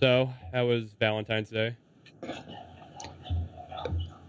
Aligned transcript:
So, 0.00 0.30
how 0.52 0.66
was 0.66 0.92
Valentine's 1.00 1.48
Day? 1.50 1.76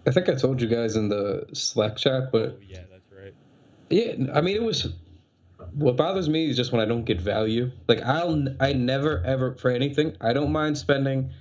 I 0.05 0.11
think 0.11 0.29
I 0.29 0.35
told 0.35 0.61
you 0.61 0.67
guys 0.67 0.95
in 0.95 1.09
the 1.09 1.45
Slack 1.53 1.97
chat, 1.97 2.31
but 2.31 2.57
Oh, 2.57 2.59
yeah, 2.65 2.83
that's 2.89 3.11
right. 3.11 3.33
yeah, 3.89 4.33
I 4.33 4.41
mean, 4.41 4.55
it 4.55 4.63
was. 4.63 4.93
What 5.73 5.97
bothers 5.97 6.29
me 6.29 6.49
is 6.49 6.55
just 6.55 6.71
when 6.71 6.81
I 6.81 6.85
don't 6.85 7.03
get 7.03 7.19
value. 7.19 7.71
Like 7.87 8.01
I'll, 8.01 8.45
I 8.59 8.73
never 8.73 9.21
ever 9.25 9.55
for 9.55 9.69
anything. 9.69 10.15
I 10.21 10.31
don't 10.33 10.51
mind 10.51 10.77
spending 10.77 11.31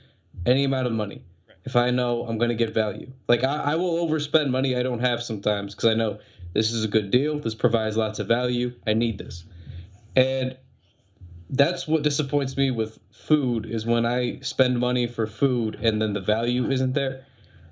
any 0.47 0.65
amount 0.65 0.87
of 0.87 0.93
money 0.95 1.23
Right. 1.47 1.57
if 1.65 1.77
I 1.77 1.91
know 1.91 2.27
I'm 2.27 2.39
going 2.39 2.49
to 2.49 2.55
get 2.57 2.73
value. 2.75 3.13
Like 3.29 3.45
I, 3.45 3.73
I 3.73 3.75
will 3.77 4.07
overspend 4.07 4.51
money 4.51 4.75
I 4.75 4.83
don't 4.83 5.01
have 5.01 5.23
sometimes 5.23 5.75
because 5.75 5.91
I 5.91 5.95
know 5.95 6.19
this 6.55 6.73
is 6.73 6.83
a 6.85 6.89
good 6.89 7.11
deal. 7.11 7.39
This 7.39 7.55
provides 7.55 7.97
lots 7.97 8.19
of 8.19 8.27
value. 8.27 8.73
I 8.87 8.95
need 8.95 9.19
this, 9.19 9.45
and 10.17 10.57
that's 11.51 11.87
what 11.87 12.03
disappoints 12.03 12.57
me 12.57 12.71
with 12.71 12.99
food 13.13 13.67
is 13.67 13.87
when 13.87 14.05
I 14.05 14.41
spend 14.41 14.79
money 14.79 15.07
for 15.07 15.27
food 15.27 15.77
and 15.77 16.01
then 16.03 16.13
the 16.13 16.21
value 16.21 16.71
isn't 16.71 16.93
there. 16.95 17.25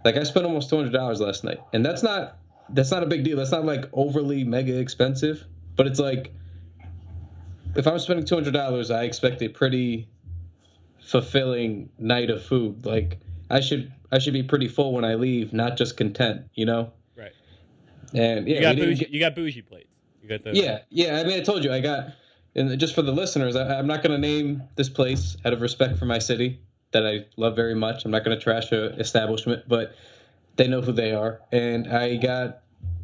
Like 0.04 0.16
I 0.16 0.22
spent 0.22 0.46
almost 0.46 0.68
two 0.70 0.76
hundred 0.76 0.92
dollars 0.92 1.20
last 1.20 1.44
night, 1.44 1.60
and 1.72 1.84
that's 1.84 2.02
not 2.02 2.36
that's 2.70 2.90
not 2.90 3.02
a 3.02 3.06
big 3.06 3.24
deal. 3.24 3.36
That's 3.36 3.52
not 3.52 3.64
like 3.64 3.86
overly 3.92 4.44
mega 4.44 4.78
expensive, 4.78 5.44
but 5.76 5.86
it's 5.86 5.98
like 5.98 6.32
if 7.74 7.86
I'm 7.86 7.98
spending 7.98 8.24
two 8.26 8.34
hundred 8.34 8.52
dollars, 8.52 8.90
I 8.90 9.04
expect 9.04 9.42
a 9.42 9.48
pretty 9.48 10.08
fulfilling 11.00 11.88
night 11.98 12.30
of 12.30 12.42
food. 12.44 12.84
Like 12.86 13.18
I 13.50 13.60
should 13.60 13.92
I 14.12 14.18
should 14.18 14.32
be 14.34 14.42
pretty 14.42 14.68
full 14.68 14.92
when 14.92 15.04
I 15.04 15.14
leave, 15.14 15.52
not 15.52 15.76
just 15.76 15.96
content, 15.96 16.42
you 16.54 16.66
know. 16.66 16.92
Right. 17.16 17.32
And 18.12 18.46
yeah, 18.46 18.56
you 18.56 18.60
got 18.60 18.76
bougie. 18.76 18.94
get- 19.00 19.10
you 19.10 19.20
got 19.20 19.34
bougie 19.34 19.62
plates. 19.62 19.88
You 20.22 20.28
got 20.28 20.44
the 20.44 20.54
yeah, 20.54 20.80
yeah. 20.90 21.18
I 21.18 21.24
mean, 21.24 21.38
I 21.38 21.42
told 21.42 21.64
you 21.64 21.72
I 21.72 21.80
got, 21.80 22.12
and 22.54 22.78
just 22.78 22.94
for 22.94 23.02
the 23.02 23.12
listeners, 23.12 23.56
I, 23.56 23.78
I'm 23.78 23.86
not 23.86 24.02
going 24.02 24.12
to 24.12 24.18
name 24.18 24.62
this 24.76 24.88
place 24.88 25.36
out 25.44 25.52
of 25.52 25.60
respect 25.60 25.98
for 25.98 26.04
my 26.06 26.18
city 26.18 26.60
that 26.92 27.06
I 27.06 27.26
love 27.36 27.56
very 27.56 27.74
much. 27.74 28.04
I'm 28.04 28.10
not 28.10 28.24
going 28.24 28.36
to 28.36 28.42
trash 28.42 28.70
a 28.72 28.94
establishment, 28.98 29.64
but 29.68 29.94
they 30.56 30.68
know 30.68 30.80
who 30.80 30.92
they 30.92 31.12
are. 31.12 31.40
And 31.52 31.92
I 31.92 32.16
got, 32.16 32.60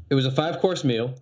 it 0.08 0.14
was 0.14 0.26
a 0.26 0.30
five 0.30 0.60
course 0.60 0.84
meal, 0.84 1.14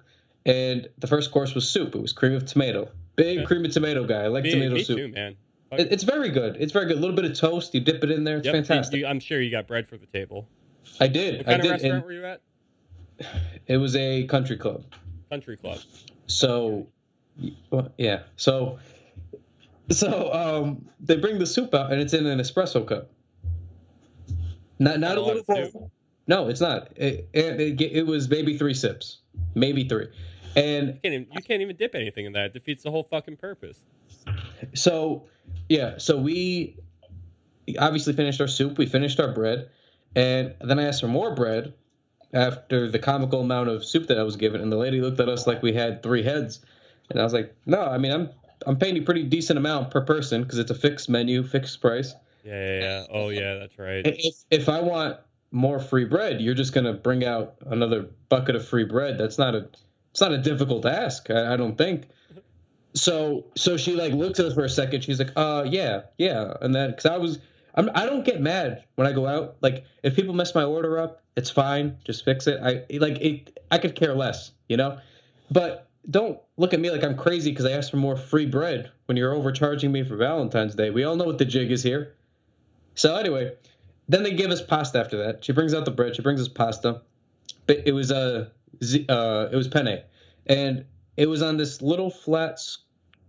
and 0.45 0.89
the 0.99 1.07
first 1.07 1.31
course 1.31 1.55
was 1.55 1.69
soup. 1.69 1.95
It 1.95 2.01
was 2.03 2.13
cream 2.13 2.35
of 2.35 2.45
tomato. 2.47 2.91
Big 3.17 3.39
Okay. 3.39 3.47
cream 3.47 3.65
of 3.65 3.73
tomato 3.73 4.05
guy. 4.05 4.25
I 4.25 4.27
like 4.29 4.45
Me, 4.45 4.51
tomato 4.53 4.75
me 4.75 4.85
soup. 4.85 4.97
too, 4.99 5.09
man. 5.09 5.37
It, 5.73 5.93
it's 5.93 6.05
very 6.05 6.31
good. 6.31 6.57
It's 6.61 6.73
very 6.73 6.87
good. 6.87 6.97
A 6.97 7.01
little 7.01 7.17
bit 7.17 7.25
of 7.25 7.35
toast. 7.37 7.75
You 7.75 7.81
dip 7.81 8.03
it 8.05 8.11
in 8.11 8.25
there. 8.25 8.37
It's 8.39 8.47
Yep, 8.47 8.55
fantastic. 8.55 9.01
you- 9.01 9.07
I'm 9.07 9.21
sure 9.21 9.41
you 9.41 9.51
got 9.51 9.67
bread 9.67 9.89
for 9.89 9.97
the 9.97 10.07
table. 10.07 10.47
I 11.01 11.09
did. 11.09 11.39
What 11.39 11.49
I 11.49 11.51
kind 11.51 11.61
of 11.61 11.63
did. 11.63 11.71
restaurant 11.73 11.95
And 11.95 12.05
were 12.05 12.13
you 12.13 12.25
at? 12.25 12.41
it 13.67 13.77
was 13.79 13.97
a 13.97 14.25
country 14.25 14.57
club. 14.57 14.85
Country 15.31 15.57
Club. 15.59 15.79
So, 16.27 16.87
yeah. 17.97 18.23
So, 18.37 18.79
so 19.91 20.33
um, 20.33 20.89
they 21.01 21.17
bring 21.17 21.39
the 21.39 21.47
soup 21.47 21.75
out, 21.75 21.93
and 21.93 22.01
it's 22.01 22.15
in 22.15 22.27
an 22.27 22.39
espresso 22.39 22.87
cup. 22.87 23.11
Not 24.79 25.01
not 25.01 25.19
a 25.19 25.21
little 25.21 25.43
bowl. 25.43 25.91
No, 26.27 26.49
it's 26.49 26.61
not. 26.61 26.93
It, 26.97 27.29
it, 27.33 27.61
it, 27.61 27.81
it 27.81 28.07
was 28.07 28.29
maybe 28.29 28.59
three 28.59 28.75
sips, 28.75 29.19
maybe 29.55 29.89
three, 29.89 30.09
and 30.55 30.89
You 30.89 30.93
can't, 30.93 31.15
even, 31.15 31.27
you 31.33 31.43
can't 31.43 31.63
even 31.63 31.77
dip 31.77 31.95
anything 31.95 32.27
in 32.27 32.33
that. 32.33 32.47
It 32.47 32.53
defeats 32.53 32.83
the 32.83 32.91
whole 32.91 33.05
fucking 33.05 33.39
purpose. 33.39 33.81
so 34.75 35.25
yeah. 35.69 35.99
So 35.99 36.19
we 36.19 36.77
obviously 37.79 38.13
finished 38.13 38.41
our 38.41 38.49
soup. 38.49 38.79
We 38.79 38.87
finished 38.87 39.19
our 39.21 39.33
bread, 39.33 39.71
and 40.15 40.55
then 40.61 40.79
I 40.79 40.85
asked 40.85 41.01
for 41.01 41.09
more 41.09 41.35
bread 41.35 41.75
after 42.33 42.91
the 42.91 42.99
comical 42.99 43.41
amount 43.41 43.71
of 43.71 43.85
soup 43.85 44.09
that 44.09 44.19
I 44.19 44.23
was 44.23 44.37
given, 44.37 44.61
and 44.61 44.71
the 44.71 44.77
lady 44.77 45.01
looked 45.01 45.21
at 45.21 45.29
us 45.29 45.47
like 45.47 45.63
we 45.63 45.73
had 45.73 46.03
three 46.03 46.23
heads, 46.23 46.61
and 47.11 47.21
I 47.21 47.25
was 47.25 47.33
like, 47.33 47.55
no, 47.67 47.83
I 47.83 47.99
mean 47.99 48.13
I'm 48.13 48.31
I'm 48.67 48.77
paying 48.77 48.97
you 48.97 49.03
pretty 49.03 49.25
decent 49.25 49.59
amount 49.59 49.91
per 49.91 50.01
person 50.01 50.43
because 50.43 50.59
it's 50.59 50.71
a 50.71 50.75
fixed 50.75 51.09
menu, 51.09 51.43
fixed 51.43 51.81
price. 51.81 52.15
Yeah, 52.45 52.53
yeah, 52.53 52.81
yeah. 52.81 53.05
Oh, 53.11 53.29
yeah, 53.29 53.55
that's 53.55 53.79
right. 53.79 54.07
If 54.07 54.45
if 54.51 54.69
I 54.69 54.81
want 54.81 55.19
more 55.51 55.79
free 55.79 56.05
bread, 56.05 56.41
you're 56.41 56.55
just 56.55 56.73
gonna 56.73 56.93
bring 56.93 57.25
out 57.25 57.57
another 57.67 58.09
bucket 58.29 58.57
of 58.57 58.67
free 58.67 58.85
bread. 58.85 59.19
That's 59.19 59.39
not 59.39 59.55
a 59.55 59.69
it's 60.11 60.21
not 60.21 60.33
a 60.33 60.39
difficult 60.39 60.87
ask. 60.87 61.31
I, 61.31 61.55
I 61.55 61.57
don't 61.57 61.77
think. 61.77 62.09
So 62.95 63.47
so 63.55 63.77
she 63.77 63.95
like 63.95 64.13
looks 64.13 64.41
at 64.41 64.47
us 64.47 64.55
for 64.55 64.65
a 64.65 64.69
second. 64.69 65.05
She's 65.05 65.19
like, 65.19 65.33
uh, 65.37 65.65
yeah, 65.69 66.03
yeah, 66.17 66.55
and 66.61 66.75
then 66.75 66.91
because 66.91 67.07
I 67.07 67.17
was. 67.17 67.39
I'm, 67.75 67.91
I 67.95 68.07
don't 68.07 68.25
get 68.25 68.41
mad 68.41 68.83
when 68.97 69.07
I 69.07 69.13
go 69.13 69.29
out. 69.29 69.59
Like 69.61 69.85
if 70.03 70.17
people 70.17 70.35
mess 70.35 70.53
my 70.53 70.65
order 70.65 70.99
up, 70.99 71.23
it's 71.37 71.51
fine. 71.51 71.97
Just 72.03 72.25
fix 72.25 72.49
it. 72.49 72.59
I 72.61 72.85
like 72.99 73.21
it. 73.21 73.61
I 73.71 73.79
could 73.79 73.95
care 73.95 74.17
less, 74.17 74.51
you 74.69 74.77
know. 74.77 74.99
But 75.49 75.88
don't 76.11 76.39
look 76.57 76.73
at 76.73 76.81
me 76.81 76.91
like 76.91 77.05
I'm 77.05 77.17
crazy 77.17 77.51
because 77.51 77.67
I 77.67 77.73
asked 77.73 77.91
for 77.91 77.99
more 77.99 78.17
free 78.17 78.47
bread 78.47 78.91
when 79.07 79.17
you're 79.17 79.35
overcharging 79.35 79.93
me 79.93 80.05
for 80.05 80.17
Valentine's 80.17 80.75
Day. 80.75 80.91
We 80.91 81.05
all 81.05 81.17
know 81.17 81.25
what 81.25 81.39
the 81.39 81.45
jig 81.45 81.71
is 81.71 81.83
here. 81.83 82.15
So 82.95 83.17
anyway, 83.17 83.53
then 84.09 84.23
they 84.23 84.33
give 84.33 84.51
us 84.51 84.63
pasta 84.63 84.99
after 84.99 85.19
that. 85.25 85.45
She 85.45 85.53
brings 85.53 85.75
out 85.75 85.85
the 85.85 85.91
bread. 85.91 86.17
She 86.17 86.23
brings 86.23 86.41
us 86.41 86.49
pasta. 86.49 87.03
But 87.67 87.83
it 87.87 87.93
was 87.93 88.11
a 88.11 88.51
uh, 88.83 89.13
uh, 89.13 89.49
it 89.53 89.57
was 89.57 89.69
penne, 89.69 90.03
and 90.47 90.85
it 91.17 91.29
was 91.29 91.43
on 91.43 91.57
this 91.57 91.83
little 91.83 92.11
flat 92.11 92.61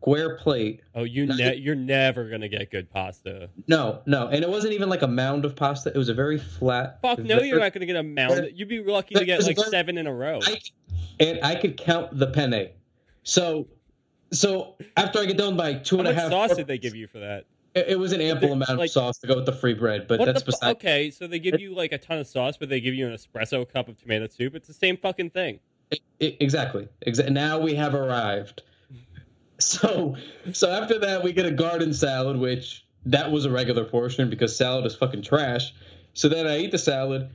square 0.02 0.36
plate. 0.38 0.82
Oh, 0.96 1.04
you 1.04 1.26
ne- 1.26 1.56
you're 1.56 1.76
never 1.76 2.30
gonna 2.30 2.48
get 2.48 2.72
good 2.72 2.90
pasta. 2.90 3.50
No, 3.68 4.02
no, 4.06 4.28
and 4.28 4.44
it 4.44 4.50
wasn't 4.50 4.74
even 4.74 4.90
like 4.90 5.02
a 5.02 5.08
mound 5.08 5.46
of 5.46 5.56
pasta. 5.56 5.90
It 5.94 5.98
was 5.98 6.10
a 6.10 6.14
very 6.14 6.38
flat. 6.38 7.00
Fuck 7.02 7.20
no, 7.20 7.36
very- 7.36 7.50
you're 7.50 7.60
not 7.60 7.74
gonna 7.74 7.86
get 7.86 7.96
a 7.98 8.04
mound. 8.04 8.52
You'd 8.56 8.70
be 8.70 8.82
lucky 8.82 9.16
to 9.16 9.26
get 9.26 9.44
like 9.44 9.58
very- 9.58 9.70
seven 9.70 9.98
in 9.98 10.08
a 10.08 10.14
row. 10.14 10.40
I, 10.44 10.58
and 11.20 11.40
I 11.44 11.56
could 11.56 11.76
count 11.78 12.18
the 12.18 12.28
penne. 12.28 12.70
So, 13.24 13.68
so 14.32 14.76
after 14.96 15.20
I 15.20 15.26
get 15.26 15.38
done 15.38 15.58
by 15.58 15.74
two 15.74 15.98
How 15.98 16.00
and 16.02 16.08
a 16.10 16.14
half, 16.14 16.32
sauce 16.32 16.56
did 16.56 16.68
they 16.68 16.78
give 16.78 16.96
you 16.96 17.08
for 17.08 17.20
that? 17.20 17.46
It, 17.76 17.90
it 17.90 18.00
was 18.00 18.14
an 18.14 18.22
ample 18.22 18.54
amount 18.54 18.78
like- 18.78 18.88
of 18.88 18.92
sauce 18.92 19.18
to 19.20 19.28
go 19.28 19.36
with 19.36 19.46
the 19.46 19.52
free 19.54 19.74
bread, 19.74 20.08
but 20.08 20.24
that's 20.24 20.42
the 20.42 20.46
beside. 20.46 20.72
okay, 20.78 21.12
so 21.12 21.28
they 21.28 21.40
give 21.40 21.60
you 21.60 21.76
like 21.76 21.92
a 21.92 21.98
ton 21.98 22.20
of 22.20 22.28
sauce, 22.28 22.56
but 22.58 22.70
they 22.70 22.80
give 22.80 22.94
you 22.96 23.06
an 23.08 23.14
espresso 23.14 23.68
cup 23.72 23.90
of 23.90 23.98
tomato 24.02 24.28
soup. 24.28 24.56
It's 24.56 24.68
the 24.68 24.74
same 24.74 24.96
fucking 24.98 25.32
thing. 25.32 25.60
I- 25.92 25.98
I- 26.22 26.38
exactly. 26.40 26.88
Exa- 27.06 27.30
now 27.32 27.60
we 27.60 27.76
have 27.76 27.94
arrived. 27.96 28.64
So, 29.60 30.16
so 30.54 30.72
after 30.72 31.00
that, 31.00 31.24
we 31.24 31.34
get 31.34 31.46
a 31.46 31.52
garden 31.52 31.94
salad, 31.94 32.38
which 32.38 32.86
that 33.06 33.32
was 33.32 33.46
a 33.46 33.52
regular 33.52 33.84
portion 33.86 34.30
because 34.30 34.56
salad 34.56 34.86
is 34.86 34.96
fucking 34.96 35.22
trash. 35.22 35.74
So 36.14 36.28
then 36.30 36.48
I 36.48 36.60
eat 36.60 36.72
the 36.72 36.78
salad, 36.78 37.30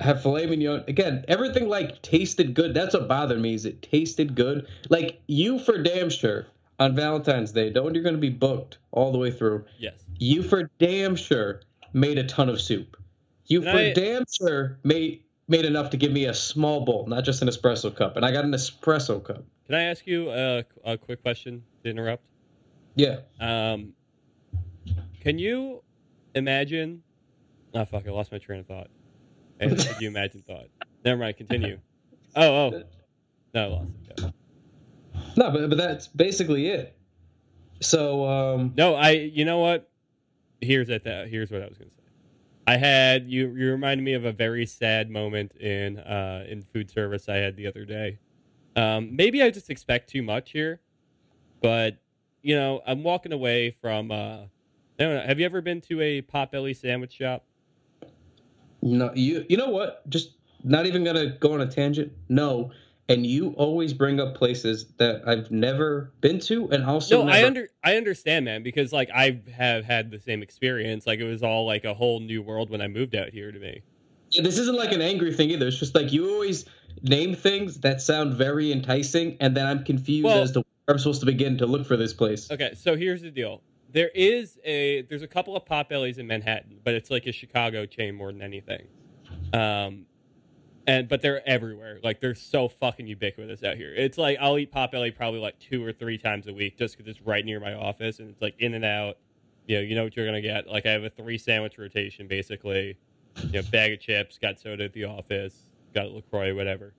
have 0.00 0.22
filet 0.22 0.46
mignon. 0.46 0.84
Again, 0.88 1.24
everything 1.28 1.68
like 1.68 2.00
tasted 2.02 2.54
good. 2.54 2.74
That's 2.74 2.94
what 2.94 3.08
bothered 3.08 3.40
me 3.40 3.54
is 3.54 3.64
it 3.64 3.82
tasted 3.82 4.34
good. 4.34 4.66
Like 4.88 5.20
you 5.26 5.58
for 5.58 5.82
damn 5.82 6.10
sure 6.10 6.46
on 6.78 6.94
Valentine's 6.96 7.52
Day, 7.52 7.70
don't 7.70 7.94
you're 7.94 8.02
going 8.02 8.16
to 8.16 8.20
be 8.20 8.30
booked 8.30 8.78
all 8.90 9.12
the 9.12 9.18
way 9.18 9.30
through, 9.30 9.64
Yes. 9.78 9.94
you 10.18 10.42
for 10.42 10.70
damn 10.78 11.14
sure 11.16 11.60
made 11.92 12.18
a 12.18 12.24
ton 12.24 12.48
of 12.48 12.60
soup. 12.60 12.96
You 13.46 13.60
Can 13.62 13.72
for 13.72 13.78
I- 13.78 13.92
damn 13.92 14.24
sure 14.40 14.78
made 14.82 15.22
made 15.48 15.64
enough 15.64 15.90
to 15.90 15.96
give 15.96 16.12
me 16.12 16.24
a 16.26 16.34
small 16.34 16.84
bowl, 16.84 17.06
not 17.06 17.24
just 17.24 17.42
an 17.42 17.48
espresso 17.48 17.94
cup. 17.94 18.16
And 18.16 18.24
I 18.24 18.32
got 18.32 18.44
an 18.44 18.52
espresso 18.52 19.22
cup. 19.22 19.44
Can 19.66 19.74
I 19.74 19.82
ask 19.84 20.06
you 20.06 20.30
a, 20.30 20.64
a 20.84 20.98
quick 20.98 21.22
question 21.22 21.62
to 21.82 21.90
interrupt? 21.90 22.22
Yeah. 22.94 23.20
Um, 23.40 23.92
can 25.20 25.38
you 25.38 25.82
imagine? 26.34 27.02
Oh 27.74 27.84
fuck! 27.84 28.06
I 28.06 28.10
lost 28.10 28.30
my 28.30 28.38
train 28.38 28.60
of 28.60 28.66
thought. 28.66 28.88
And 29.58 29.70
could 29.78 30.00
you 30.00 30.08
imagine 30.08 30.42
thought? 30.46 30.66
Never 31.04 31.20
mind. 31.20 31.36
Continue. 31.36 31.78
Oh 32.36 32.72
oh. 32.72 32.82
No, 33.54 33.62
I 33.62 33.66
lost 33.66 33.90
it. 34.10 34.32
No, 35.36 35.50
but 35.50 35.68
but 35.70 35.78
that's 35.78 36.08
basically 36.08 36.68
it. 36.68 36.96
So 37.80 38.26
um 38.26 38.72
No, 38.76 38.94
I. 38.94 39.10
You 39.10 39.44
know 39.44 39.58
what? 39.58 39.90
Here's 40.60 40.90
at 40.90 41.04
that. 41.04 41.28
Here's 41.28 41.50
what 41.50 41.62
I 41.62 41.66
was 41.66 41.78
gonna 41.78 41.90
say. 41.90 42.03
I 42.66 42.76
had 42.76 43.28
you. 43.28 43.54
You 43.54 43.72
reminded 43.72 44.02
me 44.04 44.14
of 44.14 44.24
a 44.24 44.32
very 44.32 44.66
sad 44.66 45.10
moment 45.10 45.52
in 45.56 45.98
uh 45.98 46.46
in 46.48 46.62
food 46.62 46.90
service 46.90 47.28
I 47.28 47.36
had 47.36 47.56
the 47.56 47.66
other 47.66 47.84
day. 47.84 48.18
Um, 48.76 49.14
maybe 49.14 49.42
I 49.42 49.50
just 49.50 49.70
expect 49.70 50.10
too 50.10 50.22
much 50.22 50.50
here, 50.50 50.80
but 51.62 51.98
you 52.42 52.56
know, 52.56 52.80
I'm 52.86 53.02
walking 53.02 53.32
away 53.32 53.70
from. 53.70 54.10
uh 54.10 54.38
I 54.98 55.02
don't 55.02 55.14
know, 55.14 55.22
have 55.26 55.40
you 55.40 55.44
ever 55.44 55.60
been 55.60 55.80
to 55.82 56.00
a 56.00 56.22
potbelly 56.22 56.76
sandwich 56.76 57.12
shop? 57.14 57.44
no 58.80 59.10
you 59.14 59.44
you 59.48 59.56
know 59.56 59.70
what? 59.70 60.08
Just 60.08 60.32
not 60.62 60.86
even 60.86 61.04
gonna 61.04 61.36
go 61.38 61.52
on 61.52 61.60
a 61.60 61.66
tangent. 61.66 62.12
No. 62.28 62.70
And 63.08 63.26
you 63.26 63.50
always 63.58 63.92
bring 63.92 64.18
up 64.18 64.34
places 64.34 64.86
that 64.96 65.28
I've 65.28 65.50
never 65.50 66.12
been 66.22 66.38
to 66.40 66.70
and 66.70 66.84
also 66.84 67.18
no, 67.18 67.26
never, 67.26 67.38
I 67.38 67.46
under 67.46 67.68
I 67.82 67.96
understand, 67.96 68.46
man, 68.46 68.62
because 68.62 68.92
like 68.92 69.10
I 69.14 69.42
have 69.54 69.84
had 69.84 70.10
the 70.10 70.18
same 70.18 70.42
experience. 70.42 71.06
Like 71.06 71.20
it 71.20 71.24
was 71.24 71.42
all 71.42 71.66
like 71.66 71.84
a 71.84 71.92
whole 71.92 72.20
new 72.20 72.40
world 72.40 72.70
when 72.70 72.80
I 72.80 72.88
moved 72.88 73.14
out 73.14 73.28
here 73.28 73.52
to 73.52 73.58
me. 73.58 73.82
Yeah, 74.30 74.42
this 74.42 74.58
isn't 74.58 74.76
like 74.76 74.92
an 74.92 75.02
angry 75.02 75.34
thing 75.34 75.50
either. 75.50 75.68
It's 75.68 75.78
just 75.78 75.94
like 75.94 76.12
you 76.12 76.30
always 76.30 76.64
name 77.02 77.34
things 77.34 77.80
that 77.80 78.00
sound 78.00 78.34
very 78.34 78.72
enticing, 78.72 79.36
and 79.38 79.54
then 79.54 79.66
I'm 79.66 79.84
confused 79.84 80.24
Well- 80.24 80.42
as 80.42 80.52
to 80.52 80.60
where 80.60 80.94
I'm 80.94 80.98
supposed 80.98 81.20
to 81.20 81.26
begin 81.26 81.58
to 81.58 81.66
look 81.66 81.86
for 81.86 81.96
this 81.96 82.12
place. 82.12 82.50
Okay, 82.50 82.72
so 82.74 82.96
here's 82.96 83.22
the 83.22 83.30
deal. 83.30 83.62
There 83.92 84.10
is 84.14 84.58
a 84.64 85.02
there's 85.02 85.22
a 85.22 85.28
couple 85.28 85.56
of 85.56 85.64
potbellies 85.64 86.18
in 86.18 86.26
Manhattan, 86.26 86.78
but 86.82 86.94
it's 86.94 87.10
like 87.10 87.26
a 87.26 87.32
Chicago 87.32 87.86
chain 87.86 88.14
more 88.14 88.32
than 88.32 88.42
anything. 88.42 88.86
Um, 89.52 90.06
and 90.86 91.08
but 91.08 91.22
they're 91.22 91.46
everywhere. 91.48 91.98
Like 92.02 92.20
they're 92.20 92.34
so 92.34 92.68
fucking 92.68 93.06
ubiquitous 93.06 93.62
out 93.62 93.76
here. 93.76 93.92
It's 93.94 94.18
like 94.18 94.38
I'll 94.40 94.58
eat 94.58 94.72
potbelly 94.72 95.14
probably 95.14 95.40
like 95.40 95.58
two 95.58 95.84
or 95.84 95.92
three 95.92 96.18
times 96.18 96.46
a 96.46 96.52
week 96.52 96.78
just 96.78 96.96
because 96.96 97.10
it's 97.10 97.24
right 97.26 97.44
near 97.44 97.60
my 97.60 97.74
office 97.74 98.18
and 98.18 98.30
it's 98.30 98.42
like 98.42 98.54
in 98.58 98.74
and 98.74 98.84
out. 98.84 99.16
you 99.66 99.76
know, 99.76 99.82
you 99.82 99.94
know 99.94 100.04
what 100.04 100.16
you're 100.16 100.26
gonna 100.26 100.40
get. 100.42 100.66
Like 100.66 100.86
I 100.86 100.90
have 100.90 101.04
a 101.04 101.10
three 101.10 101.38
sandwich 101.38 101.78
rotation 101.78 102.26
basically. 102.28 102.96
You 103.36 103.62
know, 103.62 103.62
bag 103.72 103.92
of 103.92 104.00
chips, 104.00 104.38
got 104.38 104.60
soda 104.60 104.84
at 104.84 104.92
the 104.92 105.04
office, 105.04 105.56
got 105.92 106.10
Lacroix, 106.10 106.54
whatever. 106.54 106.94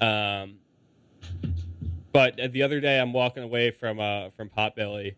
Um, 0.00 0.56
but 2.12 2.40
the 2.52 2.62
other 2.62 2.80
day 2.80 2.98
I'm 2.98 3.12
walking 3.12 3.42
away 3.42 3.70
from 3.70 4.00
uh 4.00 4.30
from 4.30 4.48
Potbelly, 4.48 5.14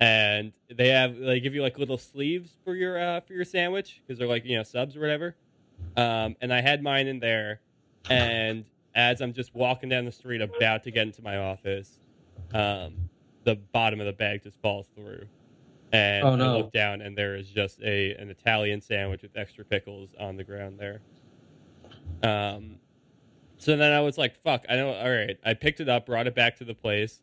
and 0.00 0.52
they 0.74 0.88
have 0.88 1.16
they 1.18 1.40
give 1.40 1.54
you 1.54 1.62
like 1.62 1.78
little 1.78 1.98
sleeves 1.98 2.56
for 2.64 2.74
your 2.74 2.98
uh 2.98 3.20
for 3.20 3.34
your 3.34 3.44
sandwich 3.44 4.00
because 4.06 4.18
they're 4.18 4.28
like 4.28 4.44
you 4.44 4.56
know 4.56 4.62
subs 4.62 4.96
or 4.96 5.00
whatever. 5.00 5.36
Um, 5.96 6.36
and 6.40 6.52
I 6.52 6.60
had 6.60 6.82
mine 6.82 7.06
in 7.06 7.20
there, 7.20 7.60
and 8.08 8.64
as 8.94 9.20
I'm 9.20 9.32
just 9.32 9.54
walking 9.54 9.88
down 9.88 10.04
the 10.04 10.12
street 10.12 10.40
about 10.40 10.84
to 10.84 10.90
get 10.90 11.06
into 11.06 11.22
my 11.22 11.36
office, 11.36 11.98
um, 12.52 12.94
the 13.44 13.56
bottom 13.56 14.00
of 14.00 14.06
the 14.06 14.12
bag 14.12 14.42
just 14.42 14.60
falls 14.60 14.86
through. 14.94 15.26
And 15.92 16.26
Oh, 16.26 16.36
no. 16.36 16.54
I 16.54 16.56
look 16.58 16.72
down, 16.72 17.00
and 17.00 17.16
there 17.16 17.34
is 17.34 17.48
just 17.48 17.80
a 17.82 18.14
an 18.14 18.30
Italian 18.30 18.80
sandwich 18.80 19.22
with 19.22 19.36
extra 19.36 19.64
pickles 19.64 20.10
on 20.18 20.36
the 20.36 20.44
ground 20.44 20.78
there. 20.78 21.00
Um, 22.22 22.76
so 23.58 23.76
then 23.76 23.92
I 23.92 24.00
was 24.00 24.16
like, 24.16 24.36
"Fuck!" 24.36 24.64
I 24.68 24.76
know. 24.76 24.92
All 24.92 25.10
right, 25.10 25.38
I 25.44 25.54
picked 25.54 25.80
it 25.80 25.88
up, 25.88 26.06
brought 26.06 26.26
it 26.26 26.34
back 26.34 26.56
to 26.58 26.64
the 26.64 26.74
place. 26.74 27.20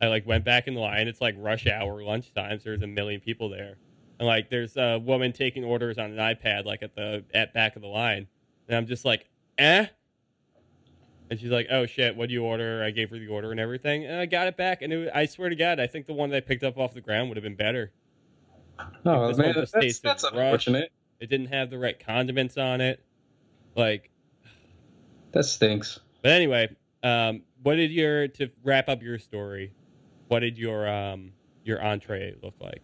I 0.00 0.06
like 0.08 0.26
went 0.26 0.44
back 0.44 0.68
in 0.68 0.74
the 0.74 0.80
line. 0.80 1.08
It's 1.08 1.20
like 1.20 1.34
rush 1.38 1.66
hour, 1.66 2.02
lunchtime. 2.02 2.58
So 2.58 2.70
there's 2.70 2.82
a 2.82 2.86
million 2.86 3.20
people 3.20 3.48
there, 3.48 3.76
and 4.18 4.26
like 4.26 4.50
there's 4.50 4.76
a 4.76 4.98
woman 4.98 5.32
taking 5.32 5.64
orders 5.64 5.98
on 5.98 6.10
an 6.12 6.18
iPad, 6.18 6.64
like 6.64 6.82
at 6.82 6.94
the 6.94 7.24
at 7.34 7.52
back 7.54 7.76
of 7.76 7.82
the 7.82 7.88
line, 7.88 8.26
and 8.68 8.76
I'm 8.76 8.86
just 8.86 9.04
like, 9.04 9.28
"Eh." 9.58 9.86
And 11.30 11.40
she's 11.40 11.50
like, 11.50 11.68
"Oh 11.70 11.86
shit, 11.86 12.16
what 12.16 12.28
do 12.28 12.34
you 12.34 12.44
order?" 12.44 12.84
I 12.84 12.90
gave 12.90 13.10
her 13.10 13.18
the 13.18 13.28
order 13.28 13.50
and 13.50 13.58
everything, 13.58 14.04
and 14.04 14.16
I 14.16 14.26
got 14.26 14.46
it 14.46 14.56
back. 14.56 14.82
And 14.82 14.92
it, 14.92 15.10
I 15.14 15.26
swear 15.26 15.48
to 15.48 15.56
God, 15.56 15.80
I 15.80 15.86
think 15.86 16.06
the 16.06 16.12
one 16.14 16.30
that 16.30 16.36
I 16.36 16.40
picked 16.40 16.62
up 16.62 16.78
off 16.78 16.94
the 16.94 17.00
ground 17.00 17.28
would 17.30 17.36
have 17.36 17.44
been 17.44 17.56
better. 17.56 17.92
Oh 19.06 19.28
This 19.28 19.38
man, 19.38 19.54
that's, 19.54 20.00
that's 20.00 20.24
unfortunate. 20.24 20.92
It 21.20 21.30
didn't 21.30 21.46
have 21.46 21.70
the 21.70 21.78
right 21.78 21.98
condiments 21.98 22.56
on 22.58 22.80
it. 22.80 23.02
Like, 23.76 24.10
That 25.32 25.44
stinks. 25.44 26.00
but 26.22 26.32
anyway, 26.32 26.68
um, 27.02 27.42
what 27.62 27.76
did 27.76 27.90
your 27.90 28.28
to 28.28 28.50
wrap 28.62 28.88
up 28.88 29.02
your 29.02 29.18
story? 29.18 29.72
What 30.28 30.40
did 30.40 30.58
your 30.58 30.88
um 30.88 31.32
your 31.64 31.82
entree 31.82 32.34
look 32.42 32.54
like? 32.60 32.82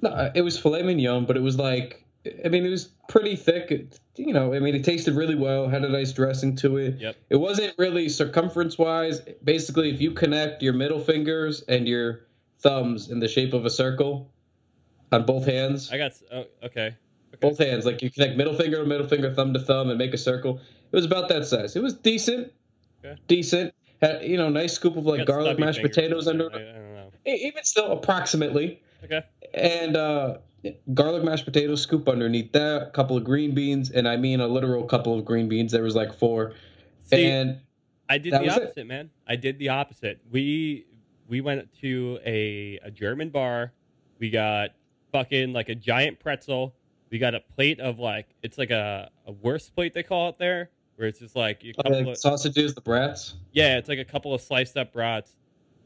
No, 0.00 0.30
it 0.34 0.42
was 0.42 0.58
filet 0.58 0.82
mignon, 0.82 1.24
but 1.24 1.36
it 1.36 1.42
was 1.42 1.58
like, 1.58 2.04
I 2.44 2.48
mean, 2.48 2.64
it 2.64 2.70
was 2.70 2.90
pretty 3.08 3.36
thick. 3.36 3.70
It, 3.70 3.98
you 4.16 4.32
know, 4.32 4.54
I 4.54 4.60
mean, 4.60 4.74
it 4.74 4.84
tasted 4.84 5.14
really 5.14 5.34
well. 5.34 5.68
Had 5.68 5.84
a 5.84 5.88
nice 5.88 6.12
dressing 6.12 6.56
to 6.56 6.76
it. 6.76 6.98
Yep. 6.98 7.16
It 7.30 7.36
wasn't 7.36 7.74
really 7.78 8.08
circumference 8.08 8.78
wise. 8.78 9.20
Basically, 9.42 9.90
if 9.90 10.00
you 10.00 10.12
connect 10.12 10.62
your 10.62 10.72
middle 10.72 11.00
fingers 11.00 11.62
and 11.62 11.86
your 11.86 12.26
thumbs 12.60 13.10
in 13.10 13.20
the 13.20 13.28
shape 13.28 13.52
of 13.54 13.64
a 13.64 13.70
circle 13.70 14.30
on 15.12 15.24
both 15.24 15.46
hands, 15.46 15.90
I 15.90 15.98
got 15.98 16.12
oh, 16.32 16.44
okay. 16.64 16.64
okay. 16.64 16.96
both 17.40 17.58
hands, 17.58 17.86
like 17.86 18.02
you 18.02 18.10
connect 18.10 18.36
middle 18.36 18.54
finger 18.54 18.78
to 18.78 18.84
middle 18.84 19.06
finger, 19.08 19.32
thumb 19.32 19.54
to 19.54 19.60
thumb, 19.60 19.88
and 19.88 19.98
make 19.98 20.12
a 20.12 20.18
circle. 20.18 20.60
It 20.90 20.96
was 20.96 21.04
about 21.04 21.28
that 21.28 21.46
size. 21.46 21.76
It 21.76 21.82
was 21.82 21.94
decent. 21.94 22.52
Okay. 23.04 23.18
Decent. 23.26 23.74
Had 24.02 24.24
you 24.24 24.36
know, 24.36 24.48
nice 24.48 24.74
scoop 24.74 24.96
of 24.96 25.06
like 25.06 25.26
garlic 25.26 25.58
mashed 25.58 25.82
potatoes 25.82 26.28
under 26.28 26.52
I, 26.52 26.56
it. 26.56 26.68
I 26.68 26.72
don't 26.72 26.94
know. 26.94 27.10
Even 27.24 27.64
still, 27.64 27.92
approximately. 27.92 28.80
Okay. 29.04 29.22
and 29.54 29.96
uh, 29.96 30.38
garlic 30.92 31.22
mashed 31.24 31.44
potatoes 31.44 31.82
scoop 31.82 32.08
underneath 32.08 32.52
that, 32.52 32.82
a 32.82 32.90
couple 32.90 33.16
of 33.16 33.24
green 33.24 33.54
beans, 33.54 33.90
and 33.90 34.08
I 34.08 34.16
mean 34.16 34.40
a 34.40 34.48
literal 34.48 34.84
couple 34.84 35.18
of 35.18 35.24
green 35.24 35.48
beans. 35.48 35.72
There 35.72 35.82
was 35.82 35.94
like 35.94 36.12
four, 36.14 36.54
See, 37.04 37.26
and 37.26 37.60
I 38.08 38.18
did 38.18 38.32
the 38.32 38.40
was 38.40 38.56
it. 38.56 38.62
opposite, 38.62 38.86
man. 38.86 39.10
I 39.26 39.36
did 39.36 39.58
the 39.58 39.68
opposite. 39.70 40.20
We 40.30 40.86
we 41.28 41.40
went 41.40 41.68
to 41.80 42.18
a 42.24 42.78
a 42.82 42.90
German 42.90 43.30
bar. 43.30 43.72
We 44.18 44.30
got 44.30 44.70
fucking 45.12 45.52
like 45.52 45.68
a 45.68 45.74
giant 45.74 46.18
pretzel. 46.20 46.74
We 47.10 47.18
got 47.18 47.34
a 47.34 47.40
plate 47.40 47.80
of 47.80 47.98
like 47.98 48.26
it's 48.42 48.58
like 48.58 48.70
a 48.70 49.10
a 49.26 49.32
worst 49.32 49.74
plate 49.74 49.94
they 49.94 50.02
call 50.02 50.28
it 50.30 50.38
there, 50.38 50.70
where 50.96 51.06
it's 51.08 51.20
just 51.20 51.36
like 51.36 51.62
a 51.64 51.72
couple 51.72 51.98
like 51.98 52.06
of 52.08 52.18
sausages, 52.18 52.74
the 52.74 52.80
brats. 52.80 53.34
yeah, 53.52 53.78
it's 53.78 53.88
like 53.88 53.98
a 54.00 54.04
couple 54.04 54.34
of 54.34 54.40
sliced 54.40 54.76
up 54.76 54.92
brats, 54.92 55.36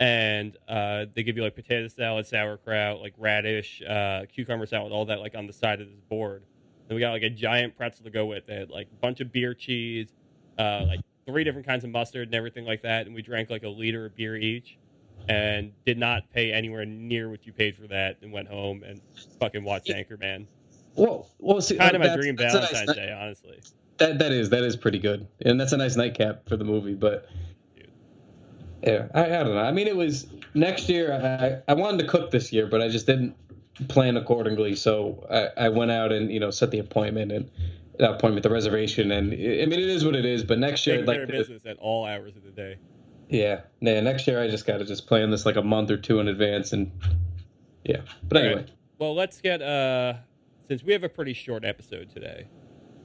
and 0.02 0.56
uh, 0.66 1.06
they 1.14 1.22
give 1.22 1.36
you 1.36 1.44
like 1.44 1.54
potato 1.54 1.86
salad, 1.86 2.26
sauerkraut, 2.26 3.00
like 3.00 3.14
radish, 3.16 3.80
uh, 3.82 4.22
cucumber 4.34 4.66
salad, 4.66 4.90
all 4.92 5.04
that 5.04 5.20
like 5.20 5.36
on 5.36 5.46
the 5.46 5.52
side 5.52 5.80
of 5.80 5.86
this 5.86 6.00
board. 6.08 6.42
Then 6.88 6.96
we 6.96 7.00
got 7.00 7.12
like 7.12 7.22
a 7.22 7.30
giant 7.30 7.76
pretzel 7.76 8.04
to 8.04 8.10
go 8.10 8.26
with 8.26 8.48
it, 8.48 8.68
like 8.68 8.88
a 8.88 8.96
bunch 8.96 9.20
of 9.20 9.30
beer 9.30 9.54
cheese, 9.54 10.08
uh, 10.58 10.86
like 10.88 10.98
three 11.24 11.44
different 11.44 11.68
kinds 11.68 11.84
of 11.84 11.90
mustard 11.90 12.26
and 12.26 12.34
everything 12.34 12.64
like 12.64 12.82
that. 12.82 13.06
And 13.06 13.14
we 13.14 13.22
drank 13.22 13.48
like 13.48 13.62
a 13.62 13.68
liter 13.68 14.06
of 14.06 14.16
beer 14.16 14.36
each, 14.36 14.76
and 15.28 15.72
did 15.86 15.98
not 15.98 16.28
pay 16.34 16.52
anywhere 16.52 16.84
near 16.84 17.30
what 17.30 17.46
you 17.46 17.52
paid 17.52 17.76
for 17.76 17.86
that. 17.86 18.18
And 18.22 18.32
went 18.32 18.48
home 18.48 18.82
and 18.82 19.00
fucking 19.38 19.62
watched 19.62 19.86
Anchorman. 19.86 20.46
Well, 20.96 21.30
well, 21.38 21.60
see, 21.60 21.76
Kind 21.76 21.94
of 21.94 22.02
my 22.02 22.16
dream 22.16 22.34
nice 22.34 22.52
Valentine's 22.52 22.88
ni- 22.88 22.94
Day, 22.96 23.12
honestly. 23.12 23.60
That 23.98 24.18
that 24.18 24.32
is 24.32 24.50
that 24.50 24.64
is 24.64 24.74
pretty 24.74 24.98
good, 24.98 25.28
and 25.42 25.60
that's 25.60 25.70
a 25.70 25.76
nice 25.76 25.94
nightcap 25.94 26.48
for 26.48 26.56
the 26.56 26.64
movie. 26.64 26.94
But. 26.94 27.28
Yeah, 28.82 29.08
I, 29.14 29.24
I 29.24 29.42
don't 29.42 29.54
know. 29.54 29.62
I 29.62 29.72
mean, 29.72 29.86
it 29.86 29.96
was 29.96 30.26
next 30.54 30.88
year. 30.88 31.12
I 31.12 31.70
I 31.70 31.74
wanted 31.74 31.98
to 31.98 32.08
cook 32.08 32.30
this 32.30 32.52
year, 32.52 32.66
but 32.66 32.82
I 32.82 32.88
just 32.88 33.06
didn't 33.06 33.36
plan 33.88 34.16
accordingly. 34.16 34.74
So 34.76 35.26
I, 35.30 35.66
I 35.66 35.68
went 35.68 35.90
out 35.90 36.12
and 36.12 36.30
you 36.30 36.40
know 36.40 36.50
set 36.50 36.70
the 36.70 36.78
appointment 36.78 37.32
and 37.32 37.50
not 37.98 38.14
appointment 38.14 38.42
the 38.42 38.50
reservation, 38.50 39.12
and 39.12 39.32
I 39.32 39.36
mean 39.36 39.72
it 39.72 39.80
is 39.80 40.04
what 40.04 40.16
it 40.16 40.24
is. 40.24 40.44
But 40.44 40.58
next 40.58 40.86
year, 40.86 40.96
Taking 40.96 41.10
I'd 41.10 41.18
like 41.18 41.26
to 41.28 41.32
business 41.32 41.66
at 41.66 41.78
all 41.78 42.04
hours 42.04 42.36
of 42.36 42.42
the 42.42 42.50
day. 42.50 42.76
Yeah, 43.28 43.60
yeah. 43.80 44.00
Next 44.00 44.26
year, 44.26 44.42
I 44.42 44.48
just 44.48 44.66
got 44.66 44.78
to 44.78 44.84
just 44.84 45.06
plan 45.06 45.30
this 45.30 45.46
like 45.46 45.56
a 45.56 45.62
month 45.62 45.90
or 45.90 45.96
two 45.96 46.20
in 46.20 46.28
advance, 46.28 46.72
and 46.72 46.90
yeah. 47.84 48.02
But 48.24 48.38
All 48.38 48.42
right. 48.42 48.52
anyway, 48.52 48.72
Well, 48.98 49.14
let's 49.14 49.40
get 49.40 49.62
uh 49.62 50.14
since 50.66 50.82
we 50.82 50.92
have 50.92 51.04
a 51.04 51.08
pretty 51.08 51.34
short 51.34 51.64
episode 51.64 52.10
today. 52.10 52.46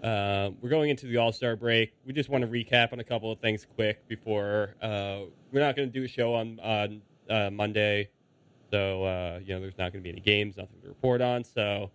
Uh, 0.07 0.51
we're 0.61 0.69
going 0.69 0.89
into 0.89 1.05
the 1.05 1.17
All 1.17 1.33
Star 1.33 1.57
break. 1.57 1.91
We 2.05 2.13
just 2.13 2.29
want 2.29 2.41
to 2.41 2.47
recap 2.47 2.93
on 2.93 3.01
a 3.01 3.03
couple 3.03 3.29
of 3.29 3.39
things 3.39 3.67
quick 3.75 4.07
before 4.07 4.73
uh, 4.81 5.23
we're 5.51 5.59
not 5.59 5.75
going 5.75 5.91
to 5.91 5.99
do 5.99 6.05
a 6.05 6.07
show 6.07 6.33
on 6.33 6.61
on 6.61 7.01
uh, 7.29 7.49
Monday, 7.49 8.09
so 8.71 9.03
uh, 9.03 9.39
you 9.43 9.53
know 9.53 9.59
there's 9.59 9.77
not 9.77 9.91
going 9.91 10.01
to 10.01 10.03
be 10.03 10.09
any 10.09 10.21
games, 10.21 10.55
nothing 10.55 10.79
to 10.81 10.87
report 10.87 11.21
on. 11.21 11.43
So 11.43 11.91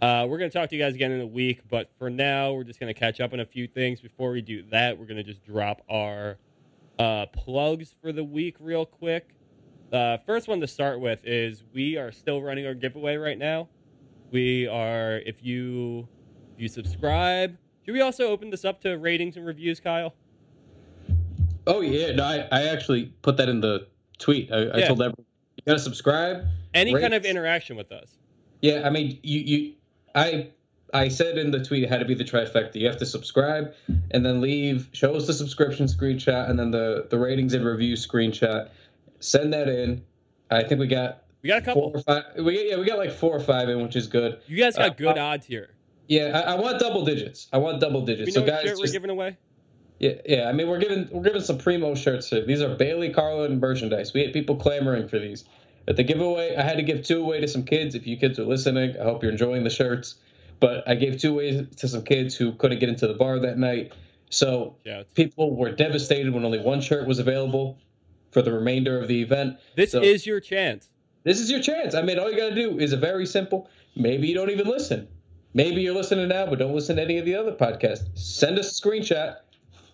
uh, 0.00 0.26
we're 0.28 0.38
going 0.38 0.48
to 0.48 0.56
talk 0.56 0.68
to 0.70 0.76
you 0.76 0.80
guys 0.80 0.94
again 0.94 1.10
in 1.10 1.20
a 1.22 1.26
week. 1.26 1.62
But 1.68 1.90
for 1.98 2.08
now, 2.08 2.52
we're 2.52 2.62
just 2.62 2.78
going 2.78 2.94
to 2.94 2.98
catch 2.98 3.20
up 3.20 3.32
on 3.32 3.40
a 3.40 3.46
few 3.46 3.66
things. 3.66 4.00
Before 4.00 4.30
we 4.30 4.42
do 4.42 4.62
that, 4.70 4.96
we're 4.96 5.06
going 5.06 5.16
to 5.16 5.24
just 5.24 5.44
drop 5.44 5.82
our 5.90 6.38
uh, 7.00 7.26
plugs 7.34 7.96
for 8.00 8.12
the 8.12 8.22
week 8.22 8.58
real 8.60 8.86
quick. 8.86 9.34
Uh, 9.92 10.18
first 10.24 10.46
one 10.46 10.60
to 10.60 10.68
start 10.68 11.00
with 11.00 11.18
is 11.24 11.64
we 11.74 11.96
are 11.96 12.12
still 12.12 12.42
running 12.42 12.64
our 12.64 12.74
giveaway 12.74 13.16
right 13.16 13.38
now. 13.38 13.68
We 14.30 14.68
are 14.68 15.16
if 15.26 15.42
you 15.42 16.06
you 16.60 16.68
subscribe. 16.68 17.56
Should 17.84 17.92
we 17.92 18.00
also 18.00 18.28
open 18.28 18.50
this 18.50 18.64
up 18.64 18.80
to 18.82 18.96
ratings 18.98 19.36
and 19.36 19.46
reviews, 19.46 19.80
Kyle? 19.80 20.14
oh 21.66 21.80
yeah, 21.80 22.12
no, 22.12 22.24
I, 22.24 22.48
I 22.50 22.62
actually 22.68 23.06
put 23.22 23.36
that 23.36 23.48
in 23.48 23.60
the 23.60 23.86
tweet. 24.18 24.50
I, 24.52 24.62
I 24.74 24.80
told 24.82 25.00
everyone 25.02 25.24
you 25.56 25.62
got 25.66 25.74
to 25.74 25.78
subscribe. 25.78 26.44
Any 26.74 26.98
kind 26.98 27.14
of 27.14 27.24
interaction 27.24 27.76
with 27.76 27.92
us. 27.92 28.16
Yeah, 28.62 28.82
I 28.86 28.90
mean, 28.90 29.18
you 29.22 29.40
you, 29.40 29.74
I 30.14 30.48
I 30.92 31.08
said 31.08 31.38
in 31.38 31.50
the 31.50 31.62
tweet 31.64 31.84
it 31.84 31.88
had 31.88 32.00
to 32.00 32.04
be 32.06 32.14
the 32.14 32.24
trifecta. 32.24 32.76
You 32.76 32.86
have 32.86 32.98
to 32.98 33.06
subscribe 33.06 33.74
and 34.10 34.24
then 34.24 34.40
leave, 34.40 34.88
show 34.92 35.14
us 35.14 35.26
the 35.26 35.32
subscription 35.32 35.86
screenshot, 35.86 36.48
and 36.48 36.58
then 36.58 36.70
the 36.70 37.06
the 37.10 37.18
ratings 37.18 37.54
and 37.54 37.64
review 37.64 37.94
screenshot. 37.94 38.68
Send 39.20 39.52
that 39.52 39.68
in. 39.68 40.02
I 40.50 40.62
think 40.62 40.80
we 40.80 40.86
got 40.86 41.24
We 41.42 41.48
got 41.48 41.58
a 41.58 41.64
couple. 41.64 41.90
four 41.90 42.00
or 42.00 42.02
five. 42.02 42.24
We 42.44 42.70
yeah, 42.70 42.78
we 42.78 42.84
got 42.86 42.98
like 42.98 43.12
four 43.12 43.34
or 43.34 43.40
five 43.40 43.68
in, 43.68 43.82
which 43.82 43.96
is 43.96 44.06
good. 44.06 44.40
You 44.46 44.56
guys 44.56 44.76
got 44.76 44.90
Uh, 44.90 44.94
good 44.94 45.18
uh, 45.18 45.24
odds 45.24 45.46
here. 45.46 45.70
Yeah, 46.10 46.42
I, 46.44 46.52
I 46.54 46.60
want 46.60 46.80
double 46.80 47.04
digits. 47.04 47.46
I 47.52 47.58
want 47.58 47.80
double 47.80 48.04
digits. 48.04 48.34
So 48.34 48.44
guys, 48.44 48.64
shirt 48.64 48.76
we're 48.76 48.82
just- 48.82 48.92
giving 48.92 49.10
away. 49.10 49.36
Yeah, 50.00 50.14
yeah. 50.26 50.48
I 50.48 50.52
mean, 50.52 50.66
we're 50.68 50.78
giving 50.78 51.08
we're 51.12 51.22
giving 51.22 51.42
some 51.42 51.58
primo 51.58 51.94
shirts 51.94 52.28
here. 52.28 52.44
These 52.44 52.62
are 52.62 52.74
Bailey 52.74 53.10
Carlin 53.12 53.60
merchandise. 53.60 54.12
We 54.14 54.22
had 54.22 54.32
people 54.32 54.56
clamoring 54.56 55.08
for 55.08 55.18
these. 55.18 55.44
At 55.86 55.96
the 55.96 56.02
giveaway, 56.02 56.56
I 56.56 56.62
had 56.62 56.78
to 56.78 56.82
give 56.82 57.02
two 57.04 57.20
away 57.22 57.40
to 57.40 57.46
some 57.48 57.64
kids. 57.64 57.94
If 57.94 58.06
you 58.06 58.16
kids 58.16 58.38
are 58.38 58.44
listening, 58.44 58.96
I 58.98 59.04
hope 59.04 59.22
you're 59.22 59.30
enjoying 59.32 59.62
the 59.62 59.70
shirts. 59.70 60.16
But 60.58 60.88
I 60.88 60.94
gave 60.94 61.18
two 61.20 61.30
away 61.32 61.66
to 61.76 61.88
some 61.88 62.02
kids 62.02 62.34
who 62.34 62.52
couldn't 62.54 62.80
get 62.80 62.88
into 62.88 63.06
the 63.06 63.14
bar 63.14 63.38
that 63.40 63.56
night. 63.58 63.92
So 64.30 64.76
Yeah. 64.84 65.02
people 65.14 65.54
were 65.56 65.70
devastated 65.70 66.32
when 66.34 66.44
only 66.44 66.60
one 66.60 66.80
shirt 66.80 67.06
was 67.06 67.18
available 67.18 67.78
for 68.32 68.42
the 68.42 68.52
remainder 68.52 68.98
of 69.00 69.06
the 69.06 69.22
event. 69.22 69.58
This 69.76 69.92
So- 69.92 70.02
is 70.02 70.26
your 70.26 70.40
chance. 70.40 70.88
This 71.24 71.40
is 71.40 71.50
your 71.50 71.60
chance. 71.60 71.94
I 71.94 72.02
mean, 72.02 72.18
all 72.18 72.30
you 72.30 72.36
got 72.38 72.50
to 72.50 72.54
do 72.54 72.78
is 72.78 72.92
a 72.92 72.96
very 72.96 73.26
simple. 73.26 73.68
Maybe 73.96 74.28
you 74.28 74.34
don't 74.34 74.50
even 74.50 74.66
listen. 74.66 75.08
Maybe 75.52 75.82
you're 75.82 75.94
listening 75.94 76.28
now, 76.28 76.46
but 76.46 76.58
don't 76.58 76.74
listen 76.74 76.96
to 76.96 77.02
any 77.02 77.18
of 77.18 77.24
the 77.24 77.34
other 77.34 77.52
podcasts. 77.52 78.06
Send 78.14 78.58
us 78.58 78.78
a 78.78 78.82
screenshot. 78.82 79.38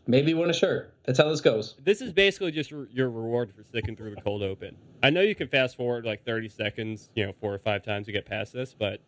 Maybe 0.07 0.31
you 0.31 0.37
win 0.37 0.51
a 0.51 0.55
shirt. 0.55 0.95
That's 1.05 1.19
how 1.19 1.29
this 1.29 1.41
goes. 1.41 1.75
This 1.83 2.01
is 2.01 2.13
basically 2.13 2.53
just 2.53 2.71
re- 2.71 2.87
your 2.93 3.11
reward 3.11 3.53
for 3.57 3.65
sticking 3.65 3.97
through 3.97 4.15
the 4.15 4.21
cold 4.21 4.43
open. 4.43 4.77
I 5.03 5.11
know 5.11 5.23
you 5.23 5.35
can 5.35 5.49
fast 5.49 5.77
forward 5.77 6.05
like 6.05 6.25
30 6.25 6.49
seconds, 6.49 7.11
you 7.15 7.27
know, 7.27 7.33
four 7.41 7.53
or 7.53 7.59
five 7.59 7.83
times 7.83 8.07
to 8.07 8.13
get 8.13 8.27
past 8.27 8.53
this, 8.53 8.75
but 8.79 9.01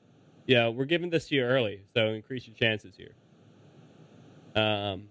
yeah, 0.46 0.68
we're 0.68 0.86
giving 0.86 1.10
this 1.10 1.28
to 1.28 1.34
you 1.36 1.42
early, 1.42 1.82
so 1.94 2.08
increase 2.08 2.46
your 2.46 2.56
chances 2.56 2.96
here. 2.96 3.14
Um, 4.60 5.08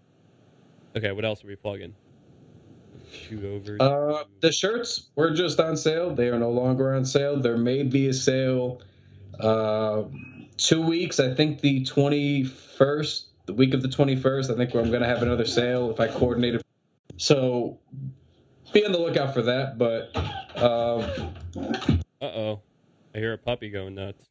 okay, 0.95 1.11
what 1.11 1.23
else 1.23 1.43
are 1.43 1.47
we 1.47 1.55
plugging? 1.55 1.93
Shoot 3.11 3.45
over. 3.45 3.77
Uh, 3.79 4.23
the 4.41 4.51
shirts 4.51 5.09
were 5.15 5.31
just 5.31 5.59
on 5.59 5.77
sale. 5.77 6.13
They 6.13 6.27
are 6.27 6.39
no 6.39 6.49
longer 6.49 6.95
on 6.95 7.05
sale. 7.05 7.39
There 7.39 7.57
may 7.57 7.83
be 7.83 8.07
a 8.07 8.13
sale 8.13 8.81
uh, 9.39 10.03
two 10.57 10.81
weeks. 10.81 11.19
I 11.19 11.33
think 11.33 11.61
the 11.61 11.83
21st, 11.83 13.23
the 13.45 13.53
week 13.53 13.73
of 13.73 13.81
the 13.81 13.87
21st, 13.87 14.51
I 14.51 14.55
think 14.57 14.73
I'm 14.75 14.89
going 14.89 15.01
to 15.01 15.07
have 15.07 15.21
another 15.21 15.45
sale 15.45 15.89
if 15.91 15.99
I 15.99 16.07
coordinate 16.07 16.55
it. 16.55 16.61
So 17.17 17.79
be 18.73 18.85
on 18.85 18.91
the 18.91 18.99
lookout 18.99 19.33
for 19.33 19.41
that. 19.43 19.77
But 19.77 20.15
um, 20.61 22.01
Uh 22.21 22.25
oh. 22.25 22.61
I 23.15 23.19
hear 23.19 23.33
a 23.33 23.37
puppy 23.37 23.69
going 23.69 23.95
nuts. 23.95 24.27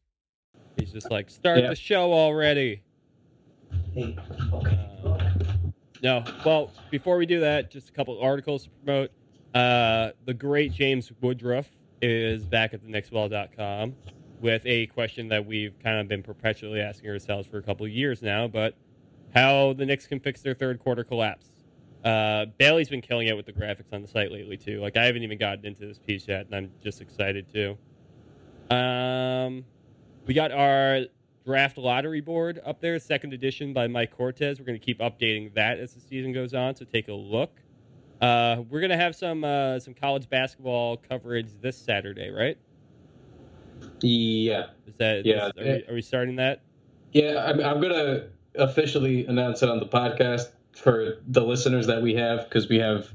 He's 0.77 0.93
just 0.93 1.11
like, 1.11 1.31
start 1.31 1.61
Yeah. 1.61 1.71
the 1.71 1.77
show 1.77 2.13
already. 2.13 2.83
hey, 3.95 4.17
Uh, 4.53 5.19
no. 6.03 6.23
Well, 6.45 6.71
before 6.91 7.17
we 7.17 7.27
do 7.27 7.41
that, 7.41 7.71
just 7.71 7.89
a 7.89 7.93
couple 7.93 8.21
articles 8.21 8.65
to 8.65 8.71
promote. 8.85 9.11
Uh, 9.55 10.11
the 10.27 10.35
great 10.35 10.73
James 10.73 11.11
Woodruff 11.23 11.67
is 12.03 12.45
back 12.45 12.75
at 12.75 12.83
the 12.83 12.89
KnicksWall.com 12.93 13.95
with 14.41 14.63
a 14.65 14.87
question 14.89 15.29
that 15.29 15.47
we've 15.47 15.75
kind 15.83 15.99
of 15.99 16.09
been 16.09 16.23
perpetually 16.23 16.81
asking 16.81 17.11
ourselves 17.11 17.49
for 17.49 17.59
a 17.59 17.63
couple 17.63 17.87
years 17.89 18.23
now, 18.23 18.47
but 18.47 18.75
how 19.35 19.73
the 19.73 19.85
Knicks 19.85 20.07
can 20.07 20.21
fix 20.21 20.43
their 20.43 20.55
third 20.55 20.79
quarter 20.79 21.05
collapse. 21.05 21.47
Uh, 22.05 22.47
Bailey's 22.59 22.89
been 22.89 23.01
killing 23.01 23.27
it 23.27 23.37
with 23.37 23.47
the 23.47 23.53
graphics 23.53 23.93
on 23.93 24.03
the 24.03 24.09
site 24.09 24.31
lately 24.31 24.57
too. 24.57 24.81
Like 24.81 24.97
I 24.97 25.05
haven't 25.05 25.23
even 25.23 25.39
gotten 25.39 25.65
into 25.67 25.87
this 25.87 25.99
piece 25.99 26.29
yet, 26.29 26.47
and 26.47 26.55
I'm 26.55 26.71
just 26.83 27.01
excited 27.01 27.47
to. 27.53 28.75
Um, 28.75 29.65
we 30.27 30.35
got 30.35 30.53
our 30.53 31.03
draft 31.45 31.79
lottery 31.79 32.21
board 32.21 32.61
up 32.65 32.81
there, 32.81 32.99
second 32.99 33.33
edition 33.33 33.73
by 33.73 33.87
Mike 33.87 34.17
Cortez. 34.17 34.59
We're 34.59 34.67
going 34.67 34.79
to 34.79 34.85
keep 34.85 35.01
updating 35.01 35.55
that 35.55 35.79
as 35.79 35.95
the 35.95 36.01
season 36.01 36.33
goes 36.33 36.55
on, 36.55 36.75
so 36.75 36.85
take 36.85 37.09
a 37.09 37.13
look. 37.13 37.51
Uh, 38.21 38.63
we're 38.69 38.81
going 38.81 38.91
to 38.91 38.97
have 38.97 39.15
some 39.15 39.45
uh, 39.45 39.79
some 39.79 39.95
college 39.95 40.29
basketball 40.29 40.97
coverage 40.97 41.49
this 41.61 41.77
Saturday, 41.77 42.31
right? 42.31 42.59
Yeah, 44.03 44.67
Is 44.87 44.95
that 44.99 45.25
Yeah. 45.27 45.47
is- 45.49 45.53
are, 45.59 45.63
we, 45.65 45.85
are 45.89 45.95
we 45.95 46.03
starting 46.03 46.37
that? 46.37 46.63
yeah. 47.13 47.45
I'm, 47.47 47.61
I'm 47.61 47.81
going 47.81 47.93
to 47.93 48.29
officially 48.57 49.27
announce 49.27 49.63
it 49.63 49.69
on 49.69 49.79
the 49.81 49.87
podcast 49.87 50.49
for 50.75 51.19
the 51.29 51.43
listeners 51.43 51.87
that 51.87 52.03
we 52.03 52.15
have 52.15 52.45
because 52.45 52.69
we 52.69 52.79
have. 52.79 53.09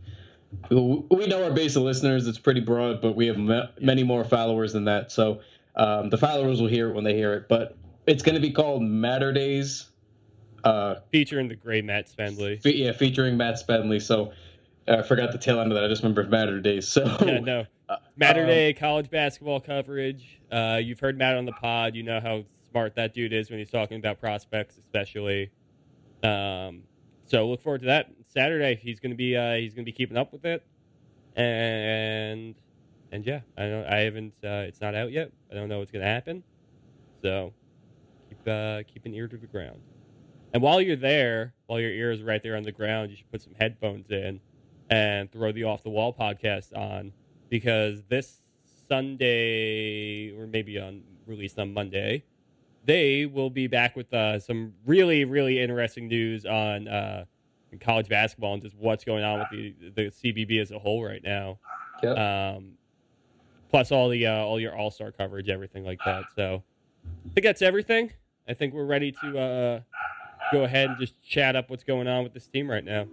We 0.69 1.27
know 1.27 1.43
our 1.45 1.51
base 1.51 1.75
of 1.77 1.83
listeners; 1.83 2.27
it's 2.27 2.37
pretty 2.37 2.59
broad, 2.59 3.01
but 3.01 3.15
we 3.15 3.27
have 3.27 3.37
ma- 3.37 3.67
many 3.79 4.03
more 4.03 4.23
followers 4.25 4.73
than 4.73 4.83
that. 4.85 5.11
So 5.11 5.39
um, 5.75 6.09
the 6.09 6.17
followers 6.17 6.59
will 6.59 6.67
hear 6.67 6.89
it 6.89 6.93
when 6.93 7.03
they 7.05 7.15
hear 7.15 7.33
it. 7.33 7.47
But 7.47 7.77
it's 8.05 8.21
going 8.21 8.35
to 8.35 8.41
be 8.41 8.51
called 8.51 8.81
Matter 8.83 9.31
Days. 9.31 9.89
Uh, 10.63 10.95
Featuring 11.11 11.47
the 11.47 11.55
great 11.55 11.85
Matt 11.85 12.09
Spendley. 12.09 12.61
Fe- 12.61 12.75
yeah, 12.75 12.91
featuring 12.91 13.37
Matt 13.37 13.55
Spendley. 13.65 14.01
So 14.01 14.33
I 14.87 15.01
forgot 15.03 15.31
the 15.31 15.37
tail 15.37 15.59
end 15.61 15.71
of 15.71 15.75
that. 15.75 15.85
I 15.85 15.87
just 15.87 16.03
remember 16.03 16.23
Matter 16.25 16.59
Days. 16.59 16.87
So 16.87 17.05
Yeah, 17.21 17.39
no. 17.39 17.65
Uh, 17.91 17.97
Matter 18.15 18.43
um, 18.43 18.73
college 18.79 19.09
basketball 19.09 19.59
coverage. 19.59 20.39
Uh, 20.51 20.79
you've 20.81 20.99
heard 20.99 21.17
Matt 21.17 21.35
on 21.35 21.45
the 21.45 21.51
pod. 21.51 21.95
You 21.95 22.03
know 22.03 22.19
how 22.21 22.43
smart 22.69 22.95
that 22.95 23.13
dude 23.13 23.33
is 23.33 23.49
when 23.49 23.59
he's 23.59 23.69
talking 23.69 23.97
about 23.97 24.19
prospects, 24.19 24.77
especially. 24.77 25.51
Um, 26.23 26.83
so 27.25 27.47
look 27.47 27.61
forward 27.61 27.81
to 27.81 27.87
that 27.87 28.09
Saturday. 28.27 28.79
He's 28.81 28.99
gonna 28.99 29.15
be 29.15 29.35
uh, 29.35 29.55
he's 29.55 29.73
gonna 29.73 29.85
be 29.85 29.91
keeping 29.91 30.17
up 30.17 30.31
with 30.31 30.45
it, 30.45 30.65
and 31.35 32.55
and 33.11 33.25
yeah, 33.25 33.41
I 33.57 33.67
don't 33.67 33.85
I 33.85 33.99
haven't 33.99 34.33
uh, 34.43 34.65
it's 34.67 34.79
not 34.79 34.95
out 34.95 35.11
yet. 35.11 35.31
I 35.51 35.55
don't 35.55 35.67
know 35.67 35.79
what's 35.79 35.91
gonna 35.91 36.05
happen. 36.05 36.43
So 37.21 37.53
keep 38.29 38.47
uh, 38.47 38.83
keep 38.83 39.05
an 39.05 39.13
ear 39.13 39.27
to 39.27 39.37
the 39.37 39.47
ground. 39.47 39.81
And 40.53 40.61
while 40.61 40.81
you're 40.81 40.95
there, 40.95 41.53
while 41.67 41.79
your 41.79 41.91
ear 41.91 42.11
is 42.11 42.21
right 42.21 42.41
there 42.41 42.55
on 42.55 42.63
the 42.63 42.71
ground, 42.71 43.11
you 43.11 43.17
should 43.17 43.31
put 43.31 43.41
some 43.41 43.53
headphones 43.59 44.11
in 44.11 44.39
and 44.89 45.31
throw 45.31 45.51
the 45.51 45.63
Off 45.63 45.83
the 45.83 45.89
Wall 45.89 46.13
podcast 46.13 46.75
on 46.77 47.13
because 47.51 48.01
this 48.07 48.41
Sunday 48.89 50.31
or 50.31 50.47
maybe 50.47 50.79
on 50.79 51.03
released 51.27 51.59
on 51.59 51.71
Monday, 51.71 52.23
they 52.85 53.27
will 53.27 53.51
be 53.51 53.67
back 53.67 53.95
with 53.95 54.11
uh, 54.11 54.39
some 54.39 54.73
really 54.87 55.25
really 55.25 55.59
interesting 55.59 56.07
news 56.07 56.47
on 56.47 56.87
uh, 56.87 57.25
college 57.79 58.09
basketball 58.09 58.55
and 58.55 58.63
just 58.63 58.75
what's 58.77 59.03
going 59.03 59.23
on 59.23 59.39
with 59.39 59.49
the 59.51 59.75
the 59.95 60.09
CBB 60.09 60.59
as 60.59 60.71
a 60.71 60.79
whole 60.79 61.03
right 61.05 61.23
now. 61.23 61.59
Yep. 62.01 62.17
Um, 62.17 62.71
plus 63.69 63.91
all 63.91 64.09
the 64.09 64.25
uh, 64.25 64.33
all 64.33 64.59
your 64.59 64.75
All 64.75 64.89
Star 64.89 65.11
coverage, 65.11 65.49
everything 65.49 65.83
like 65.83 65.99
that. 66.05 66.23
So 66.35 66.63
I 67.05 67.33
think 67.33 67.45
that's 67.45 67.61
everything. 67.61 68.11
I 68.47 68.53
think 68.53 68.73
we're 68.73 68.85
ready 68.85 69.11
to 69.23 69.39
uh, 69.39 69.79
go 70.51 70.63
ahead 70.63 70.89
and 70.89 70.99
just 70.99 71.21
chat 71.21 71.55
up 71.55 71.69
what's 71.69 71.83
going 71.83 72.07
on 72.07 72.23
with 72.23 72.33
this 72.33 72.47
team 72.47 72.69
right 72.69 72.83
now. 72.83 73.05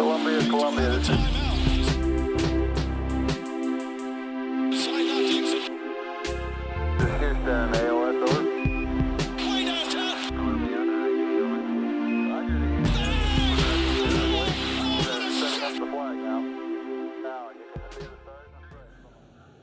And 0.00 1.04
stripes. 1.04 1.10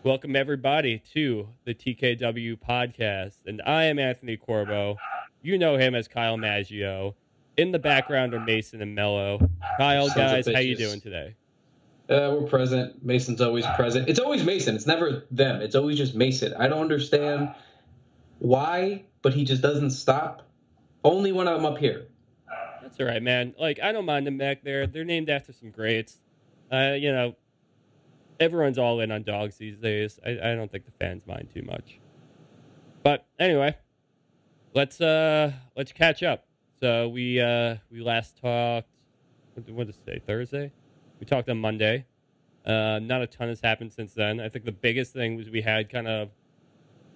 Welcome 0.04 0.36
everybody 0.36 1.02
to 1.14 1.50
the 1.66 1.74
TKW 1.74 2.58
podcast, 2.58 3.38
and 3.46 3.62
I 3.66 3.86
am 3.86 3.98
Anthony 4.00 4.38
Corbo. 4.38 4.98
You 5.42 5.58
know 5.58 5.78
him 5.78 5.96
as 5.96 6.08
Kyle 6.08 6.38
Maggio. 6.38 7.16
In 7.58 7.72
the 7.72 7.80
background 7.80 8.36
are 8.36 8.40
Mason 8.40 8.84
and 8.84 8.94
Mello. 8.94 9.40
Kyle, 9.80 10.08
Sons 10.10 10.46
guys, 10.46 10.48
how 10.48 10.60
you 10.60 10.76
doing 10.76 11.02
today? 11.02 11.36
Uh, 12.08 12.38
we're 12.40 12.48
present. 12.48 13.04
Mason's 13.04 13.42
always 13.42 13.66
present. 13.76 14.08
It's 14.08 14.20
always 14.20 14.44
Mason. 14.44 14.76
It's 14.76 14.86
never 14.86 15.26
them. 15.32 15.62
It's 15.62 15.76
always 15.76 15.98
just 15.98 16.16
Mason. 16.16 16.54
I 16.54 16.68
don't 16.68 16.82
understand 16.82 17.54
why, 18.40 19.06
but 19.24 19.34
he 19.34 19.44
just 19.44 19.62
doesn't 19.62 19.90
stop. 19.90 20.48
Only 21.04 21.32
when 21.32 21.48
I'm 21.48 21.66
up 21.66 21.80
here. 21.80 22.06
That's 22.82 23.00
all 23.00 23.08
right, 23.08 23.22
man. 23.22 23.56
Like 23.60 23.80
I 23.82 23.92
don't 23.92 24.06
mind 24.06 24.28
them 24.28 24.38
back 24.38 24.64
there. 24.64 24.88
They're 24.88 25.04
named 25.04 25.30
after 25.30 25.52
some 25.52 25.72
greats. 25.72 26.20
Uh, 26.72 26.94
you 26.98 27.12
know, 27.12 27.36
everyone's 28.40 28.78
all 28.78 29.00
in 29.02 29.12
on 29.12 29.24
dogs 29.24 29.58
these 29.58 29.78
days. 29.78 30.20
I, 30.26 30.32
I 30.32 30.56
don't 30.56 30.72
think 30.72 30.86
the 30.86 30.92
fans 30.92 31.24
mind 31.26 31.50
too 31.54 31.64
much. 31.64 32.00
But 33.04 33.26
anyway, 33.40 33.76
let's 34.74 35.02
uh 35.02 35.52
let's 35.76 35.92
catch 35.92 36.24
up. 36.24 36.47
So 36.82 37.10
we 37.10 37.42
uh 37.42 37.78
we 37.92 38.02
last 38.02 38.38
talked 38.40 38.88
what 39.56 39.88
did, 39.88 39.90
it 39.90 39.96
say 40.06 40.22
Thursday? 40.26 40.72
We 41.20 41.26
talked 41.26 41.50
on 41.50 41.58
Monday. 41.58 42.06
Uh, 42.64 43.00
not 43.02 43.22
a 43.24 43.28
ton 43.28 43.48
has 43.48 43.60
happened 43.62 43.92
since 43.92 44.14
then. 44.14 44.40
I 44.40 44.50
think 44.50 44.66
the 44.66 44.72
biggest 44.72 45.14
thing 45.14 45.36
was 45.36 45.50
we 45.50 45.62
had 45.62 45.90
kind 45.90 46.08
of 46.08 46.30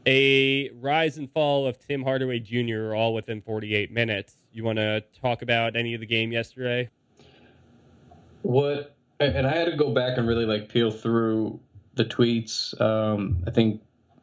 a 0.08 0.70
rise 0.72 1.18
and 1.18 1.32
fall 1.32 1.68
of 1.68 1.77
Tim 1.77 2.01
Hardaway 2.01 2.39
Jr. 2.39 2.96
all 2.96 3.13
within 3.13 3.41
48 3.41 3.91
minutes. 3.91 4.38
You 4.51 4.63
want 4.63 4.77
to 4.77 5.03
talk 5.22 5.44
about 5.44 5.75
any 5.75 5.94
of 5.94 6.00
the 6.00 6.08
game 6.08 6.32
yesterday? 6.32 6.89
What? 8.41 8.96
And 9.20 9.46
I 9.46 9.56
had 9.56 9.65
to 9.65 9.75
go 9.75 9.94
back 9.94 10.18
and 10.18 10.27
really 10.27 10.46
like 10.46 10.70
peel 10.70 10.89
through 10.89 11.60
the 11.94 12.06
tweets. 12.06 12.80
Um, 12.82 13.44
I 13.46 13.51
think 13.51 13.82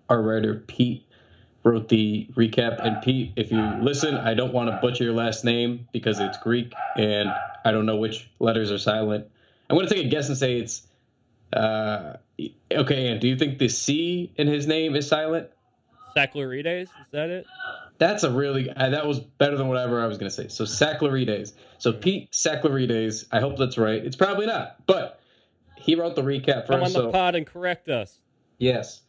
our 0.09 0.21
writer 0.21 0.65
Pete 0.67 1.08
wrote 1.69 1.89
the 1.89 2.27
recap. 2.35 2.85
And 2.85 3.03
Pete, 3.03 3.33
if 3.37 3.53
you 3.53 3.61
listen, 3.83 4.15
I 4.15 4.35
don't 4.35 4.53
want 4.53 4.71
to 4.71 4.79
butcher 4.81 5.05
your 5.05 5.13
last 5.13 5.45
name 5.45 5.87
because 5.93 6.19
it's 6.19 6.39
Greek 6.39 6.73
and 6.97 7.29
I 7.65 7.71
don't 7.73 7.87
know 7.87 7.97
which 7.97 8.29
letters 8.39 8.71
are 8.73 8.79
silent. 8.79 9.27
I'm 9.69 9.77
going 9.77 9.87
to 9.87 9.95
take 9.95 10.07
a 10.07 10.09
guess 10.09 10.29
and 10.29 10.37
say 10.37 10.59
it's. 10.61 10.83
Uh, 11.53 12.17
okay, 12.73 13.09
and 13.09 13.21
do 13.21 13.29
you 13.29 13.37
think 13.37 13.59
the 13.59 13.69
C 13.69 14.33
in 14.37 14.47
his 14.49 14.67
name 14.67 14.95
is 14.97 15.07
silent? 15.09 15.49
Saclarides, 16.17 16.83
is 16.83 16.89
that 17.13 17.31
it? 17.31 17.47
That's 17.99 18.23
a 18.23 18.31
really 18.31 18.71
uh, 18.71 18.91
that 18.91 19.07
was 19.07 19.19
better 19.21 19.57
than 19.57 19.69
whatever 19.69 20.01
I 20.03 20.07
was 20.07 20.19
gonna 20.19 20.31
say. 20.31 20.49
So 20.49 20.65
Saclarides. 20.65 21.53
So 21.79 21.93
Pete 21.93 22.31
Saclarides. 22.33 23.27
I 23.33 23.41
hope 23.41 23.57
that's 23.59 23.77
right. 23.79 24.05
It's 24.05 24.17
probably 24.17 24.47
not, 24.47 24.85
but 24.87 25.21
he 25.77 25.95
wrote 25.95 26.17
the 26.17 26.23
recap 26.23 26.67
Come 26.67 26.77
on 26.77 26.81
first. 26.83 26.95
the 26.95 27.01
So 27.03 27.13
pod 27.13 27.35
and 27.35 27.47
correct 27.47 27.89
us. 27.89 28.19
yes. 28.59 29.01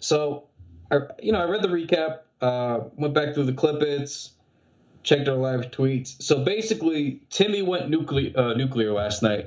So 0.00 0.47
I 0.90 0.98
you 1.20 1.32
know 1.32 1.40
I 1.40 1.44
read 1.44 1.62
the 1.62 1.68
recap. 1.68 2.20
Uh, 2.40 2.84
went 2.96 3.14
back 3.14 3.34
through 3.34 3.44
the 3.44 3.52
clippets, 3.52 4.30
checked 5.02 5.28
our 5.28 5.36
live 5.36 5.72
tweets. 5.72 6.22
So 6.22 6.44
basically, 6.44 7.22
Timmy 7.30 7.62
went 7.62 7.90
nuclear 7.90 8.32
uh, 8.38 8.54
nuclear 8.54 8.92
last 8.92 9.22
night. 9.22 9.46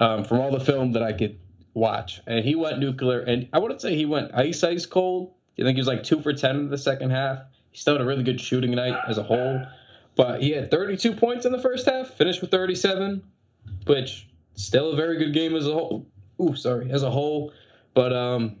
Um, 0.00 0.24
from 0.24 0.40
all 0.40 0.50
the 0.50 0.64
film 0.64 0.92
that 0.92 1.02
I 1.02 1.12
could 1.12 1.38
watch, 1.74 2.20
and 2.26 2.44
he 2.44 2.54
went 2.54 2.78
nuclear. 2.78 3.20
And 3.20 3.48
I 3.52 3.58
wouldn't 3.58 3.80
say 3.80 3.94
he 3.94 4.06
went 4.06 4.34
ice 4.34 4.62
ice 4.64 4.86
cold. 4.86 5.34
I 5.58 5.62
think 5.62 5.76
he 5.76 5.80
was 5.80 5.86
like 5.86 6.02
two 6.02 6.20
for 6.22 6.32
ten 6.32 6.56
in 6.56 6.70
the 6.70 6.78
second 6.78 7.10
half. 7.10 7.40
He 7.70 7.78
still 7.78 7.94
had 7.94 8.02
a 8.02 8.06
really 8.06 8.22
good 8.22 8.40
shooting 8.40 8.72
night 8.72 8.96
as 9.08 9.18
a 9.18 9.22
whole, 9.22 9.66
but 10.14 10.42
he 10.42 10.50
had 10.50 10.70
32 10.70 11.14
points 11.14 11.46
in 11.46 11.52
the 11.52 11.58
first 11.58 11.86
half, 11.86 12.08
finished 12.08 12.42
with 12.42 12.50
37, 12.50 13.22
which 13.86 14.28
still 14.54 14.92
a 14.92 14.96
very 14.96 15.18
good 15.18 15.32
game 15.32 15.56
as 15.56 15.66
a 15.66 15.72
whole. 15.72 16.06
Ooh, 16.40 16.54
sorry, 16.54 16.90
as 16.90 17.02
a 17.02 17.10
whole. 17.10 17.52
But 17.94 18.12
um, 18.12 18.56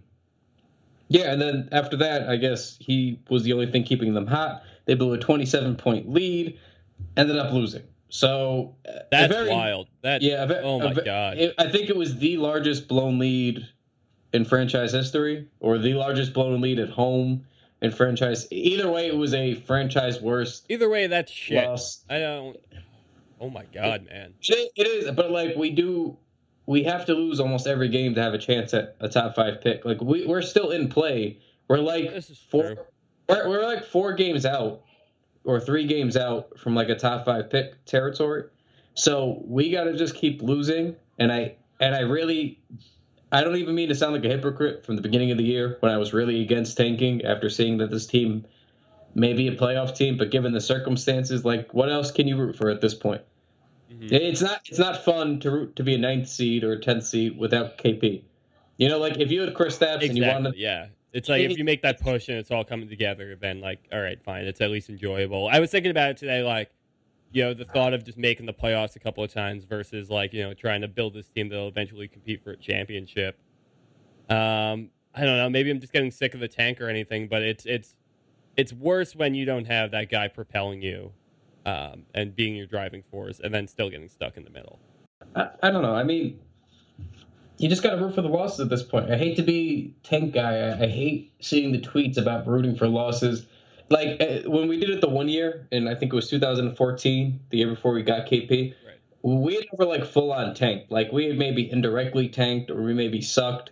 yeah, 1.12 1.32
and 1.32 1.40
then 1.40 1.68
after 1.72 1.96
that, 1.98 2.28
I 2.28 2.36
guess 2.36 2.76
he 2.80 3.20
was 3.28 3.42
the 3.44 3.52
only 3.52 3.66
thing 3.70 3.84
keeping 3.84 4.14
them 4.14 4.26
hot. 4.26 4.62
They 4.86 4.94
blew 4.94 5.12
a 5.12 5.18
27 5.18 5.76
point 5.76 6.10
lead, 6.10 6.58
ended 7.16 7.36
up 7.38 7.52
losing. 7.52 7.82
So 8.08 8.74
uh, 8.88 9.00
That's 9.10 9.32
very- 9.32 9.50
wild. 9.50 9.88
That 10.02 10.22
Yeah. 10.22 10.44
a 10.44 10.60
Oh 10.62 10.78
my 10.80 10.92
ve- 10.92 11.02
God. 11.04 11.38
it- 11.38 11.54
I 11.58 11.68
think 11.70 11.88
it 11.88 11.96
was 11.96 12.16
the 12.18 12.36
largest 12.38 12.88
blown 12.88 13.18
lead 13.18 13.66
in 14.32 14.44
franchise 14.44 14.92
history, 14.92 15.46
or 15.60 15.78
the 15.78 15.94
largest 15.94 16.32
blown 16.32 16.60
lead 16.60 16.78
at 16.78 16.88
home 16.90 17.44
in 17.80 17.90
franchise. 17.90 18.46
Either 18.50 18.90
way, 18.90 19.06
it 19.06 19.16
was 19.16 19.34
a 19.34 19.54
franchise 19.54 20.20
worst 20.20 20.64
Either 20.68 20.88
way, 20.88 21.06
that's 21.06 21.30
shit. 21.32 21.66
loss. 21.66 22.04
I 22.08 22.18
don't. 22.18 22.56
Oh 23.40 23.50
my 23.50 23.64
god, 23.74 24.06
man. 24.08 24.34
It 24.42 24.70
it 24.76 24.86
is, 24.86 25.10
but 25.12 25.30
like 25.30 25.56
we 25.56 25.70
do, 25.70 26.16
we 26.66 26.84
have 26.84 27.06
to 27.06 27.14
lose 27.14 27.40
almost 27.40 27.66
every 27.66 27.88
game 27.88 28.14
to 28.14 28.22
have 28.22 28.34
a 28.34 28.38
chance 28.38 28.72
at 28.74 28.96
a 29.00 29.08
top 29.08 29.34
five 29.34 29.60
pick. 29.60 29.84
Like 29.84 30.00
we 30.00 30.26
we're 30.26 30.42
still 30.42 30.70
in 30.70 30.88
play. 30.88 31.38
We're 31.68 31.78
like 31.78 32.10
This 32.10 32.30
is 32.30 32.38
four. 32.38 32.86
We're, 33.28 33.48
we're 33.48 33.66
like 33.66 33.84
four 33.84 34.12
games 34.12 34.46
out, 34.46 34.82
or 35.44 35.60
three 35.60 35.86
games 35.86 36.16
out 36.16 36.58
from 36.58 36.74
like 36.74 36.88
a 36.88 36.94
top 36.94 37.24
five 37.24 37.50
pick 37.50 37.84
territory. 37.84 38.44
So 38.94 39.42
we 39.46 39.70
got 39.70 39.84
to 39.84 39.96
just 39.96 40.14
keep 40.14 40.42
losing. 40.42 40.96
And 41.18 41.32
I 41.32 41.56
and 41.80 41.94
I 41.94 42.00
really, 42.00 42.60
I 43.30 43.42
don't 43.42 43.56
even 43.56 43.74
mean 43.74 43.88
to 43.88 43.94
sound 43.94 44.14
like 44.14 44.24
a 44.24 44.28
hypocrite 44.28 44.86
from 44.86 44.96
the 44.96 45.02
beginning 45.02 45.30
of 45.30 45.38
the 45.38 45.44
year 45.44 45.78
when 45.80 45.90
I 45.90 45.96
was 45.96 46.12
really 46.12 46.42
against 46.42 46.76
tanking 46.76 47.24
after 47.24 47.50
seeing 47.50 47.78
that 47.78 47.90
this 47.90 48.06
team 48.06 48.46
may 49.14 49.32
be 49.32 49.48
a 49.48 49.56
playoff 49.56 49.96
team, 49.96 50.16
but 50.16 50.30
given 50.30 50.52
the 50.52 50.60
circumstances, 50.60 51.44
like 51.44 51.74
what 51.74 51.90
else 51.90 52.10
can 52.10 52.28
you 52.28 52.36
root 52.36 52.56
for 52.56 52.70
at 52.70 52.80
this 52.80 52.94
point? 52.94 53.22
Mhm. 53.92 54.12
It's 54.12 54.42
not 54.42 54.60
it's 54.68 54.78
not 54.78 55.04
fun 55.04 55.40
to 55.40 55.66
to 55.74 55.82
be 55.82 55.94
a 55.94 55.98
ninth 55.98 56.28
seed 56.28 56.64
or 56.64 56.72
a 56.72 56.80
tenth 56.80 57.04
seed 57.04 57.38
without 57.38 57.78
KP. 57.78 58.24
You 58.78 58.88
know, 58.88 58.98
like 58.98 59.18
if 59.18 59.30
you 59.30 59.42
had 59.42 59.54
Kristaps 59.54 60.04
and 60.06 60.16
you 60.16 60.22
Exactly. 60.22 60.28
wanted 60.28 60.54
Yeah. 60.56 60.86
It's 61.12 61.28
like 61.28 61.42
if 61.42 61.58
you 61.58 61.64
make 61.64 61.82
that 61.82 62.00
push 62.00 62.28
and 62.28 62.38
it's 62.38 62.50
all 62.50 62.64
coming 62.64 62.88
together, 62.88 63.36
then 63.36 63.60
like, 63.60 63.80
all 63.92 64.00
right, 64.00 64.18
fine. 64.22 64.46
It's 64.46 64.62
at 64.62 64.70
least 64.70 64.88
enjoyable. 64.88 65.46
I 65.46 65.60
was 65.60 65.70
thinking 65.70 65.90
about 65.90 66.10
it 66.10 66.16
today, 66.16 66.42
like, 66.42 66.70
you 67.32 67.42
know, 67.44 67.52
the 67.52 67.66
thought 67.66 67.92
of 67.92 68.02
just 68.02 68.16
making 68.16 68.46
the 68.46 68.54
playoffs 68.54 68.96
a 68.96 68.98
couple 68.98 69.22
of 69.22 69.30
times 69.30 69.64
versus 69.64 70.08
like, 70.08 70.32
you 70.32 70.42
know, 70.42 70.54
trying 70.54 70.80
to 70.80 70.88
build 70.88 71.12
this 71.12 71.28
team 71.28 71.50
that'll 71.50 71.68
eventually 71.68 72.08
compete 72.08 72.42
for 72.42 72.52
a 72.52 72.56
championship. 72.56 73.38
Um, 74.30 74.88
I 75.14 75.26
don't 75.26 75.36
know. 75.36 75.50
Maybe 75.50 75.70
I'm 75.70 75.80
just 75.80 75.92
getting 75.92 76.10
sick 76.10 76.32
of 76.32 76.40
the 76.40 76.48
tank 76.48 76.80
or 76.80 76.88
anything, 76.88 77.28
but 77.28 77.42
it's 77.42 77.66
it's 77.66 77.94
it's 78.56 78.72
worse 78.72 79.14
when 79.14 79.34
you 79.34 79.44
don't 79.44 79.66
have 79.66 79.90
that 79.90 80.10
guy 80.10 80.28
propelling 80.28 80.80
you, 80.80 81.12
um, 81.66 82.04
and 82.14 82.34
being 82.34 82.54
your 82.54 82.66
driving 82.66 83.02
force, 83.10 83.40
and 83.42 83.54
then 83.54 83.66
still 83.68 83.90
getting 83.90 84.08
stuck 84.08 84.36
in 84.36 84.44
the 84.44 84.50
middle. 84.50 84.78
I, 85.34 85.48
I 85.62 85.70
don't 85.70 85.82
know. 85.82 85.94
I 85.94 86.02
mean, 86.02 86.38
you 87.58 87.68
just 87.68 87.82
got 87.82 87.90
to 87.90 87.96
root 87.96 88.14
for 88.14 88.22
the 88.22 88.28
losses 88.28 88.60
at 88.60 88.68
this 88.68 88.82
point. 88.82 89.10
I 89.10 89.16
hate 89.16 89.36
to 89.36 89.42
be 89.42 89.94
tank 90.02 90.34
guy. 90.34 90.56
I, 90.56 90.84
I 90.84 90.88
hate 90.88 91.32
seeing 91.40 91.72
the 91.72 91.80
tweets 91.80 92.16
about 92.18 92.46
rooting 92.46 92.76
for 92.76 92.88
losses. 92.88 93.46
Like 93.88 94.20
uh, 94.20 94.50
when 94.50 94.68
we 94.68 94.78
did 94.78 94.90
it 94.90 95.00
the 95.00 95.08
one 95.08 95.28
year, 95.28 95.68
and 95.70 95.88
I 95.88 95.94
think 95.94 96.12
it 96.12 96.16
was 96.16 96.28
2014, 96.28 97.40
the 97.50 97.58
year 97.58 97.68
before 97.68 97.92
we 97.92 98.02
got 98.02 98.26
KP. 98.26 98.74
Right. 98.84 98.98
We 99.22 99.54
had 99.54 99.64
never 99.72 99.88
like 99.88 100.04
full 100.04 100.32
on 100.32 100.54
tanked. 100.54 100.90
Like 100.90 101.12
we 101.12 101.26
had 101.26 101.38
maybe 101.38 101.70
indirectly 101.70 102.28
tanked, 102.28 102.70
or 102.70 102.82
we 102.82 102.94
maybe 102.94 103.20
sucked, 103.20 103.70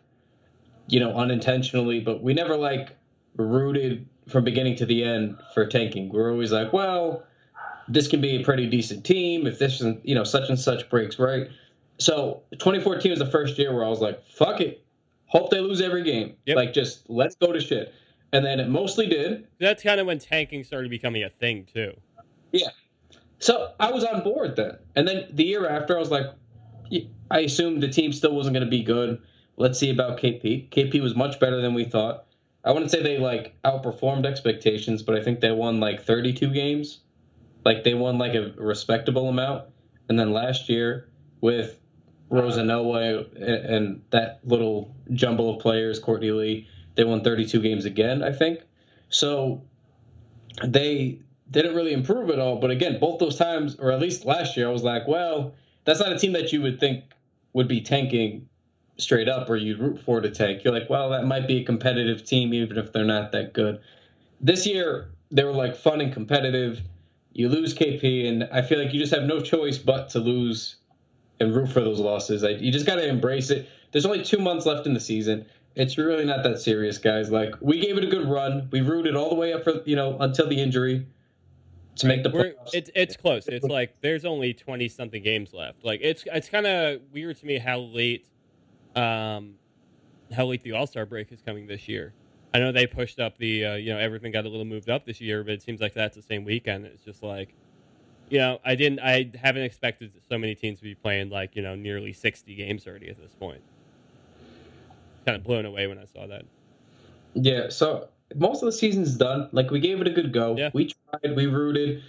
you 0.87 1.01
know, 1.01 1.17
unintentionally. 1.17 2.01
But 2.01 2.23
we 2.23 2.35
never 2.35 2.57
like 2.57 2.97
rooted 3.37 4.07
from 4.29 4.45
beginning 4.45 4.77
to 4.77 4.87
the 4.87 5.03
end 5.03 5.37
for 5.55 5.67
tanking. 5.67 6.11
We're 6.11 6.31
always 6.31 6.53
like, 6.53 6.73
well, 6.73 7.25
this 7.91 8.09
can 8.09 8.21
be 8.21 8.41
a 8.41 8.45
pretty 8.45 8.67
decent 8.67 9.05
team 9.05 9.47
if 9.47 9.59
this 9.59 9.75
isn't, 9.75 10.07
you 10.07 10.15
know, 10.15 10.25
such 10.25 10.49
and 10.49 10.59
such 10.59 10.89
breaks 10.89 11.19
right. 11.19 11.49
So 11.99 12.43
2014 12.53 13.11
was 13.11 13.19
the 13.19 13.27
first 13.27 13.59
year 13.59 13.75
where 13.75 13.85
I 13.85 13.89
was 13.89 14.01
like, 14.01 14.25
fuck 14.27 14.61
it. 14.61 14.83
Hope 15.27 15.51
they 15.51 15.61
lose 15.61 15.81
every 15.81 16.03
game. 16.03 16.35
Yep. 16.47 16.57
Like, 16.57 16.73
just 16.73 17.09
let's 17.11 17.35
go 17.35 17.53
to 17.53 17.61
shit. 17.61 17.93
And 18.33 18.45
then 18.45 18.61
it 18.61 18.69
mostly 18.69 19.07
did. 19.07 19.47
That's 19.59 19.83
kind 19.83 20.01
of 20.01 20.07
when 20.07 20.19
tanking 20.19 20.65
started 20.65 20.91
becoming 20.91 21.25
a 21.25 21.31
thing 21.31 21.67
too. 21.73 21.93
Yeah. 22.53 22.69
So 23.41 23.73
I 23.81 23.91
was 23.91 24.05
on 24.05 24.23
board 24.23 24.57
then. 24.57 24.79
And 24.95 25.07
then 25.07 25.27
the 25.33 25.45
year 25.45 25.69
after, 25.69 25.97
I 25.97 26.01
was 26.01 26.11
like, 26.11 26.27
I 27.31 27.41
assumed 27.41 27.83
the 27.83 27.89
team 27.89 28.13
still 28.13 28.35
wasn't 28.35 28.55
going 28.55 28.65
to 28.65 28.71
be 28.71 28.83
good. 28.83 29.21
Let's 29.57 29.79
see 29.79 29.91
about 29.91 30.19
KP. 30.19 30.69
KP 30.71 31.01
was 31.01 31.15
much 31.15 31.39
better 31.41 31.61
than 31.61 31.75
we 31.75 31.85
thought. 31.85 32.27
I 32.65 32.73
wouldn't 32.73 32.91
say 32.91 33.03
they 33.03 33.19
like 33.19 33.55
outperformed 33.65 34.27
expectations, 34.27 35.03
but 35.03 35.17
I 35.17 35.23
think 35.23 35.41
they 35.41 35.51
won 35.51 35.81
like 35.81 36.03
32 36.03 36.53
games. 36.53 37.01
Like 37.65 37.85
they 37.85 37.95
won 37.95 38.19
like 38.19 38.35
a 38.35 38.53
respectable 38.57 39.29
amount. 39.29 39.65
And 40.09 40.19
then 40.19 40.33
last 40.33 40.69
year 40.69 41.09
with 41.41 41.79
Rosanoa 42.31 43.35
and, 43.37 43.43
and 43.43 44.03
that 44.11 44.41
little 44.45 44.95
jumble 45.13 45.55
of 45.55 45.63
players, 45.63 45.99
Courtney 45.99 46.31
Lee, 46.31 46.69
they 46.95 47.05
won 47.05 47.23
32 47.23 47.61
games 47.61 47.85
again, 47.85 48.23
I 48.23 48.33
think. 48.33 48.61
So 49.09 49.63
they 50.65 51.21
didn't 51.51 51.75
really 51.75 51.93
improve 51.93 52.31
at 52.31 52.39
all. 52.39 52.57
But 52.57 52.71
again, 52.71 52.99
both 53.01 53.19
those 53.19 53.37
times, 53.37 53.77
or 53.79 53.91
at 53.91 54.01
least 54.01 54.25
last 54.25 54.57
year, 54.57 54.69
I 54.69 54.73
was 54.73 54.83
like, 54.83 55.07
well, 55.07 55.55
that's 55.85 56.01
not 56.01 56.13
a 56.13 56.19
team 56.19 56.33
that 56.33 56.53
you 56.53 56.63
would 56.63 56.79
think 56.79 57.05
would 57.53 57.69
be 57.69 57.81
tanking 57.81 58.49
straight 58.97 59.29
up 59.29 59.49
or 59.49 59.57
you'd 59.57 59.79
root 59.79 60.01
for 60.01 60.21
to 60.21 60.31
tank. 60.31 60.63
You're 60.63 60.75
like, 60.75 60.89
well, 60.91 61.11
that 61.11 61.25
might 61.25 61.49
be 61.49 61.59
a 61.59 61.65
competitive 61.65 62.25
team, 62.25 62.55
even 62.55 62.79
if 62.79 62.93
they're 62.93 63.05
not 63.05 63.33
that 63.33 63.53
good. 63.53 63.81
This 64.41 64.67
year, 64.67 65.11
they 65.31 65.45
were 65.45 65.53
like 65.53 65.77
fun 65.77 66.01
and 66.01 66.13
competitive. 66.13 66.81
You 67.33 67.49
lose 67.49 67.75
KP, 67.75 68.29
and 68.29 68.45
I 68.53 68.63
feel 68.63 68.83
like 68.83 68.93
you 68.93 69.01
just 69.01 69.15
have 69.15 69.25
no 69.25 69.41
choice 69.41 69.79
but 69.79 70.11
to 70.11 70.19
lose 70.19 70.77
and 71.39 71.55
root 71.55 71.69
for 71.69 71.81
those 71.81 72.01
losses. 72.01 72.43
Like, 72.43 72.61
you 72.61 72.73
just 72.73 72.87
got 72.87 72.97
to 72.97 73.07
embrace 73.09 73.51
it. 73.51 73.69
There's 73.93 74.05
only 74.05 74.23
two 74.25 74.39
months 74.39 74.67
left 74.67 74.87
in 74.87 74.95
the 74.95 75.01
season. 75.01 75.47
It's 75.77 75.97
really 75.97 76.25
not 76.25 76.43
that 76.43 76.59
serious, 76.59 76.99
guys. 76.99 77.31
Like 77.31 77.55
we 77.61 77.81
gave 77.81 77.97
it 77.97 78.03
a 78.05 78.09
good 78.09 78.29
run. 78.29 78.69
We 78.73 78.81
rooted 78.81 79.15
all 79.15 79.29
the 79.29 79.37
way 79.37 79.53
up 79.53 79.63
for 79.63 79.83
you 79.85 79.95
know 79.95 80.17
until 80.19 80.49
the 80.49 80.61
injury 80.61 81.07
to 81.97 82.07
make 82.09 82.25
the 82.25 82.31
We're- 82.31 82.51
playoffs. 82.53 82.71
It's 82.75 82.91
it's 82.95 83.17
close. 83.17 83.47
It's 83.47 83.65
like 83.65 83.95
there's 84.01 84.25
only 84.25 84.53
twenty 84.53 84.89
something 84.89 85.23
games 85.23 85.55
left. 85.55 85.85
Like 85.85 86.01
it's 86.03 86.25
it's 86.27 86.49
kind 86.49 86.67
of 86.67 87.01
weird 87.13 87.37
to 87.39 87.47
me 87.47 87.59
how 87.59 87.79
late, 87.79 88.27
um, 88.97 89.55
how 90.33 90.47
late 90.47 90.65
the 90.65 90.73
All 90.73 90.89
Star 90.89 91.07
break 91.07 91.31
is 91.31 91.41
coming 91.41 91.69
this 91.69 91.89
year. 91.89 92.15
I 92.53 92.59
know 92.59 92.73
they 92.73 92.87
pushed 92.87 93.21
up 93.21 93.39
the 93.39 93.65
uh, 93.65 93.75
you 93.75 93.93
know 93.93 93.99
everything 93.99 94.33
got 94.33 94.45
a 94.45 94.49
little 94.49 94.65
moved 94.65 94.91
up 94.91 95.07
this 95.07 95.21
year, 95.21 95.45
but 95.45 95.53
it 95.53 95.63
seems 95.63 95.81
like 95.81 95.95
that's 95.95 96.17
the 96.17 96.23
same 96.23 96.45
weekend. 96.45 96.87
It's 96.87 97.03
just 97.05 97.23
like, 97.23 97.55
you 98.29 98.39
know, 98.39 98.59
I 98.65 98.75
didn't 98.75 99.01
I 99.01 99.31
haven't 99.41 99.63
expected 99.63 100.13
so 100.29 100.37
many 100.37 100.55
teams 100.55 100.79
to 100.79 100.85
be 100.85 100.95
playing 100.95 101.31
like 101.31 101.55
you 101.55 101.63
know 101.63 101.75
nearly 101.75 102.13
sixty 102.13 102.55
games 102.55 102.87
already 102.87 103.09
at 103.09 103.21
this 103.21 103.35
point. 103.35 103.63
Kind 105.27 105.37
of 105.37 105.45
blown 105.45 105.65
away 105.65 105.87
when 105.87 105.99
I 105.99 106.07
saw 106.07 106.27
that. 106.27 106.45
Yeah, 107.35 107.69
so 107.69 108.09
most 108.35 108.63
of 108.63 108.67
the 108.67 108.73
season's 108.73 109.17
done. 109.17 109.49
Like 109.53 109.71
we 109.71 109.81
gave 109.81 110.01
it 110.01 110.07
a 110.07 110.11
good 110.11 110.33
go. 110.33 110.57
Yeah. 110.57 110.71
We 110.73 110.93
tried, 111.13 111.37
we 111.37 111.47
rooted. 111.47 112.03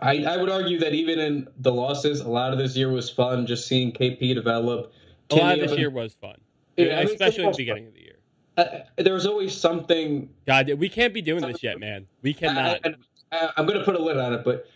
I, 0.00 0.24
I 0.24 0.36
would 0.36 0.50
argue 0.50 0.78
that 0.80 0.92
even 0.92 1.18
in 1.18 1.48
the 1.58 1.72
losses, 1.72 2.20
a 2.20 2.28
lot 2.28 2.52
of 2.52 2.58
this 2.58 2.76
year 2.76 2.90
was 2.90 3.10
fun. 3.10 3.46
Just 3.46 3.66
seeing 3.66 3.92
KP 3.92 4.34
develop. 4.34 4.92
A 5.30 5.36
lot 5.36 5.58
of 5.58 5.68
this 5.68 5.78
year 5.78 5.90
was 5.90 6.14
fun, 6.14 6.36
Yeah, 6.76 6.98
I 6.98 7.04
mean, 7.04 7.14
especially 7.14 7.46
at 7.46 7.52
the 7.52 7.56
beginning 7.56 7.86
of 7.86 7.94
the 7.94 8.00
year. 8.00 8.11
Uh, 8.56 8.64
there 8.96 9.14
was 9.14 9.26
always 9.26 9.56
something. 9.56 10.28
God, 10.46 10.70
we 10.74 10.88
can't 10.88 11.14
be 11.14 11.22
doing 11.22 11.46
this 11.46 11.62
yet, 11.62 11.80
man. 11.80 12.06
We 12.22 12.34
cannot. 12.34 12.80
I, 12.84 12.94
I, 13.32 13.50
I'm 13.56 13.66
going 13.66 13.78
to 13.78 13.84
put 13.84 13.96
a 13.96 14.02
lid 14.02 14.18
on 14.18 14.34
it, 14.34 14.44
but 14.44 14.66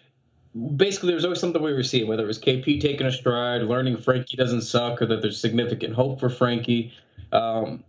basically, 0.77 1.11
there's 1.11 1.25
always 1.25 1.41
something 1.41 1.63
we 1.63 1.73
were 1.73 1.83
seeing, 1.83 2.09
whether 2.09 2.25
it 2.25 2.27
was 2.27 2.39
KP 2.39 2.81
taking 2.81 3.07
a 3.07 3.13
stride, 3.13 3.63
learning 3.63 3.99
Frankie 3.99 4.37
doesn't 4.37 4.63
suck, 4.63 5.03
or 5.03 5.07
that 5.07 5.21
there's 5.21 5.39
significant 5.39 5.95
hope 5.95 6.21
for 6.21 6.31
Frankie. 6.31 6.93
Um, 7.33 7.85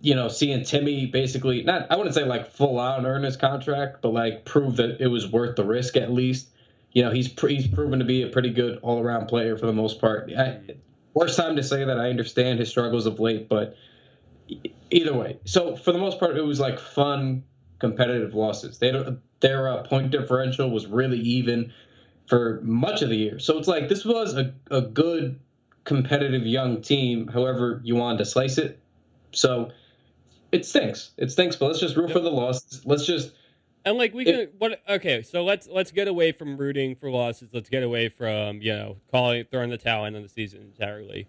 you 0.00 0.14
know, 0.14 0.28
seeing 0.28 0.62
Timmy 0.64 1.06
basically 1.06 1.62
not, 1.62 1.90
I 1.90 1.96
wouldn't 1.96 2.14
say 2.14 2.24
like 2.24 2.50
full 2.50 2.78
on 2.78 3.06
earn 3.06 3.22
his 3.22 3.36
contract, 3.36 4.02
but 4.02 4.12
like 4.12 4.44
prove 4.44 4.76
that 4.76 5.00
it 5.00 5.08
was 5.08 5.26
worth 5.30 5.56
the 5.56 5.64
risk 5.64 5.96
at 5.96 6.12
least. 6.12 6.48
You 6.92 7.02
know, 7.02 7.10
he's 7.10 7.34
he's 7.40 7.66
proven 7.66 7.98
to 7.98 8.04
be 8.04 8.22
a 8.22 8.28
pretty 8.28 8.50
good 8.50 8.78
all 8.82 9.00
around 9.02 9.26
player 9.26 9.56
for 9.56 9.66
the 9.66 9.72
most 9.72 10.00
part. 10.00 10.30
I, 10.36 10.60
worst 11.14 11.36
time 11.36 11.56
to 11.56 11.62
say 11.62 11.84
that. 11.84 11.98
I 11.98 12.10
understand 12.10 12.58
his 12.58 12.68
struggles 12.68 13.06
of 13.06 13.18
late, 13.18 13.48
but 13.48 13.76
either 14.90 15.14
way. 15.14 15.38
So 15.44 15.76
for 15.76 15.92
the 15.92 15.98
most 15.98 16.18
part, 16.18 16.36
it 16.36 16.42
was 16.42 16.60
like 16.60 16.78
fun, 16.78 17.44
competitive 17.78 18.34
losses. 18.34 18.78
They 18.78 18.92
don't, 18.92 19.20
their 19.40 19.68
uh, 19.68 19.82
point 19.82 20.10
differential 20.10 20.70
was 20.70 20.86
really 20.86 21.18
even 21.18 21.72
for 22.26 22.60
much 22.62 23.02
of 23.02 23.08
the 23.08 23.16
year. 23.16 23.38
So 23.38 23.58
it's 23.58 23.68
like 23.68 23.88
this 23.88 24.04
was 24.04 24.34
a, 24.34 24.54
a 24.70 24.80
good 24.80 25.40
competitive 25.84 26.46
young 26.46 26.80
team, 26.80 27.28
however 27.28 27.80
you 27.84 27.96
wanted 27.96 28.18
to 28.18 28.24
slice 28.24 28.58
it. 28.58 28.80
So 29.32 29.70
it 30.52 30.64
stinks. 30.64 31.10
It 31.16 31.30
stinks, 31.30 31.56
but 31.56 31.66
let's 31.66 31.80
just 31.80 31.96
root 31.96 32.12
for 32.12 32.20
the 32.20 32.30
losses. 32.30 32.86
Let's 32.86 33.04
just 33.04 33.32
And 33.84 33.98
like 33.98 34.14
we 34.14 34.24
can 34.24 34.48
what 34.58 34.80
okay, 34.88 35.22
so 35.22 35.44
let's 35.44 35.68
let's 35.68 35.90
get 35.90 36.08
away 36.08 36.32
from 36.32 36.56
rooting 36.56 36.94
for 36.96 37.10
losses. 37.10 37.50
Let's 37.52 37.68
get 37.68 37.82
away 37.82 38.08
from, 38.08 38.62
you 38.62 38.72
know, 38.72 38.96
calling 39.10 39.44
throwing 39.50 39.70
the 39.70 39.76
towel 39.76 40.06
in 40.06 40.16
on 40.16 40.22
the 40.22 40.28
season 40.28 40.62
entirely. 40.62 41.26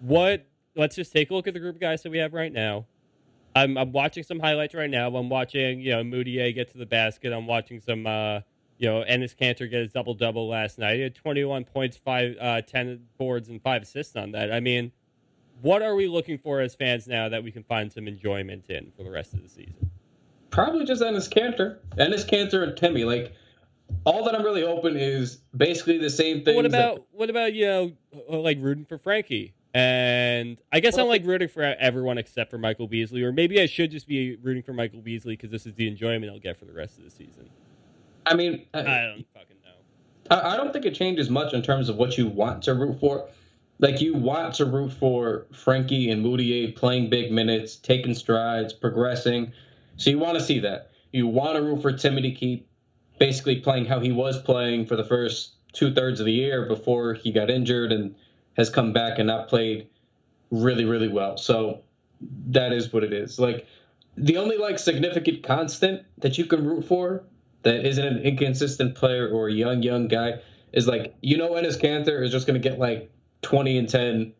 What 0.00 0.46
let's 0.74 0.96
just 0.96 1.12
take 1.12 1.30
a 1.30 1.34
look 1.34 1.46
at 1.46 1.54
the 1.54 1.60
group 1.60 1.76
of 1.76 1.80
guys 1.80 2.02
that 2.02 2.10
we 2.10 2.18
have 2.18 2.32
right 2.32 2.52
now. 2.52 2.86
I'm 3.54 3.76
I'm 3.76 3.92
watching 3.92 4.22
some 4.22 4.40
highlights 4.40 4.74
right 4.74 4.90
now. 4.90 5.14
I'm 5.14 5.28
watching, 5.28 5.80
you 5.80 5.92
know, 5.92 6.02
Mudiay 6.02 6.54
get 6.54 6.70
to 6.72 6.78
the 6.78 6.86
basket. 6.86 7.32
I'm 7.32 7.46
watching 7.46 7.80
some 7.80 8.06
uh 8.06 8.40
you 8.78 8.88
know, 8.88 9.04
Enes 9.08 9.36
Kanter 9.36 9.70
get 9.70 9.80
his 9.80 9.92
double 9.92 10.14
double 10.14 10.48
last 10.48 10.78
night. 10.78 10.96
He 10.96 11.02
had 11.02 11.14
21 11.14 11.64
points, 11.66 11.96
five, 11.96 12.34
uh, 12.40 12.62
10 12.62 13.06
boards, 13.16 13.48
and 13.48 13.62
five 13.62 13.82
assists 13.82 14.16
on 14.16 14.32
that. 14.32 14.52
I 14.52 14.58
mean, 14.58 14.90
what 15.60 15.82
are 15.82 15.94
we 15.94 16.08
looking 16.08 16.36
for 16.36 16.60
as 16.60 16.74
fans 16.74 17.06
now 17.06 17.28
that 17.28 17.44
we 17.44 17.52
can 17.52 17.62
find 17.62 17.92
some 17.92 18.08
enjoyment 18.08 18.68
in 18.70 18.90
for 18.96 19.04
the 19.04 19.10
rest 19.10 19.34
of 19.34 19.42
the 19.42 19.48
season? 19.48 19.92
probably 20.52 20.84
just 20.84 21.02
Enes 21.02 21.28
Kanter. 21.28 21.78
Enes 21.96 22.28
Kanter 22.28 22.62
and 22.62 22.76
Timmy. 22.76 23.02
Like 23.02 23.34
all 24.04 24.24
that 24.24 24.34
I'm 24.36 24.44
really 24.44 24.64
hoping 24.64 24.96
is 24.96 25.38
basically 25.56 25.98
the 25.98 26.10
same 26.10 26.44
thing. 26.44 26.54
what 26.54 26.66
about 26.66 27.04
what 27.10 27.28
about 27.28 27.54
you 27.54 27.66
know 27.66 27.92
like 28.28 28.58
rooting 28.60 28.84
for 28.84 28.98
Frankie? 28.98 29.54
And 29.74 30.58
I 30.70 30.80
guess 30.80 30.98
I'm 30.98 31.06
like 31.06 31.24
rooting 31.24 31.48
for 31.48 31.62
everyone 31.62 32.18
except 32.18 32.50
for 32.50 32.58
Michael 32.58 32.86
Beasley, 32.86 33.22
or 33.22 33.32
maybe 33.32 33.60
I 33.60 33.66
should 33.66 33.90
just 33.90 34.06
be 34.06 34.36
rooting 34.36 34.62
for 34.62 34.74
Michael 34.74 35.00
Beasley 35.00 35.34
because 35.34 35.50
this 35.50 35.66
is 35.66 35.74
the 35.74 35.88
enjoyment 35.88 36.30
I'll 36.30 36.38
get 36.38 36.58
for 36.58 36.66
the 36.66 36.74
rest 36.74 36.98
of 36.98 37.04
the 37.04 37.10
season. 37.10 37.48
I 38.26 38.34
mean, 38.34 38.66
I, 38.74 38.80
I 38.80 38.82
don't 38.82 39.26
fucking 39.34 39.56
know. 39.64 40.36
I 40.36 40.54
I 40.54 40.56
don't 40.56 40.72
think 40.72 40.84
it 40.84 40.94
changes 40.94 41.30
much 41.30 41.54
in 41.54 41.62
terms 41.62 41.88
of 41.88 41.96
what 41.96 42.18
you 42.18 42.26
want 42.26 42.62
to 42.64 42.74
root 42.74 43.00
for. 43.00 43.28
Like 43.78 44.00
you 44.00 44.14
want 44.14 44.54
to 44.56 44.66
root 44.66 44.92
for 44.92 45.46
Frankie 45.52 46.10
and 46.10 46.24
Mudiay 46.24 46.76
playing 46.76 47.08
big 47.08 47.32
minutes, 47.32 47.76
taking 47.76 48.14
strides, 48.14 48.72
progressing. 48.72 49.52
So 49.96 50.10
you 50.10 50.18
want 50.18 50.38
to 50.38 50.44
see 50.44 50.60
that. 50.60 50.90
You 51.12 51.26
want 51.26 51.56
to 51.56 51.62
root 51.62 51.82
for 51.82 51.92
Timmy 51.92 52.22
to 52.22 52.30
Keep 52.30 52.68
basically 53.18 53.60
playing 53.60 53.86
how 53.86 54.00
he 54.00 54.12
was 54.12 54.40
playing 54.40 54.86
for 54.86 54.96
the 54.96 55.04
first 55.04 55.52
two 55.72 55.92
thirds 55.94 56.20
of 56.20 56.26
the 56.26 56.32
year 56.32 56.66
before 56.66 57.14
he 57.14 57.32
got 57.32 57.50
injured 57.50 57.92
and 57.92 58.14
has 58.56 58.70
come 58.70 58.92
back 58.92 59.18
and 59.18 59.26
not 59.26 59.48
played 59.48 59.88
really, 60.50 60.84
really 60.84 61.08
well. 61.08 61.36
So 61.36 61.82
that 62.48 62.72
is 62.72 62.92
what 62.92 63.04
it 63.04 63.12
is. 63.12 63.38
Like 63.38 63.66
the 64.16 64.36
only 64.36 64.58
like 64.58 64.78
significant 64.78 65.42
constant 65.42 66.02
that 66.18 66.38
you 66.38 66.44
can 66.44 66.64
root 66.64 66.84
for 66.84 67.24
that 67.62 67.86
isn't 67.86 68.04
an 68.04 68.18
inconsistent 68.18 68.94
player 68.94 69.28
or 69.28 69.48
a 69.48 69.52
young, 69.52 69.82
young 69.82 70.08
guy 70.08 70.40
is 70.72 70.86
like 70.86 71.14
you 71.20 71.36
know 71.36 71.50
Enes 71.50 71.80
Kanter 71.80 72.22
is 72.22 72.30
just 72.30 72.46
gonna 72.46 72.58
get 72.58 72.78
like 72.78 73.10
twenty 73.40 73.78
and 73.78 73.88
ten 73.88 74.32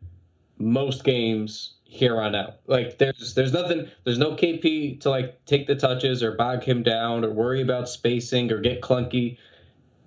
most 0.59 1.05
games 1.05 1.75
here 1.85 2.21
on 2.21 2.35
out. 2.35 2.57
Like 2.67 2.99
there's 2.99 3.35
there's 3.35 3.53
nothing 3.53 3.89
there's 4.05 4.19
no 4.19 4.33
KP 4.33 5.01
to 5.01 5.11
like 5.11 5.45
take 5.45 5.67
the 5.67 5.75
touches 5.75 6.23
or 6.23 6.33
bog 6.33 6.63
him 6.63 6.83
down 6.83 7.25
or 7.25 7.31
worry 7.31 7.63
about 7.63 7.89
spacing 7.89 8.51
or 8.51 8.61
get 8.61 8.81
clunky. 8.81 9.39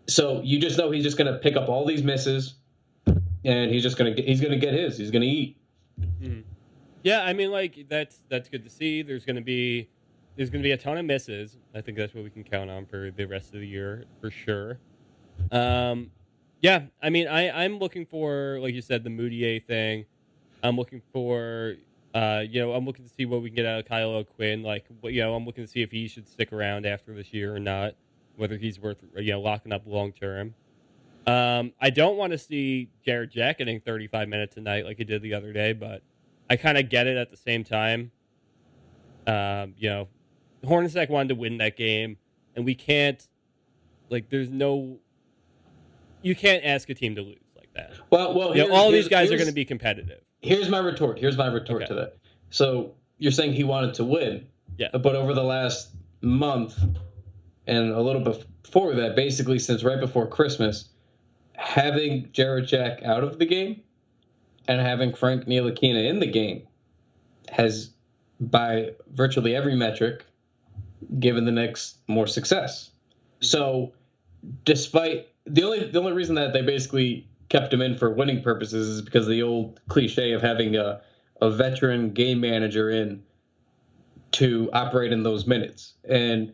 So 0.07 0.41
you 0.43 0.59
just 0.59 0.77
know 0.77 0.91
he's 0.91 1.03
just 1.03 1.17
gonna 1.17 1.37
pick 1.37 1.55
up 1.55 1.69
all 1.69 1.85
these 1.85 2.03
misses 2.03 2.55
and 3.45 3.71
he's 3.71 3.83
just 3.83 3.97
gonna 3.97 4.13
get, 4.13 4.27
he's 4.27 4.41
gonna 4.41 4.57
get 4.57 4.73
his. 4.73 4.97
He's 4.97 5.11
gonna 5.11 5.25
eat. 5.25 5.57
Yeah, 7.03 7.23
I 7.23 7.33
mean, 7.33 7.51
like 7.51 7.85
that's 7.87 8.21
that's 8.29 8.49
good 8.49 8.63
to 8.63 8.69
see. 8.69 9.01
There's 9.01 9.25
gonna 9.25 9.41
be 9.41 9.89
there's 10.35 10.49
gonna 10.49 10.63
be 10.63 10.71
a 10.71 10.77
ton 10.77 10.97
of 10.97 11.05
misses. 11.05 11.57
I 11.73 11.81
think 11.81 11.97
that's 11.97 12.13
what 12.13 12.23
we 12.23 12.29
can 12.29 12.43
count 12.43 12.69
on 12.69 12.85
for 12.85 13.11
the 13.15 13.25
rest 13.25 13.53
of 13.53 13.59
the 13.59 13.67
year 13.67 14.05
for 14.19 14.31
sure. 14.31 14.79
Um, 15.51 16.11
yeah, 16.61 16.83
I 17.01 17.09
mean, 17.09 17.27
I 17.27 17.63
I'm 17.63 17.77
looking 17.77 18.05
for 18.05 18.59
like 18.59 18.73
you 18.73 18.81
said 18.81 19.03
the 19.03 19.09
Mudiay 19.09 19.63
thing. 19.63 20.05
I'm 20.63 20.77
looking 20.77 21.01
for 21.13 21.75
uh, 22.15 22.43
you 22.49 22.61
know, 22.61 22.71
I'm 22.71 22.85
looking 22.85 23.05
to 23.05 23.13
see 23.13 23.25
what 23.25 23.41
we 23.41 23.49
can 23.49 23.57
get 23.57 23.65
out 23.65 23.79
of 23.79 23.85
Kyle 23.85 24.09
O'Quinn. 24.11 24.63
Like, 24.63 24.85
you 25.03 25.21
know, 25.21 25.35
I'm 25.35 25.45
looking 25.45 25.65
to 25.65 25.69
see 25.69 25.81
if 25.81 25.91
he 25.91 26.07
should 26.07 26.29
stick 26.29 26.53
around 26.53 26.85
after 26.85 27.13
this 27.13 27.33
year 27.33 27.53
or 27.53 27.59
not. 27.59 27.95
Whether 28.37 28.57
he's 28.57 28.79
worth 28.79 28.97
you 29.15 29.31
know 29.31 29.41
locking 29.41 29.71
up 29.71 29.83
long 29.85 30.11
term. 30.11 30.55
Um, 31.27 31.73
I 31.81 31.89
don't 31.89 32.17
want 32.17 32.31
to 32.31 32.37
see 32.37 32.89
Jarrett 33.03 33.31
Jack 33.31 33.57
getting 33.57 33.79
35 33.79 34.27
minutes 34.29 34.57
a 34.57 34.61
night 34.61 34.85
like 34.85 34.97
he 34.97 35.03
did 35.03 35.21
the 35.21 35.33
other 35.33 35.51
day, 35.53 35.73
but 35.73 36.03
I 36.49 36.55
kind 36.55 36.77
of 36.77 36.89
get 36.89 37.07
it 37.07 37.17
at 37.17 37.31
the 37.31 37.37
same 37.37 37.63
time. 37.63 38.11
Um, 39.25 39.73
you 39.77 39.89
know, 39.89 40.07
Hornacek 40.63 41.09
wanted 41.09 41.29
to 41.29 41.35
win 41.35 41.57
that 41.57 41.77
game, 41.77 42.17
and 42.55 42.63
we 42.63 42.75
can't, 42.75 43.27
like, 44.09 44.29
there's 44.29 44.49
no, 44.51 44.99
you 46.21 46.35
can't 46.35 46.63
ask 46.63 46.89
a 46.89 46.93
team 46.93 47.15
to 47.15 47.21
lose 47.23 47.39
like 47.57 47.73
that. 47.73 47.93
Well, 48.11 48.35
well, 48.35 48.55
You 48.55 48.67
know, 48.67 48.73
all 48.75 48.91
these 48.91 49.07
guys 49.07 49.31
are 49.31 49.35
going 49.37 49.47
to 49.47 49.53
be 49.53 49.65
competitive. 49.65 50.21
Here's 50.41 50.69
my 50.69 50.77
retort. 50.79 51.17
Here's 51.17 51.37
my 51.37 51.47
retort 51.47 51.83
Okay. 51.83 51.87
to 51.87 51.93
that. 51.95 52.17
So 52.51 52.93
you're 53.17 53.31
saying 53.31 53.53
he 53.53 53.63
wanted 53.63 53.95
to 53.95 54.05
win, 54.05 54.45
Yeah. 54.77 54.89
but 54.91 55.15
over 55.15 55.33
the 55.33 55.43
last 55.43 55.89
month 56.21 56.77
and 57.65 57.89
a 57.91 58.01
little 58.01 58.21
before 58.21 58.93
that, 58.93 59.15
basically 59.15 59.57
since 59.57 59.83
right 59.83 59.99
before 59.99 60.27
Christmas, 60.27 60.89
having 61.57 62.29
Jarrett 62.31 62.67
Jack 62.67 63.03
out 63.03 63.23
of 63.23 63.39
the 63.39 63.45
game 63.45 63.81
and 64.67 64.81
having 64.81 65.13
Frank 65.13 65.45
Ntilikina 65.45 66.09
in 66.09 66.19
the 66.19 66.27
game 66.27 66.67
has, 67.49 67.91
by 68.39 68.91
virtually 69.13 69.55
every 69.55 69.75
metric, 69.75 70.25
given 71.19 71.45
the 71.45 71.51
Knicks 71.51 71.95
more 72.07 72.27
success. 72.27 72.89
So, 73.41 73.93
despite 74.63 75.27
the 75.45 75.63
only 75.63 75.85
the 75.85 75.99
only 75.99 76.13
reason 76.13 76.35
that 76.35 76.53
they 76.53 76.61
basically 76.61 77.27
kept 77.49 77.71
him 77.71 77.81
in 77.81 77.97
for 77.97 78.09
winning 78.09 78.41
purposes 78.41 78.87
is 78.87 79.01
because 79.01 79.25
of 79.25 79.29
the 79.29 79.43
old 79.43 79.79
cliche 79.87 80.31
of 80.31 80.41
having 80.41 80.75
a 80.75 81.01
a 81.41 81.51
veteran 81.51 82.11
game 82.11 82.39
manager 82.39 82.89
in 82.89 83.21
to 84.31 84.69
operate 84.73 85.11
in 85.11 85.23
those 85.23 85.45
minutes. 85.45 85.93
And 86.07 86.53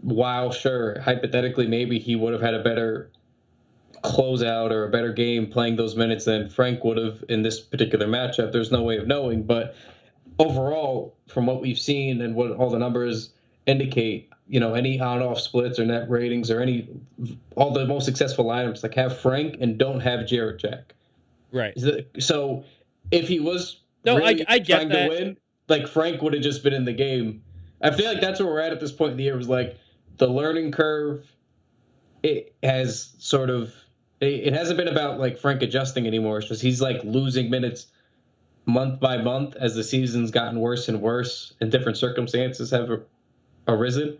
while 0.00 0.52
sure, 0.52 1.00
hypothetically, 1.00 1.66
maybe 1.66 1.98
he 1.98 2.16
would 2.16 2.32
have 2.32 2.42
had 2.42 2.54
a 2.54 2.62
better 2.62 3.10
closeout 4.04 4.70
or 4.70 4.84
a 4.86 4.90
better 4.90 5.12
game 5.12 5.46
playing 5.50 5.76
those 5.76 5.96
minutes 5.96 6.26
than 6.26 6.48
Frank 6.50 6.84
would 6.84 6.98
have 6.98 7.24
in 7.28 7.42
this 7.42 7.58
particular 7.60 8.06
matchup. 8.06 8.52
There's 8.52 8.70
no 8.70 8.82
way 8.82 8.98
of 8.98 9.06
knowing, 9.06 9.42
but 9.44 9.74
overall, 10.38 11.16
from 11.28 11.46
what 11.46 11.60
we've 11.60 11.78
seen 11.78 12.20
and 12.20 12.34
what 12.34 12.52
all 12.52 12.70
the 12.70 12.78
numbers 12.78 13.30
indicate, 13.66 14.30
you 14.46 14.60
know, 14.60 14.74
any 14.74 15.00
on-off 15.00 15.40
splits 15.40 15.78
or 15.78 15.86
net 15.86 16.10
ratings 16.10 16.50
or 16.50 16.60
any 16.60 16.88
all 17.56 17.72
the 17.72 17.86
most 17.86 18.04
successful 18.04 18.44
lineups 18.44 18.82
like 18.82 18.94
have 18.94 19.18
Frank 19.18 19.56
and 19.60 19.78
don't 19.78 20.00
have 20.00 20.26
Jarrett 20.26 20.60
Jack. 20.60 20.94
Right. 21.50 21.72
So 22.18 22.64
if 23.10 23.26
he 23.28 23.40
was 23.40 23.80
No, 24.04 24.16
I- 24.16 24.18
really 24.18 24.46
I 24.46 24.58
get 24.58 24.74
trying 24.76 24.88
that. 24.90 25.04
to 25.04 25.08
win, 25.08 25.36
like 25.68 25.86
Frank 25.88 26.20
would 26.20 26.34
have 26.34 26.42
just 26.42 26.62
been 26.62 26.74
in 26.74 26.84
the 26.84 26.92
game. 26.92 27.42
I 27.80 27.90
feel 27.90 28.06
like 28.06 28.20
that's 28.20 28.38
where 28.40 28.48
we're 28.48 28.60
at 28.60 28.72
at 28.72 28.80
this 28.80 28.92
point 28.92 29.12
in 29.12 29.16
the 29.16 29.24
year. 29.24 29.36
Was 29.36 29.48
like 29.48 29.78
the 30.18 30.26
learning 30.26 30.72
curve. 30.72 31.24
It 32.22 32.54
has 32.62 33.14
sort 33.18 33.50
of. 33.50 33.72
It, 34.20 34.26
it 34.48 34.52
hasn't 34.52 34.76
been 34.76 34.88
about 34.88 35.18
like 35.18 35.38
Frank 35.38 35.62
adjusting 35.62 36.06
anymore. 36.06 36.38
It's 36.38 36.48
just 36.48 36.62
he's 36.62 36.80
like 36.80 37.02
losing 37.04 37.50
minutes 37.50 37.86
month 38.66 38.98
by 39.00 39.18
month 39.18 39.56
as 39.56 39.74
the 39.74 39.84
season's 39.84 40.30
gotten 40.30 40.58
worse 40.60 40.88
and 40.88 41.00
worse, 41.02 41.54
and 41.60 41.70
different 41.70 41.98
circumstances 41.98 42.70
have 42.70 42.88
arisen. 43.68 44.18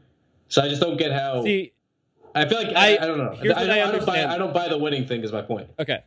So 0.48 0.62
I 0.62 0.68
just 0.68 0.80
don't 0.82 0.96
get 0.98 1.12
how. 1.12 1.42
See, 1.44 1.72
I 2.34 2.46
feel 2.46 2.58
like 2.58 2.76
I- 2.76 2.96
I, 2.96 3.02
I 3.02 3.06
don't 3.06 3.18
know. 3.18 3.30
here's 3.40 3.54
I, 3.54 3.60
I 3.60 3.62
I 3.62 3.66
don't 3.66 3.76
buy. 3.76 3.82
understand. 3.92 4.30
I 4.32 4.38
don't 4.38 4.52
buy 4.54 4.68
the 4.68 4.78
winning 4.78 5.06
thing. 5.06 5.22
Is 5.22 5.32
my 5.32 5.42
point. 5.42 5.68
okay, 5.78 6.02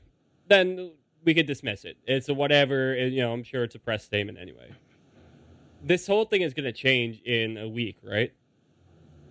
then 0.47 0.91
we 1.23 1.33
could 1.33 1.47
dismiss 1.47 1.83
it. 1.85 1.97
It's 2.05 2.29
a 2.29 2.33
whatever. 2.33 2.95
you 2.95 3.21
know, 3.21 3.33
I'm 3.33 3.43
sure 3.43 3.63
it's 3.63 3.75
a 3.75 3.79
press 3.79 4.03
statement 4.03 4.37
anyway. 4.37 4.69
This 5.83 6.07
whole 6.07 6.25
thing 6.25 6.41
is 6.41 6.53
going 6.53 6.65
to 6.65 6.71
change 6.71 7.21
in 7.21 7.57
a 7.57 7.67
week, 7.67 7.97
right? 8.03 8.31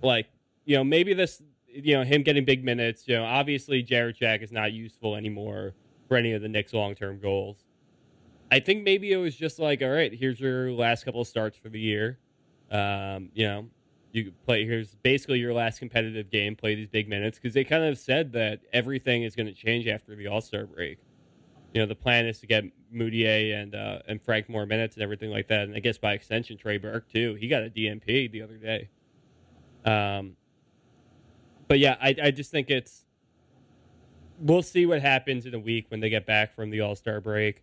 Like, 0.03 0.27
you 0.64 0.77
know, 0.77 0.85
maybe 0.85 1.12
this, 1.14 1.42
you 1.85 1.97
know, 1.97 2.05
him 2.05 2.23
getting 2.23 2.45
big 2.45 2.65
minutes. 2.65 3.07
You 3.07 3.17
know, 3.17 3.25
obviously 3.25 3.83
Jarrett 3.83 4.17
Jack 4.17 4.43
is 4.43 4.53
not 4.53 4.73
useful 4.73 5.17
anymore 5.17 5.75
for 6.09 6.17
any 6.17 6.33
of 6.33 6.43
the 6.43 6.49
Knicks' 6.49 6.73
long-term 6.73 7.21
goals. 7.21 7.65
I 8.51 8.61
think 8.61 8.85
maybe 8.85 9.12
it 9.12 9.17
was 9.17 9.35
just 9.35 9.59
like, 9.59 9.83
all 9.83 9.91
right, 9.91 10.12
here's 10.12 10.39
your 10.39 10.71
last 10.73 11.05
couple 11.05 11.21
of 11.21 11.27
starts 11.27 11.59
for 11.59 11.69
the 11.69 11.81
year. 11.81 12.19
Um, 12.71 13.31
you 13.35 13.47
know, 13.47 13.67
you 14.12 14.33
play 14.45 14.65
here's 14.65 14.95
basically 14.97 15.39
your 15.39 15.53
last 15.53 15.79
competitive 15.79 16.31
game. 16.31 16.57
Play 16.57 16.75
these 16.75 16.89
big 16.89 17.09
minutes 17.09 17.39
because 17.39 17.55
they 17.55 17.65
kind 17.65 17.85
of 17.85 17.99
said 17.99 18.33
that 18.33 18.61
everything 18.73 19.25
is 19.25 19.37
going 19.37 19.47
to 19.47 19.53
change 19.53 19.87
after 19.89 20.15
the 20.15 20.27
All 20.27 20.41
Star 20.41 20.65
break. 20.65 20.99
You 21.75 21.83
know, 21.83 21.87
the 21.87 21.97
plan 21.97 22.27
is 22.27 22.39
to 22.41 22.47
get 22.47 22.65
Mudiay 22.95 23.61
and 23.61 23.75
uh, 23.75 23.99
and 24.09 24.23
Frank 24.23 24.49
more 24.49 24.65
minutes 24.65 24.97
and 24.97 25.03
everything 25.03 25.31
like 25.31 25.49
that, 25.49 25.62
and 25.62 25.77
I 25.77 25.81
guess 25.81 25.99
by 25.99 26.12
extension 26.12 26.57
Trey 26.57 26.79
Burke 26.79 27.09
too. 27.12 27.35
He 27.35 27.49
got 27.49 27.62
a 27.62 27.69
DNP 27.69 28.31
the 28.31 28.43
other 28.43 28.57
day. 28.57 28.89
Um, 29.85 30.37
but 31.68 31.79
yeah, 31.79 31.96
I 32.00 32.14
I 32.22 32.31
just 32.31 32.50
think 32.50 32.70
it's 32.70 33.05
we'll 34.38 34.62
see 34.62 34.87
what 34.87 35.00
happens 35.00 35.46
in 35.46 35.55
a 35.55 35.59
week 35.59 35.87
when 35.88 36.00
they 36.00 36.11
get 36.11 36.26
back 36.26 36.55
from 36.55 36.70
the 36.70 36.81
All 36.81 36.94
Star 36.94 37.20
break. 37.20 37.62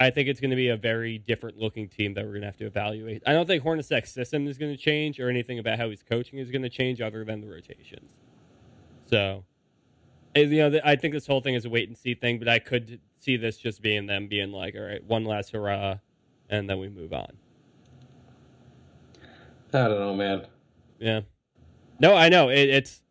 I 0.00 0.10
think 0.10 0.28
it's 0.28 0.40
going 0.40 0.50
to 0.50 0.56
be 0.56 0.68
a 0.68 0.76
very 0.76 1.18
different 1.18 1.58
looking 1.58 1.88
team 1.88 2.14
that 2.14 2.24
we're 2.24 2.32
going 2.32 2.40
to 2.40 2.48
have 2.48 2.56
to 2.56 2.66
evaluate. 2.66 3.22
I 3.24 3.32
don't 3.32 3.46
think 3.46 3.62
Hornacek's 3.62 4.10
system 4.10 4.48
is 4.48 4.58
going 4.58 4.72
to 4.72 4.76
change 4.76 5.20
or 5.20 5.28
anything 5.28 5.60
about 5.60 5.78
how 5.78 5.90
he's 5.90 6.02
coaching 6.02 6.40
is 6.40 6.50
going 6.50 6.62
to 6.62 6.68
change 6.68 7.00
other 7.00 7.24
than 7.24 7.40
the 7.40 7.46
rotations. 7.46 8.10
So, 9.08 9.44
you 10.34 10.46
know, 10.46 10.80
I 10.84 10.96
think 10.96 11.14
this 11.14 11.26
whole 11.26 11.40
thing 11.40 11.54
is 11.54 11.66
a 11.66 11.70
wait 11.70 11.88
and 11.88 11.96
see 11.96 12.14
thing, 12.14 12.40
but 12.40 12.48
I 12.48 12.58
could 12.58 12.98
see 13.20 13.36
this 13.36 13.58
just 13.58 13.80
being 13.80 14.06
them 14.06 14.26
being 14.26 14.50
like, 14.50 14.74
all 14.74 14.82
right, 14.82 15.04
one 15.04 15.24
last 15.24 15.52
hurrah, 15.52 15.98
and 16.50 16.68
then 16.68 16.78
we 16.80 16.88
move 16.88 17.12
on. 17.12 17.32
I 19.72 19.88
don't 19.88 20.00
know, 20.00 20.14
man. 20.14 20.46
Yeah. 20.98 21.20
No, 22.00 22.16
I 22.16 22.28
know 22.28 22.48
it, 22.48 22.68
it's 22.68 23.01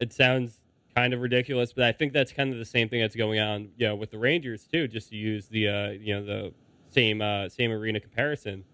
it 0.00 0.12
sounds 0.12 0.60
kind 0.94 1.12
of 1.12 1.20
ridiculous, 1.20 1.72
but 1.72 1.84
I 1.84 1.92
think 1.92 2.12
that's 2.12 2.32
kind 2.32 2.52
of 2.52 2.58
the 2.58 2.64
same 2.64 2.88
thing 2.88 3.00
that's 3.00 3.16
going 3.16 3.40
on, 3.40 3.70
you 3.76 3.86
know, 3.88 3.96
with 3.96 4.10
the 4.10 4.18
Rangers 4.18 4.66
too. 4.70 4.86
Just 4.88 5.10
to 5.10 5.16
use 5.16 5.46
the 5.48 5.68
uh, 5.68 5.88
you 5.90 6.14
know 6.14 6.24
the 6.24 6.52
same 6.90 7.20
uh, 7.20 7.48
same 7.48 7.70
arena 7.72 8.00
comparison, 8.00 8.64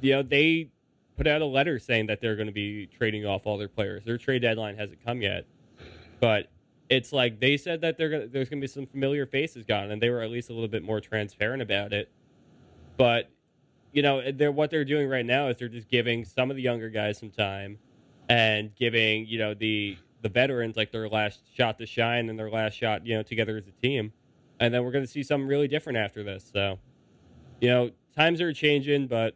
you 0.00 0.12
know, 0.12 0.22
they 0.22 0.70
put 1.16 1.26
out 1.26 1.42
a 1.42 1.46
letter 1.46 1.78
saying 1.78 2.06
that 2.06 2.20
they're 2.20 2.36
going 2.36 2.46
to 2.46 2.52
be 2.52 2.86
trading 2.86 3.26
off 3.26 3.42
all 3.44 3.58
their 3.58 3.68
players. 3.68 4.04
Their 4.04 4.18
trade 4.18 4.42
deadline 4.42 4.76
hasn't 4.76 5.04
come 5.04 5.20
yet, 5.20 5.46
but 6.20 6.50
it's 6.88 7.12
like 7.12 7.40
they 7.40 7.56
said 7.56 7.80
that 7.82 7.98
gonna, 7.98 8.26
there's 8.26 8.48
going 8.48 8.60
to 8.60 8.64
be 8.64 8.66
some 8.66 8.86
familiar 8.86 9.26
faces 9.26 9.64
gone, 9.64 9.90
and 9.90 10.00
they 10.00 10.10
were 10.10 10.20
at 10.20 10.30
least 10.30 10.50
a 10.50 10.52
little 10.52 10.68
bit 10.68 10.82
more 10.82 11.00
transparent 11.00 11.62
about 11.62 11.92
it. 11.92 12.10
But 12.96 13.30
you 13.92 14.02
know, 14.02 14.32
they're 14.32 14.52
what 14.52 14.70
they're 14.70 14.84
doing 14.84 15.08
right 15.08 15.24
now 15.24 15.48
is 15.48 15.58
they're 15.58 15.68
just 15.68 15.88
giving 15.88 16.24
some 16.24 16.50
of 16.50 16.56
the 16.56 16.62
younger 16.62 16.88
guys 16.88 17.18
some 17.18 17.30
time 17.30 17.78
and 18.28 18.74
giving 18.74 19.26
you 19.26 19.38
know 19.38 19.54
the 19.54 19.96
the 20.22 20.28
veterans 20.28 20.76
like 20.76 20.92
their 20.92 21.08
last 21.08 21.40
shot 21.54 21.78
to 21.78 21.86
shine 21.86 22.28
and 22.28 22.38
their 22.38 22.50
last 22.50 22.74
shot, 22.74 23.06
you 23.06 23.14
know, 23.16 23.22
together 23.22 23.56
as 23.56 23.66
a 23.66 23.72
team. 23.82 24.12
And 24.60 24.72
then 24.72 24.84
we're 24.84 24.92
going 24.92 25.04
to 25.04 25.10
see 25.10 25.22
something 25.22 25.48
really 25.48 25.68
different 25.68 25.98
after 25.98 26.22
this. 26.22 26.48
So, 26.52 26.78
you 27.60 27.68
know, 27.68 27.90
times 28.16 28.40
are 28.40 28.52
changing, 28.52 29.08
but 29.08 29.34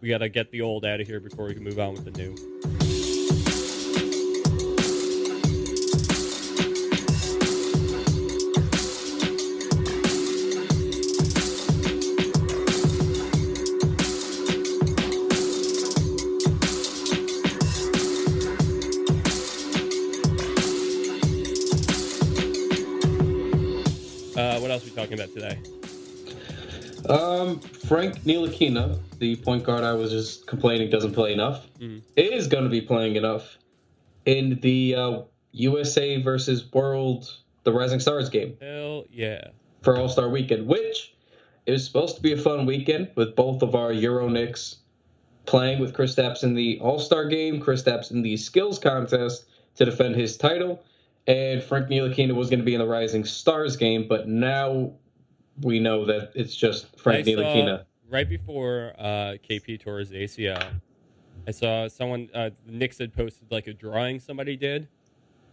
we 0.00 0.08
got 0.08 0.18
to 0.18 0.28
get 0.28 0.50
the 0.50 0.60
old 0.60 0.84
out 0.84 1.00
of 1.00 1.06
here 1.06 1.20
before 1.20 1.46
we 1.46 1.54
can 1.54 1.62
move 1.62 1.78
on 1.78 1.94
with 1.94 2.04
the 2.04 2.10
new. 2.10 2.55
Talking 25.16 25.38
about 25.40 25.58
today? 25.58 25.58
Um, 27.08 27.60
Frank 27.60 28.20
Ntilikina, 28.24 28.98
the 29.18 29.36
point 29.36 29.64
guard 29.64 29.84
I 29.84 29.92
was 29.92 30.10
just 30.10 30.46
complaining 30.46 30.90
doesn't 30.90 31.12
play 31.12 31.32
enough, 31.32 31.66
Mhm. 31.78 32.02
is 32.16 32.48
going 32.48 32.64
to 32.64 32.70
be 32.70 32.80
playing 32.80 33.16
enough 33.16 33.58
in 34.24 34.58
the 34.60 34.94
uh, 34.96 35.20
USA 35.52 36.20
versus 36.20 36.70
World, 36.72 37.32
the 37.64 37.72
Rising 37.72 38.00
Stars 38.00 38.28
game 38.28 38.56
Hell 38.60 39.04
yeah. 39.12 39.48
for 39.82 39.96
All 39.96 40.08
Star 40.08 40.28
Weekend, 40.28 40.66
which 40.66 41.14
is 41.66 41.84
supposed 41.84 42.16
to 42.16 42.22
be 42.22 42.32
a 42.32 42.36
fun 42.36 42.66
weekend 42.66 43.08
with 43.14 43.36
both 43.36 43.62
of 43.62 43.74
our 43.74 43.92
Euro 43.92 44.28
Knicks 44.28 44.76
playing 45.46 45.78
with 45.80 45.92
Kristaps 45.94 46.42
in 46.42 46.54
the 46.54 46.78
All 46.80 46.98
Star 46.98 47.26
game, 47.26 47.60
Kristaps 47.60 48.10
in 48.10 48.22
the 48.22 48.36
skills 48.36 48.78
contest 48.80 49.44
to 49.76 49.84
defend 49.84 50.16
his 50.16 50.36
title, 50.36 50.82
and 51.28 51.62
Frank 51.62 51.86
Ntilikina 51.88 52.34
was 52.34 52.50
going 52.50 52.58
to 52.60 52.64
be 52.64 52.74
in 52.74 52.80
the 52.80 52.86
Rising 52.86 53.24
Stars 53.24 53.76
game, 53.76 54.06
but 54.08 54.26
now 54.26 54.92
we 55.62 55.80
know 55.80 56.04
that 56.04 56.32
it's 56.34 56.54
just 56.54 56.98
Frank 56.98 57.26
Ntilikina. 57.26 57.84
right 58.08 58.28
before 58.28 58.92
uh, 58.98 59.36
KP 59.48 59.80
tore 59.80 59.98
his 59.98 60.10
ACL, 60.10 60.80
I 61.46 61.50
saw 61.50 61.88
someone, 61.88 62.28
uh, 62.34 62.50
Knicks 62.66 62.98
had 62.98 63.14
posted 63.14 63.50
like 63.50 63.66
a 63.66 63.72
drawing 63.72 64.20
somebody 64.20 64.56
did 64.56 64.88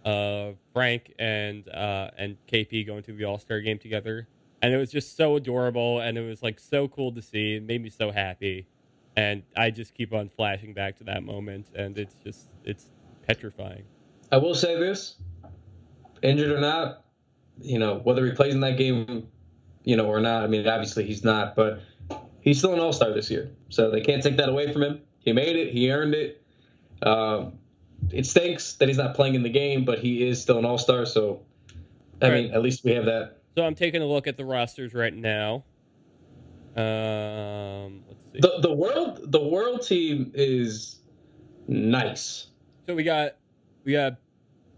of 0.06 0.58
Frank 0.74 1.14
and 1.18 1.68
uh, 1.70 2.12
and 2.18 2.38
KP 2.52 2.86
going 2.86 3.04
to 3.04 3.14
the 3.14 3.24
All 3.24 3.40
Star 3.40 3.62
game 3.62 3.80
together. 3.80 4.28
And 4.62 4.74
it 4.74 4.78
was 4.78 4.92
just 4.92 5.18
so 5.18 5.36
adorable 5.36 6.00
and 6.00 6.18
it 6.18 6.22
was 6.22 6.42
like 6.42 6.60
so 6.60 6.88
cool 6.88 7.12
to 7.14 7.22
see. 7.22 7.56
It 7.56 7.64
made 7.64 7.82
me 7.84 7.90
so 7.90 8.12
happy. 8.12 8.66
And 9.16 9.44
I 9.58 9.70
just 9.70 9.94
keep 9.94 10.14
on 10.14 10.30
flashing 10.30 10.74
back 10.74 10.98
to 10.98 11.04
that 11.04 11.24
moment 11.24 11.68
and 11.76 11.98
it's 11.98 12.16
just, 12.24 12.48
it's 12.64 12.86
petrifying. 13.28 13.84
I 14.32 14.38
will 14.38 14.56
say 14.56 14.80
this, 14.80 15.16
injured 16.24 16.52
or 16.52 16.60
not, 16.60 17.04
you 17.62 17.78
know, 17.78 18.00
whether 18.04 18.26
he 18.26 18.32
plays 18.32 18.54
in 18.54 18.62
that 18.62 18.78
game, 18.78 19.28
you 19.84 19.96
know, 19.96 20.06
or 20.06 20.20
not. 20.20 20.44
I 20.44 20.48
mean, 20.48 20.68
obviously 20.68 21.06
he's 21.06 21.24
not, 21.24 21.56
but 21.56 21.82
he's 22.42 22.58
still 22.60 22.74
an 22.74 22.80
All 22.80 22.94
Star 22.94 23.12
this 23.14 23.30
year, 23.30 23.52
so 23.70 23.90
they 23.92 24.02
can't 24.02 24.22
take 24.24 24.38
that 24.38 24.50
away 24.50 24.72
from 24.72 24.84
him. 24.84 25.02
He 25.20 25.32
made 25.34 25.56
it. 25.56 25.72
He 25.74 25.92
earned 25.92 26.14
it. 26.16 26.44
Um, 27.02 27.60
it 28.12 28.26
stinks 28.26 28.74
that 28.76 28.88
he's 28.88 28.98
not 28.98 29.16
playing 29.16 29.36
in 29.36 29.44
the 29.44 29.50
game, 29.50 29.86
but 29.86 30.00
he 30.00 30.28
is 30.28 30.42
still 30.42 30.58
an 30.58 30.66
All 30.66 30.78
Star. 30.78 31.06
So, 31.06 31.42
I 32.22 32.30
Right. 32.30 32.44
mean, 32.46 32.54
at 32.54 32.62
least 32.62 32.84
we 32.84 32.92
have 32.92 33.06
that. 33.06 33.38
So 33.58 33.64
I'm 33.66 33.76
taking 33.76 34.02
a 34.02 34.06
look 34.06 34.28
at 34.28 34.36
the 34.38 34.46
rosters 34.46 34.94
right 34.94 35.14
now. 35.14 35.64
Um, 36.76 38.04
let's 38.08 38.20
see. 38.34 38.40
the 38.40 38.60
The 38.62 38.74
world 38.74 39.32
the 39.32 39.42
world 39.44 39.84
team 39.84 40.32
is 40.34 41.00
nice. 41.68 42.48
So 42.88 42.96
we 42.96 43.04
got 43.04 43.36
we 43.86 43.92
got 43.92 44.16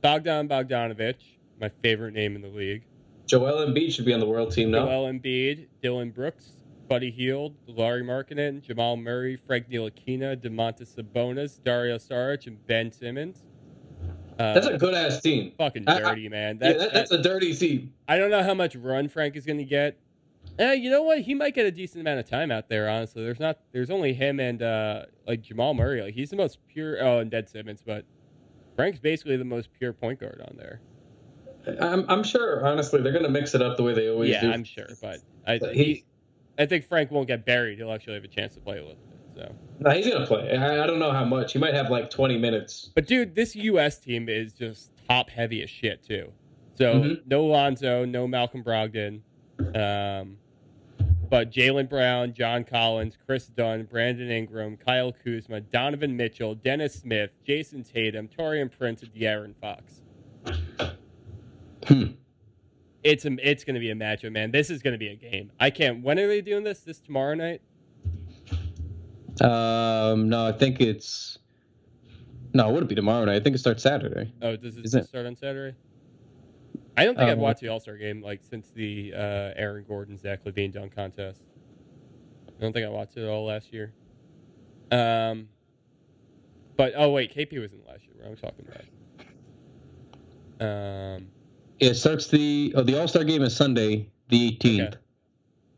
Bogdan 0.02 0.50
Bogdanovich, 0.50 1.22
my 1.60 1.70
favorite 1.82 2.14
name 2.14 2.36
in 2.36 2.42
the 2.42 2.50
league. 2.50 2.84
Joel 3.26 3.66
Embiid 3.68 3.92
should 3.92 4.06
be 4.06 4.14
on 4.14 4.20
the 4.20 4.26
world 4.28 4.52
team 4.52 4.72
now. 4.72 4.86
Joel 4.86 5.12
Embiid, 5.12 5.68
Dillon 5.82 6.12
Brooks, 6.12 6.52
Buddy 6.88 7.10
Hield, 7.10 7.56
Lauri 7.68 8.04
Markkanen, 8.04 8.62
Jamal 8.62 8.98
Murray, 8.98 9.36
Frank 9.36 9.70
Ntilikina, 9.70 10.38
Domantas 10.38 10.96
Sabonis, 10.96 11.62
Dario 11.64 11.98
Saric, 11.98 12.46
and 12.48 12.66
Ben 12.68 12.92
Simmons. 12.92 13.44
Uh, 14.38 14.54
That's 14.54 14.68
a 14.68 14.78
good 14.78 14.94
ass 14.94 15.22
team. 15.22 15.54
fucking 15.58 15.86
I- 15.88 15.96
I- 15.96 16.00
dirty, 16.02 16.30
man. 16.30 16.60
Yeah, 16.62 16.70
That, 16.74 16.78
that, 16.80 16.94
that's 16.94 17.12
a 17.12 17.22
dirty 17.22 17.56
team. 17.56 17.94
I 18.08 18.18
don't 18.18 18.30
know 18.30 18.44
how 18.44 18.54
much 18.54 18.76
run 18.76 19.08
Frank 19.08 19.36
is 19.36 19.46
going 19.46 19.58
to 19.60 19.64
get. 19.66 19.98
Eh, 20.60 20.74
you 20.74 20.92
know 20.92 21.02
what? 21.02 21.22
He 21.22 21.34
might 21.34 21.56
get 21.56 21.66
a 21.66 21.72
decent 21.72 22.02
amount 22.02 22.20
of 22.20 22.30
time 22.30 22.52
out 22.52 22.70
there. 22.70 22.88
Honestly, 22.88 23.24
there's 23.24 23.40
not. 23.40 23.58
There's 23.72 23.90
only 23.90 24.14
him 24.14 24.40
and 24.40 24.62
uh, 24.62 25.06
like 25.28 25.42
Jamal 25.42 25.74
Murray. 25.74 26.02
Like 26.02 26.14
he's 26.14 26.30
the 26.30 26.36
most 26.36 26.60
pure. 26.68 26.98
Oh, 27.04 27.20
and 27.20 27.32
Ben 27.32 27.48
Simmons, 27.48 27.82
but 27.84 28.06
Frank's 28.76 29.00
basically 29.00 29.38
the 29.38 29.44
most 29.46 29.70
pure 29.78 29.92
point 29.92 30.20
guard 30.20 30.42
on 30.48 30.56
there. 30.56 30.82
I'm, 31.82 32.06
I'm 32.10 32.24
sure, 32.24 32.66
honestly, 32.66 33.02
they're 33.02 33.12
going 33.12 33.24
to 33.26 33.30
mix 33.30 33.56
it 33.56 33.62
up 33.62 33.78
the 33.78 33.84
way 33.84 33.94
they 33.94 34.10
always 34.10 34.32
yeah, 34.32 34.42
do. 34.42 34.52
I'm 34.52 34.64
sure, 34.64 34.88
but 35.02 35.20
I 35.48 35.60
But 35.60 35.76
he, 35.76 35.84
he- 35.84 36.06
I 36.58 36.66
think 36.66 36.86
Frank 36.86 37.12
won't 37.12 37.28
get 37.28 37.46
buried. 37.46 37.78
He'll 37.78 37.92
actually 37.92 38.14
have 38.16 38.24
a 38.24 38.30
chance 38.30 38.54
to 38.56 38.62
play 38.62 38.78
a 38.78 38.82
little 38.82 38.96
bit. 38.96 39.20
So, 39.36 39.56
No, 39.80 39.92
he's 39.92 40.08
going 40.08 40.22
to 40.22 40.26
play. 40.28 40.56
I, 40.58 40.84
I 40.84 40.88
don't 40.88 41.00
know 41.00 41.12
how 41.12 41.26
much. 41.26 41.52
He 41.54 41.60
might 41.60 41.74
have 41.74 41.90
like 41.90 42.10
20 42.10 42.38
minutes. 42.38 42.92
but 42.96 43.06
dude, 43.08 43.36
this 43.36 43.56
U.S. 43.56 43.98
team 44.00 44.30
is 44.30 44.54
just 44.54 44.92
top 45.10 45.30
heavy 45.30 45.62
as 45.64 45.70
shit 45.70 46.02
too. 46.04 46.32
So 46.76 46.96
Mhm. 46.96 47.22
no 47.28 47.44
Lonzo, 47.46 48.06
no 48.06 48.28
Malcolm 48.28 48.64
Brogdon, 48.64 49.22
um, 49.76 50.38
but 51.30 51.52
Jaylen 51.52 51.90
Brown, 51.90 52.34
John 52.34 52.64
Collins, 52.64 53.18
Kris 53.26 53.48
Dunn, 53.48 53.84
Brandon 53.84 54.30
Ingram, 54.30 54.78
Kyle 54.78 55.12
Kuzma, 55.12 55.62
Donovan 55.62 56.16
Mitchell, 56.16 56.56
Dennis 56.56 56.94
Smith, 56.94 57.32
Jayson 57.46 57.84
Tatum, 57.84 58.28
Taurean 58.30 58.72
Prince, 58.72 59.02
and 59.04 59.14
De'Aaron 59.14 59.56
Fox. 59.60 60.02
Hmm. 61.88 62.04
It's 63.04 63.26
a, 63.26 63.36
it's 63.48 63.64
going 63.64 63.76
to 63.76 63.80
be 63.80 63.92
a 63.92 63.96
matchup, 63.96 64.32
man. 64.32 64.50
This 64.52 64.70
is 64.72 64.82
going 64.82 64.94
to 64.94 64.98
be 64.98 65.10
a 65.10 65.16
game. 65.16 65.52
I 65.60 65.70
can't. 65.70 66.02
When 66.04 66.18
are 66.18 66.28
they 66.28 66.42
doing 66.42 66.64
this? 66.64 66.80
This 66.80 67.00
tomorrow 67.00 67.36
night? 67.36 67.62
Um, 69.42 70.30
no, 70.30 70.48
I 70.48 70.52
think 70.52 70.82
it's. 70.82 71.38
No, 72.54 72.70
it 72.70 72.72
wouldn't 72.74 72.90
be 72.90 72.96
tomorrow 72.96 73.26
night. 73.26 73.36
I 73.36 73.40
think 73.42 73.56
it 73.56 73.60
starts 73.60 73.84
Saturday. 73.84 74.34
Oh, 74.42 74.56
does 74.56 74.78
it 74.78 74.86
it- 74.94 75.06
start 75.08 75.26
on 75.26 75.36
Saturday? 75.36 75.76
I 76.98 77.04
don't 77.04 77.16
think 77.16 77.30
I've 77.30 77.38
Um, 77.38 77.44
watched 77.44 77.60
the 77.60 77.68
All 77.68 77.80
Star 77.82 77.98
game 77.98 78.22
like 78.22 78.42
since 78.42 78.70
the 78.72 79.14
uh, 79.14 79.52
Aaron 79.58 79.84
Gordon 79.86 80.18
Zach 80.18 80.46
LaVine 80.46 80.72
dunk 80.72 80.96
contest. 80.96 81.42
I 82.48 82.62
don't 82.62 82.72
think 82.72 82.86
I 82.86 82.90
watched 82.90 83.18
it 83.18 83.28
all 83.28 83.46
last 83.46 83.74
year. 83.74 83.94
Um, 84.92 85.50
but 86.78 86.94
oh 86.96 87.10
wait, 87.12 87.36
KP 87.36 87.60
was 87.60 87.74
in 87.74 87.80
last 87.86 88.06
year. 88.06 88.14
What 88.18 88.28
I'm 88.28 88.32
I 88.32 88.36
talking 88.36 88.66
about? 90.58 91.18
Um, 91.18 91.28
It 91.80 91.96
starts 91.96 92.28
the 92.28 92.74
oh, 92.76 92.84
the 92.84 93.00
All 93.00 93.08
Star 93.08 93.24
game 93.24 93.42
is 93.42 93.56
Sunday, 93.56 94.10
the 94.30 94.52
18th. 94.52 94.88
Okay. 94.88 94.98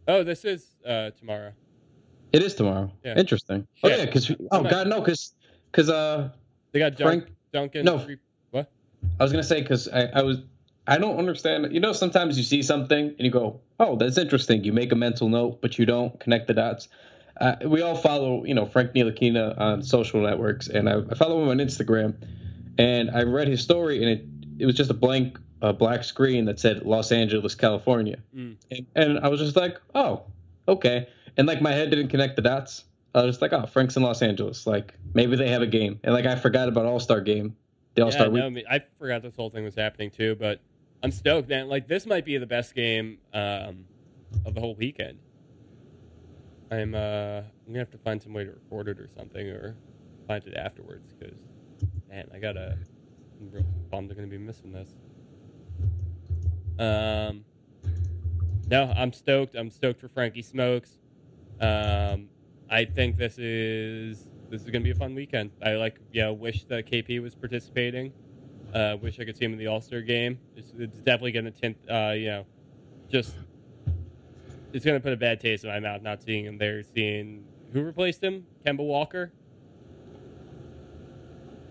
oh, 0.08 0.24
this 0.24 0.46
is 0.46 0.76
uh, 0.86 1.12
tomorrow. 1.12 1.52
It 2.34 2.44
is 2.44 2.56
tomorrow. 2.56 2.92
Yeah. 3.04 3.18
Interesting. 3.18 3.68
Oh 3.84 3.90
yeah, 3.90 4.06
because 4.06 4.30
oh 4.30 4.36
Come 4.52 4.68
god 4.68 4.88
no, 4.88 5.00
because 5.00 5.34
because 5.72 5.90
uh 5.90 6.30
They 6.72 6.80
got 6.80 6.98
Frank- 6.98 7.30
Duncan. 7.54 7.86
no. 7.86 8.00
Free- 8.00 8.18
what? 8.52 8.70
I 9.20 9.24
was 9.24 9.32
gonna 9.32 9.44
say 9.44 9.62
because 9.62 9.88
I, 9.88 10.04
I 10.14 10.22
was 10.24 10.40
I 10.88 10.98
don't 10.98 11.18
understand. 11.18 11.74
You 11.74 11.80
know, 11.80 11.94
sometimes 11.94 12.38
you 12.38 12.44
see 12.44 12.62
something 12.62 13.08
and 13.08 13.20
you 13.20 13.32
go, 13.32 13.62
"Oh, 13.80 13.96
that's 13.96 14.18
interesting." 14.18 14.64
You 14.64 14.74
make 14.74 14.92
a 14.92 14.96
mental 14.96 15.30
note, 15.30 15.62
but 15.62 15.78
you 15.80 15.86
don't 15.86 16.18
connect 16.20 16.48
the 16.48 16.54
dots. 16.54 16.88
Uh, 17.40 17.56
we 17.66 17.82
all 17.82 17.96
follow, 17.96 18.44
you 18.46 18.54
know, 18.54 18.66
Frank 18.66 18.94
Ntilikina 18.94 19.60
on 19.60 19.84
social 19.84 20.22
networks, 20.22 20.68
and 20.68 20.90
I, 20.90 21.02
I 21.12 21.16
follow 21.16 21.44
him 21.44 21.50
on 21.50 21.58
Instagram. 21.58 22.16
And 22.80 23.12
I 23.12 23.24
read 23.24 23.48
his 23.48 23.62
story, 23.62 24.02
and 24.02 24.10
it 24.10 24.26
it 24.60 24.66
was 24.66 24.76
just 24.76 24.90
a 24.90 24.94
blank, 24.94 25.40
uh, 25.62 25.72
black 25.74 26.04
screen 26.04 26.46
that 26.46 26.60
said 26.60 26.84
Los 26.84 27.12
Angeles, 27.12 27.56
California, 27.56 28.18
Mm. 28.36 28.56
and, 28.72 28.86
and 28.96 29.20
I 29.20 29.28
was 29.30 29.40
just 29.40 29.56
like, 29.56 29.80
"Oh, 29.96 30.24
okay." 30.68 31.08
And 31.38 31.48
like 31.48 31.62
my 31.62 31.72
head 31.72 31.90
didn't 31.90 32.10
connect 32.10 32.36
the 32.36 32.42
dots. 32.42 32.86
I 33.16 33.24
was 33.24 33.36
just 33.36 33.42
like, 33.42 33.54
"Oh, 33.54 33.66
Frank's 33.66 33.96
in 33.96 34.04
Los 34.04 34.22
Angeles. 34.22 34.68
Like 34.68 34.94
maybe 35.14 35.36
they 35.36 35.50
have 35.50 35.62
a 35.62 35.68
game." 35.68 36.00
And 36.04 36.14
like 36.14 36.26
I 36.26 36.36
forgot 36.36 36.68
about 36.68 36.86
All 36.86 37.00
Star 37.00 37.22
game, 37.22 37.56
the 37.96 38.04
All 38.04 38.10
Yeah, 38.10 38.16
Star 38.16 38.28
no, 38.28 38.34
week. 38.34 38.44
I, 38.44 38.50
mean, 38.50 38.66
I 38.70 38.82
forgot 39.00 39.22
this 39.24 39.36
whole 39.36 39.50
thing 39.50 39.64
was 39.64 39.76
happening 39.76 40.12
too, 40.12 40.36
but 40.36 40.62
I'm 41.04 41.12
stoked, 41.12 41.50
man. 41.50 41.68
Like 41.70 41.88
this 41.88 42.06
might 42.06 42.26
be 42.26 42.38
the 42.38 42.46
best 42.48 42.76
game 42.76 43.18
um, 43.34 43.86
of 44.46 44.54
the 44.54 44.60
whole 44.62 44.76
weekend. 44.76 45.20
I'm 46.70 46.94
uh, 46.94 47.40
I'm 47.40 47.68
gonna 47.68 47.80
have 47.80 47.92
to 47.92 47.98
find 47.98 48.22
some 48.22 48.34
way 48.34 48.44
to 48.44 48.52
record 48.52 48.90
it 48.90 49.00
or 49.00 49.08
something, 49.18 49.48
or 49.48 49.76
find 50.28 50.46
it 50.46 50.56
afterwards, 50.56 51.14
because 51.14 51.38
man, 52.10 52.28
I 52.34 52.40
gotta. 52.40 52.78
I'm 53.40 53.52
real 53.52 53.64
bummed 53.92 54.10
I'm 54.12 54.16
gonna 54.18 54.28
be 54.28 54.38
missing 54.38 54.72
this. 54.72 54.90
Um, 56.80 57.46
no, 58.70 58.94
I'm 58.96 59.14
stoked. 59.14 59.56
I'm 59.56 59.70
stoked 59.70 60.02
for 60.02 60.10
Frankie 60.10 60.42
Smokes. 60.42 61.00
Um, 61.60 62.30
I 62.70 62.86
think 62.86 63.18
this 63.18 63.38
is 63.38 64.28
this 64.50 64.62
is 64.64 64.70
gonna 64.70 64.84
be 64.84 64.92
a 64.92 64.96
fun 64.96 65.16
weekend. 65.16 65.52
I 65.64 65.74
like, 65.74 66.00
yeah, 66.12 66.30
wish 66.30 66.66
that 66.66 66.86
KP 66.86 67.22
was 67.22 67.36
participating. 67.36 68.14
Uh, 68.74 68.98
wish 69.02 69.20
I 69.20 69.26
could 69.26 69.38
see 69.38 69.46
him 69.46 69.54
in 69.54 69.60
the 69.60 69.68
All 69.68 69.82
Star 69.82 70.02
game. 70.02 70.40
It's, 70.56 70.74
it's 70.78 71.00
definitely 71.00 71.32
gonna 71.32 71.52
tint, 71.52 71.78
uh, 71.90 72.14
you 72.16 72.28
know, 72.28 72.46
just 73.10 73.36
it's 74.74 74.86
gonna 74.86 75.00
put 75.00 75.14
a 75.14 75.18
bad 75.18 75.40
taste 75.40 75.64
in 75.64 75.70
my 75.70 75.80
mouth 75.80 76.02
not 76.02 76.22
seeing 76.22 76.46
him 76.46 76.58
there. 76.58 76.84
Seeing 76.84 77.46
who 77.74 77.82
replaced 77.84 78.24
him, 78.24 78.46
Kemba 78.66 78.86
Walker. 78.86 79.32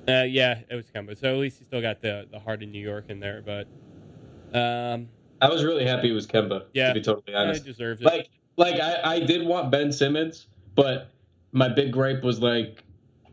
Uh, 0.09 0.23
yeah, 0.23 0.61
it 0.71 0.75
was 0.75 0.87
Kemba. 0.87 1.19
So 1.19 1.33
at 1.33 1.39
least 1.39 1.59
he 1.59 1.65
still 1.65 1.83
got 1.83 2.01
the 2.01 2.27
the 2.31 2.39
heart 2.39 2.63
of 2.63 2.69
New 2.69 2.81
York 2.81 3.07
in 3.09 3.21
there. 3.21 3.43
But 3.45 3.69
um, 4.57 5.09
I 5.41 5.49
was 5.49 5.65
really 5.65 5.87
happy 5.87 6.11
it 6.11 6.13
was 6.13 6.27
Kemba. 6.27 6.65
Yeah. 6.73 6.89
to 6.89 6.95
be 6.95 7.03
totally 7.03 7.33
yeah, 7.33 7.43
he 7.43 7.49
honest. 7.51 7.67
it. 7.67 8.03
Like, 8.03 8.31
like 8.57 8.81
I, 8.81 9.17
I 9.17 9.21
did 9.21 9.47
want 9.47 9.71
Ben 9.71 9.93
Simmons, 9.93 10.47
but 10.75 11.11
my 11.53 11.69
big 11.69 11.93
gripe 11.93 12.23
was 12.23 12.41
like 12.41 12.83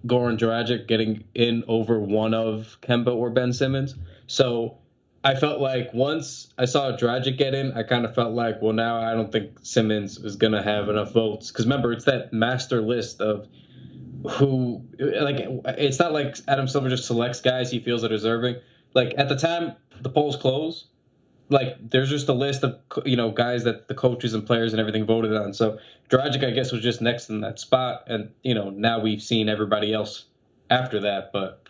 Goran 0.05 0.37
Dragic 0.37 0.87
getting 0.87 1.23
in 1.33 1.63
over 1.67 1.99
one 1.99 2.33
of 2.33 2.77
Kemba 2.81 3.15
or 3.15 3.29
Ben 3.29 3.53
Simmons. 3.53 3.95
So 4.27 4.77
I 5.23 5.35
felt 5.35 5.61
like 5.61 5.93
once 5.93 6.53
I 6.57 6.65
saw 6.65 6.91
Dragic 6.91 7.37
get 7.37 7.53
in, 7.53 7.71
I 7.71 7.83
kind 7.83 8.05
of 8.05 8.13
felt 8.13 8.33
like, 8.33 8.61
well, 8.61 8.73
now 8.73 8.99
I 8.99 9.13
don't 9.13 9.31
think 9.31 9.59
Simmons 9.63 10.17
is 10.17 10.35
gonna 10.35 10.61
have 10.61 10.89
enough 10.89 11.13
votes 11.13 11.51
because 11.51 11.65
remember 11.65 11.93
it's 11.93 12.05
that 12.05 12.33
master 12.33 12.81
list 12.81 13.21
of 13.21 13.47
who 14.31 14.83
like 14.99 15.37
it's 15.77 15.99
not 15.99 16.11
like 16.11 16.35
Adam 16.47 16.67
Silver 16.67 16.89
just 16.89 17.05
selects 17.05 17.41
guys 17.41 17.71
he 17.71 17.79
feels 17.79 18.03
are 18.03 18.09
deserving. 18.09 18.57
Like 18.93 19.13
at 19.17 19.29
the 19.29 19.37
time 19.37 19.75
the 20.01 20.09
polls 20.09 20.35
close, 20.35 20.87
like 21.53 21.77
there's 21.91 22.09
just 22.09 22.27
a 22.27 22.33
list 22.33 22.63
of 22.63 22.79
you 23.05 23.15
know 23.15 23.31
guys 23.31 23.63
that 23.63 23.87
the 23.87 23.93
coaches 23.93 24.33
and 24.33 24.45
players 24.45 24.73
and 24.73 24.79
everything 24.79 25.05
voted 25.05 25.33
on. 25.33 25.53
So 25.53 25.77
Dragic, 26.09 26.43
I 26.43 26.51
guess, 26.51 26.71
was 26.71 26.81
just 26.81 27.01
next 27.01 27.29
in 27.29 27.41
that 27.41 27.59
spot, 27.59 28.03
and 28.07 28.31
you 28.41 28.55
know 28.55 28.71
now 28.71 28.99
we've 28.99 29.21
seen 29.21 29.47
everybody 29.47 29.93
else 29.93 30.25
after 30.69 30.99
that. 31.01 31.31
But 31.31 31.65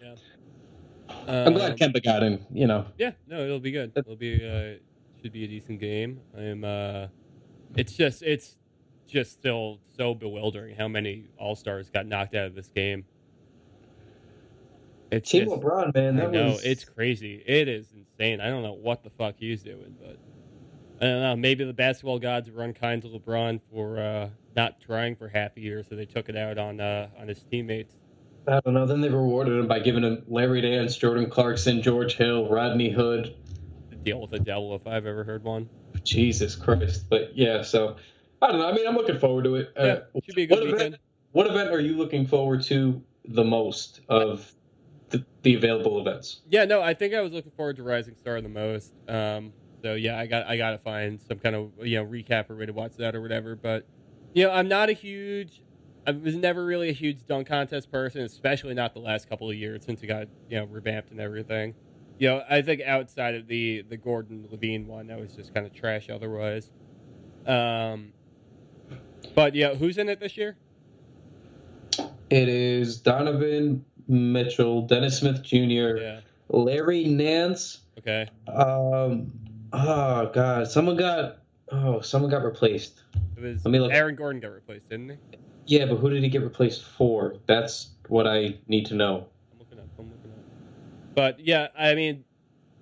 I'm 1.28 1.54
glad 1.54 1.72
Um, 1.72 1.78
Kemba 1.78 2.04
got 2.04 2.24
in. 2.24 2.46
You 2.52 2.66
know, 2.66 2.86
Yeah, 2.98 3.12
no, 3.28 3.44
it'll 3.44 3.60
be 3.60 3.72
good. 3.72 3.92
It'll 3.96 4.16
be 4.16 4.36
uh, 4.36 4.80
should 5.22 5.34
be 5.34 5.44
a 5.44 5.48
decent 5.48 5.80
game. 5.80 6.22
I'm. 6.36 6.64
Uh, 6.64 7.08
it's 7.76 7.94
just 7.94 8.24
it's 8.24 8.56
just 9.08 9.34
still 9.34 9.80
so 9.98 10.14
bewildering 10.16 10.76
how 10.76 10.88
many 10.88 11.26
all 11.38 11.56
stars 11.56 11.90
got 11.90 12.08
knocked 12.08 12.36
out 12.36 12.48
of 12.48 12.56
this 12.56 12.70
game. 12.70 13.06
It's 15.18 15.30
Team 15.30 15.46
just, 15.46 15.56
LeBron, 15.62 15.94
man, 15.94 16.20
I 16.20 16.26
know 16.28 16.46
was 16.48 16.64
it's 16.64 16.86
crazy. 16.86 17.42
It 17.46 17.68
is 17.68 17.88
insane. 17.96 18.42
I 18.42 18.50
don't 18.50 18.64
know 18.64 18.74
what 18.74 19.04
the 19.04 19.10
fuck 19.12 19.36
he's 19.38 19.62
doing, 19.64 19.96
but 20.02 20.18
I 21.02 21.06
don't 21.06 21.22
know. 21.22 21.36
Maybe 21.36 21.64
the 21.66 21.74
basketball 21.74 22.20
gods 22.20 22.50
were 22.50 22.64
unkind 22.64 23.04
to 23.04 23.08
LeBron 23.10 23.62
for 23.72 24.00
uh, 24.00 24.30
not 24.56 24.82
trying 24.82 25.16
for 25.16 25.28
half 25.28 25.56
a 25.58 25.60
year, 25.60 25.84
so 25.84 25.96
they 25.96 26.06
took 26.06 26.30
it 26.30 26.36
out 26.36 26.58
on 26.58 26.80
uh, 26.80 27.10
on 27.20 27.28
his 27.28 27.44
teammates. 27.44 27.94
I 28.48 28.60
don't 28.60 28.74
know. 28.74 28.86
Then 28.86 29.02
they 29.02 29.10
rewarded 29.10 29.58
him 29.58 29.68
by 29.68 29.80
giving 29.80 30.04
him 30.04 30.24
Larry 30.28 30.62
Nance, 30.62 30.98
Jordan 30.98 31.30
Clarkson, 31.30 31.82
George 31.82 32.16
Hill, 32.16 32.50
Rodney 32.50 32.90
Hood. 32.90 33.36
Deal 34.04 34.20
with 34.20 34.32
the 34.32 34.40
devil, 34.40 34.76
if 34.76 34.86
I've 34.86 35.06
ever 35.06 35.24
heard 35.24 35.44
one. 35.44 35.70
Jesus 36.04 36.56
Christ! 36.56 37.06
But 37.10 37.38
yeah, 37.38 37.62
so 37.62 37.96
I 38.42 38.48
don't 38.48 38.60
know. 38.60 38.68
I 38.68 38.74
mean, 38.74 38.88
I'm 38.88 38.96
looking 38.96 39.20
forward 39.20 39.46
to 39.46 39.56
it. 39.56 39.72
Yeah, 39.78 39.84
Uh, 39.84 40.20
should 40.26 40.36
be 40.36 40.44
a 40.44 40.48
good 40.48 40.56
what 40.60 40.64
weekend. 40.66 40.82
event? 40.82 40.96
What 41.32 41.48
event 41.48 41.70
are 41.70 41.80
you 41.80 41.98
looking 41.98 42.28
forward 42.28 42.64
to 42.64 43.02
the 43.26 43.44
most 43.44 44.02
of 44.10 44.52
the, 45.14 45.24
the 45.44 45.54
available 45.56 46.02
events? 46.02 46.42
Yeah, 46.50 46.66
no, 46.66 46.82
I 46.82 46.94
think 46.94 47.14
I 47.14 47.22
was 47.22 47.32
looking 47.32 47.52
forward 47.52 47.78
to 47.78 47.84
Rising 47.84 48.16
Star 48.18 48.42
the 48.42 48.50
most. 48.50 48.94
Um, 49.08 49.54
so 49.82 49.94
yeah, 49.94 50.18
I 50.18 50.26
got 50.26 50.48
I 50.48 50.58
got 50.58 50.72
to 50.72 50.80
find 50.80 51.22
some 51.22 51.40
kind 51.40 51.56
of 51.56 51.72
you 51.84 51.98
know 51.98 52.06
recap 52.06 52.50
or 52.50 52.56
way 52.56 52.66
to 52.66 52.74
watch 52.74 52.94
that 52.98 53.16
or 53.16 53.22
whatever. 53.22 53.56
But 53.56 53.86
you 54.34 54.44
know, 54.44 54.52
I'm 54.52 54.68
not 54.68 54.90
a 54.90 54.94
huge. 54.94 55.62
I 56.06 56.12
was 56.12 56.36
never 56.36 56.66
really 56.66 56.90
a 56.90 56.94
huge 56.94 57.26
dunk 57.28 57.48
contest 57.48 57.92
person, 57.92 58.22
especially 58.22 58.74
not 58.74 58.94
the 58.94 59.00
last 59.00 59.30
couple 59.30 59.50
of 59.50 59.56
years 59.56 59.86
since 59.86 60.02
it 60.02 60.08
got 60.08 60.28
you 60.50 60.58
know 60.58 60.66
revamped 60.66 61.12
and 61.12 61.20
everything. 61.20 61.76
You 62.18 62.30
know, 62.30 62.44
I 62.50 62.62
think 62.62 62.82
outside 62.82 63.36
of 63.36 63.48
the 63.48 63.84
the 63.88 63.98
Gordon 63.98 64.48
LaVine 64.52 64.88
one, 64.88 65.08
that 65.08 65.20
was 65.20 65.36
just 65.36 65.54
kind 65.54 65.66
of 65.66 65.74
trash. 65.74 66.10
Otherwise, 66.10 66.72
um, 67.46 68.14
but 69.36 69.54
yeah, 69.54 69.76
who's 69.76 69.98
in 70.00 70.10
it 70.10 70.20
this 70.20 70.38
year? 70.38 70.58
It 72.30 72.50
is 72.50 72.98
Donovan 72.98 73.86
Mitchell, 74.08 74.82
Dennis 74.84 75.20
Smith 75.20 75.42
Jr., 75.44 75.58
Yeah. 75.98 76.20
Larry 76.50 77.06
Nance. 77.06 77.80
Okay. 78.00 78.28
Um, 78.48 79.32
oh 79.72 80.30
God, 80.34 80.68
someone 80.68 80.98
got 80.98 81.38
oh 81.72 82.02
someone 82.02 82.30
got 82.30 82.44
replaced. 82.44 83.02
It 83.38 83.42
was 83.42 83.66
Let 83.66 83.72
me 83.72 83.80
look. 83.80 83.92
Aaron 83.92 84.16
Gordon 84.16 84.42
got 84.42 84.52
replaced, 84.52 84.90
didn't 84.90 85.10
he? 85.10 85.16
Yeah, 85.66 85.86
but 85.86 85.96
who 85.98 86.10
did 86.10 86.22
he 86.24 86.30
get 86.30 86.42
replaced 86.42 86.84
for? 86.84 87.36
That's 87.48 87.92
what 88.10 88.28
I 88.28 88.56
need 88.68 88.86
to 88.88 88.96
know. 88.96 89.28
I'm 89.54 89.60
looking 89.60 89.80
up. 89.80 89.86
I'm 89.98 90.06
looking 90.06 90.32
up. 90.32 91.16
But 91.16 91.40
yeah, 91.40 91.68
I 91.78 91.96
mean, 91.96 92.26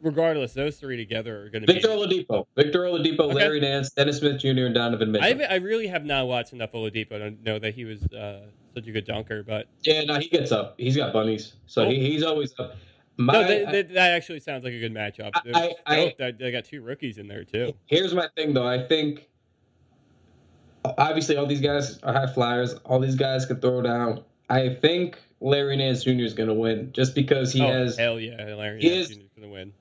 regardless, 0.01 0.53
those 0.53 0.77
three 0.77 0.97
together 0.97 1.43
are 1.43 1.49
going 1.49 1.61
to 1.61 1.67
be. 1.67 1.73
Victor 1.73 1.89
Oladipo, 1.89 2.45
Victor 2.55 2.79
Oladipo, 2.79 3.19
Okay. 3.25 3.33
Larry 3.35 3.59
Nance, 3.59 3.91
Dennis 3.91 4.17
Smith 4.17 4.39
Jr., 4.39 4.65
and 4.65 4.73
Donovan 4.73 5.11
Mitchell. 5.11 5.41
I, 5.43 5.45
I 5.45 5.55
really 5.57 5.87
have 5.87 6.03
not 6.05 6.27
watched 6.27 6.53
enough 6.53 6.71
Oladipo 6.71 7.09
to 7.19 7.31
know 7.43 7.59
that 7.59 7.75
he 7.75 7.85
was 7.85 8.01
uh, 8.11 8.47
such 8.73 8.87
a 8.87 8.91
good 8.91 9.05
dunker, 9.05 9.43
but 9.43 9.67
yeah, 9.83 10.03
no, 10.03 10.19
he 10.19 10.27
gets 10.27 10.51
up. 10.51 10.75
He's 10.77 10.95
got 10.95 11.13
bunnies, 11.13 11.53
so 11.67 11.83
Cool. 11.83 11.91
he, 11.91 11.97
oh. 11.97 12.01
he's 12.01 12.23
always 12.23 12.53
up. 12.59 12.75
My, 13.17 13.33
no, 13.33 13.47
that, 13.47 13.71
that, 13.71 13.89
that 13.93 14.11
actually 14.11 14.39
sounds 14.39 14.63
like 14.63 14.73
a 14.73 14.79
good 14.79 14.93
matchup. 14.93 15.31
I- 15.53 15.75
I- 15.85 16.31
they 16.39 16.51
got 16.51 16.65
two 16.65 16.81
rookies 16.81 17.17
in 17.17 17.27
there 17.27 17.43
too. 17.43 17.73
Here's 17.85 18.13
my 18.13 18.27
thing, 18.35 18.53
though. 18.53 18.65
I 18.67 18.87
think 18.87 19.27
obviously 20.85 21.35
all 21.37 21.45
these 21.45 21.61
guys 21.61 21.99
are 22.03 22.13
high 22.13 22.31
flyers. 22.33 22.73
All 22.85 22.99
these 22.99 23.15
guys 23.15 23.45
can 23.45 23.59
throw 23.59 23.81
down. 23.81 24.23
I 24.49 24.69
think 24.75 25.19
Larry 25.39 25.77
Nance 25.77 26.03
Jr. 26.03 26.11
is 26.21 26.33
going 26.33 26.49
to 26.49 26.55
win 26.55 26.91
just 26.93 27.15
because 27.15 27.53
he 27.53 27.61
oh 27.61 27.67
has 27.67 27.97
hell 27.97 28.19
yeah, 28.19 28.55
Larry 28.55 28.81
Nance 28.81 28.85
is- 28.85 29.07
Jr. 29.09 29.21
is 29.21 29.29
going 29.35 29.47
to 29.47 29.53
win. 29.53 29.73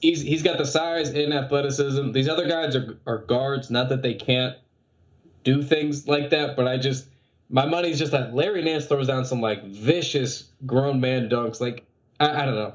he's 0.00 0.22
he's 0.22 0.42
got 0.42 0.58
the 0.58 0.66
size 0.66 1.10
and 1.10 1.32
athleticism. 1.32 2.12
These 2.12 2.28
other 2.28 2.48
guys 2.48 2.74
are 2.76 2.98
are 3.06 3.18
guards. 3.18 3.70
Not 3.70 3.88
that 3.90 4.02
they 4.02 4.14
can't 4.14 4.56
do 5.44 5.62
things 5.62 6.08
like 6.08 6.30
that, 6.30 6.56
but 6.56 6.66
I 6.66 6.76
just 6.78 7.06
my 7.48 7.66
money's 7.66 7.98
just 7.98 8.12
that 8.12 8.34
Larry 8.34 8.62
Nance 8.62 8.86
throws 8.86 9.06
down 9.06 9.24
some 9.24 9.40
like 9.40 9.64
vicious 9.64 10.50
grown 10.64 11.00
man 11.00 11.28
dunks. 11.28 11.60
Like 11.60 11.86
I, 12.18 12.42
I 12.42 12.44
don't 12.44 12.54
know. 12.54 12.74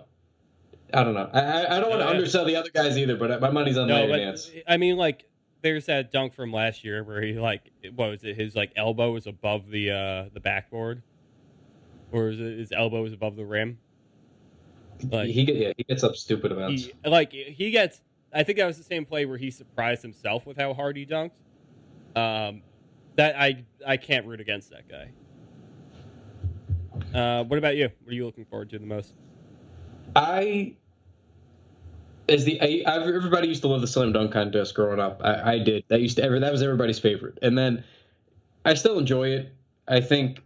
I 0.94 1.04
don't 1.04 1.14
know. 1.14 1.30
I 1.34 1.78
I, 1.78 1.80
don't 1.80 1.90
want 1.90 2.02
to 2.02 2.06
yeah. 2.06 2.12
undersell 2.12 2.46
the 2.46 2.56
other 2.56 2.70
guys 2.70 2.98
either, 2.98 3.16
but 3.16 3.40
my 3.40 3.50
money's 3.50 3.78
on 3.78 3.88
No, 3.88 3.96
Larry 3.96 4.10
but 4.10 4.18
Nance. 4.18 4.52
I 4.68 4.78
mean, 4.78 4.98
like, 4.98 5.26
there's 5.62 5.86
that 5.86 6.12
dunk 6.12 6.34
from 6.34 6.52
last 6.52 6.84
year 6.84 7.04
where 7.04 7.22
he 7.22 7.34
like, 7.34 7.72
what 7.96 8.10
was 8.10 8.24
it? 8.24 8.36
His 8.36 8.56
like 8.56 8.72
elbow 8.76 9.12
was 9.12 9.28
above 9.28 9.70
the 9.70 9.92
uh 9.92 10.30
the 10.34 10.40
backboard, 10.40 11.02
or 12.12 12.30
is 12.30 12.40
it 12.40 12.60
his 12.60 12.72
elbow 12.72 13.04
was 13.04 13.14
above 13.14 13.36
the 13.36 13.46
rim? 13.46 13.78
Like 15.10 15.30
he 15.30 15.44
yeah 15.44 15.74
he 15.78 15.84
gets 15.84 16.04
up 16.04 16.16
stupid 16.16 16.52
amounts. 16.52 16.86
he 16.86 17.10
like 17.10 17.32
he 17.32 17.72
gets. 17.72 18.02
I 18.34 18.44
think 18.44 18.58
that 18.60 18.66
was 18.66 18.78
the 18.78 18.84
same 18.84 19.06
play 19.06 19.26
where 19.26 19.38
he 19.38 19.52
surprised 19.52 20.02
himself 20.02 20.46
with 20.46 20.58
how 20.58 20.74
hard 20.74 20.96
he 20.96 21.06
dunked. 21.06 21.32
Um, 22.16 22.62
that 23.16 23.36
I 23.40 23.64
I 23.86 23.98
can't 23.98 24.26
root 24.26 24.40
against 24.40 24.72
that 24.72 24.88
guy. 24.88 25.12
Uh, 27.14 27.44
what 27.44 27.58
about 27.58 27.76
you? 27.76 27.90
What 28.04 28.12
are 28.12 28.16
you 28.16 28.26
looking 28.26 28.46
forward 28.46 28.70
to 28.72 28.80
the 28.80 28.86
most? 28.86 29.14
I 30.16 30.76
as 32.30 32.46
the 32.46 32.62
I, 32.62 32.84
everybody 32.90 33.48
used 33.48 33.62
to 33.62 33.68
love 33.68 33.82
the 33.82 33.88
slam 33.88 34.14
dunk 34.14 34.32
contest 34.32 34.76
growing 34.76 35.00
up. 35.00 35.22
I, 35.24 35.54
I 35.54 35.60
did. 35.60 35.84
That 35.90 36.02
used 36.02 36.18
to 36.18 36.24
ever 36.24 36.40
that 36.40 36.52
was 36.52 36.62
everybody's 36.62 37.00
favorite. 37.00 37.40
And 37.42 37.58
then 37.58 37.84
I 38.66 38.74
still 38.76 38.98
enjoy 38.98 39.30
it. 39.30 39.54
I 39.88 40.02
think 40.02 40.42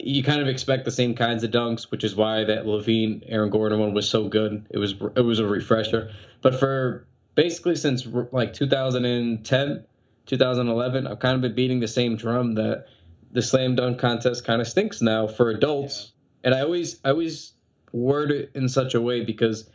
you 0.00 0.22
kind 0.22 0.40
of 0.40 0.48
expect 0.48 0.84
the 0.84 0.90
same 0.90 1.14
kinds 1.14 1.44
of 1.44 1.50
dunks, 1.50 1.90
which 1.90 2.04
is 2.04 2.14
why 2.14 2.44
that 2.44 2.64
LaVine 2.64 3.22
Aaron 3.26 3.50
Gordon 3.50 3.78
one 3.78 3.94
was 3.94 4.08
so 4.08 4.28
good. 4.28 4.66
It 4.70 4.78
was 4.78 4.94
it 5.16 5.22
was 5.22 5.38
a 5.38 5.46
refresher. 5.46 6.12
But 6.40 6.58
for 6.58 7.06
basically 7.34 7.76
since 7.76 8.06
like 8.32 8.52
2010, 8.54 9.84
2011, 10.28 11.06
I've 11.06 11.18
kind 11.18 11.34
of 11.34 11.40
been 11.40 11.54
beating 11.54 11.80
the 11.80 11.88
same 11.88 12.16
drum 12.16 12.54
that 12.54 12.86
the 13.32 13.42
slam 13.42 13.74
dunk 13.74 13.98
contest 13.98 14.44
kind 14.44 14.60
of 14.60 14.68
stinks 14.68 15.02
now 15.02 15.26
for 15.26 15.50
adults. 15.50 16.12
And 16.44 16.54
I 16.54 16.60
always 16.60 17.00
I 17.04 17.10
always 17.10 17.52
word 17.92 18.30
it 18.30 18.50
in 18.54 18.68
such 18.68 18.94
a 18.94 19.00
way 19.00 19.24
because 19.24 19.68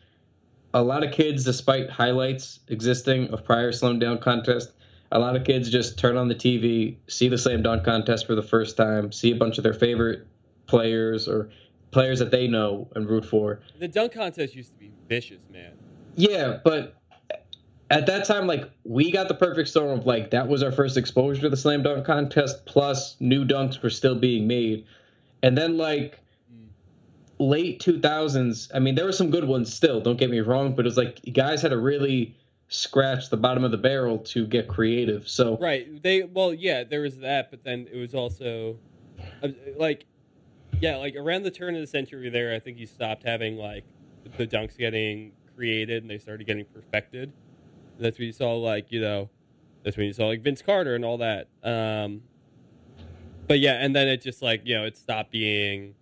a 0.74 0.84
lot 0.84 1.04
of 1.04 1.12
kids, 1.12 1.44
despite 1.44 1.90
highlights 1.90 2.60
existing 2.68 3.30
of 3.30 3.44
prior 3.44 3.72
slam 3.72 4.00
dunk 4.00 4.22
contest, 4.22 4.72
a 5.12 5.20
lot 5.20 5.36
of 5.36 5.44
kids 5.44 5.70
just 5.70 6.00
turn 6.00 6.18
on 6.18 6.28
the 6.28 6.36
TV, 6.36 6.98
see 7.08 7.28
the 7.28 7.38
slam 7.38 7.64
dunk 7.64 7.84
contest 7.84 8.26
for 8.26 8.36
the 8.36 8.44
first 8.44 8.78
time, 8.78 9.12
see 9.12 9.32
a 9.32 9.36
bunch 9.36 9.58
of 9.58 9.64
their 9.64 9.74
favorite 9.74 10.26
players 10.68 11.28
or 11.28 11.50
players 11.92 12.20
that 12.20 12.32
they 12.32 12.48
know 12.48 12.88
and 12.96 13.10
root 13.10 13.26
for. 13.26 13.60
The 13.80 13.88
dunk 13.88 14.14
contest 14.14 14.56
used 14.56 14.72
to 14.72 14.80
be 14.80 14.92
vicious, 15.08 15.42
man. 15.52 15.74
Yeah, 16.16 16.60
but 16.64 16.96
at 17.94 18.08
that 18.08 18.26
time, 18.26 18.48
like 18.48 18.70
we 18.84 19.12
got 19.12 19.28
the 19.28 19.36
perfect 19.36 19.70
storm 19.70 20.00
of 20.00 20.06
like 20.08 20.32
that 20.32 20.48
was 20.48 20.64
our 20.64 20.72
first 20.72 20.98
exposure 20.98 21.42
to 21.42 21.50
the 21.50 21.58
slam 21.58 21.84
dunk 21.84 22.06
contest. 22.06 22.66
Plus, 22.66 23.16
new 23.20 23.46
dunks 23.46 23.82
were 23.82 23.92
still 23.92 24.16
being 24.16 24.48
made, 24.48 24.86
and 25.44 25.56
then 25.56 25.78
like 25.78 26.20
late 27.38 27.80
two 27.80 28.00
thousands. 28.00 28.72
I 28.74 28.80
mean, 28.80 28.96
there 28.96 29.06
were 29.06 29.12
some 29.12 29.30
good 29.30 29.46
ones 29.46 29.72
still. 29.72 30.02
Don't 30.02 30.18
get 30.18 30.32
me 30.32 30.40
wrong, 30.40 30.76
but 30.76 30.86
it 30.86 30.90
was 30.90 30.98
like 30.98 31.22
guys 31.34 31.62
had 31.62 31.70
to 31.70 31.78
really 31.78 32.36
scratch 32.68 33.30
the 33.30 33.38
bottom 33.38 33.64
of 33.64 33.70
the 33.70 33.78
barrel 33.78 34.18
to 34.18 34.48
get 34.48 34.68
creative. 34.68 35.30
So 35.30 35.58
Right. 35.58 36.02
They 36.02 36.24
well, 36.24 36.52
yeah, 36.52 36.84
there 36.84 37.02
was 37.02 37.20
that, 37.20 37.52
but 37.52 37.64
then 37.64 37.88
it 37.92 37.98
was 37.98 38.16
also 38.16 38.78
uh, 39.44 39.50
like 39.78 40.06
yeah, 40.82 40.98
like 40.98 41.16
around 41.16 41.44
the 41.44 41.52
turn 41.52 41.76
of 41.76 41.82
the 41.82 41.88
century 41.88 42.30
there, 42.32 42.56
I 42.56 42.60
think 42.60 42.80
you 42.80 42.88
stopped 42.88 43.24
having 43.24 43.56
like 43.56 43.84
the 44.38 44.48
dunks 44.48 44.76
getting 44.78 45.34
created 45.56 46.02
and 46.02 46.10
they 46.10 46.18
started 46.18 46.48
getting 46.48 46.66
perfected. 46.66 47.32
That's 48.00 48.18
when 48.18 48.28
you 48.28 48.34
saw 48.34 48.56
like, 48.56 48.92
you 48.92 49.02
know, 49.02 49.30
that's 49.84 49.98
when 49.98 50.08
you 50.08 50.14
saw 50.14 50.28
like 50.28 50.42
Vince 50.42 50.62
Carter 50.62 50.96
and 50.96 51.06
all 51.06 51.18
that. 51.20 51.48
Um 51.64 52.24
but 53.48 53.60
yeah, 53.60 53.74
and 53.74 53.96
then 53.96 54.08
it 54.08 54.22
just 54.22 54.42
like, 54.42 54.62
you 54.66 54.76
know, 54.76 54.86
it 54.86 54.98
stopped 54.98 55.32
being 55.32 55.96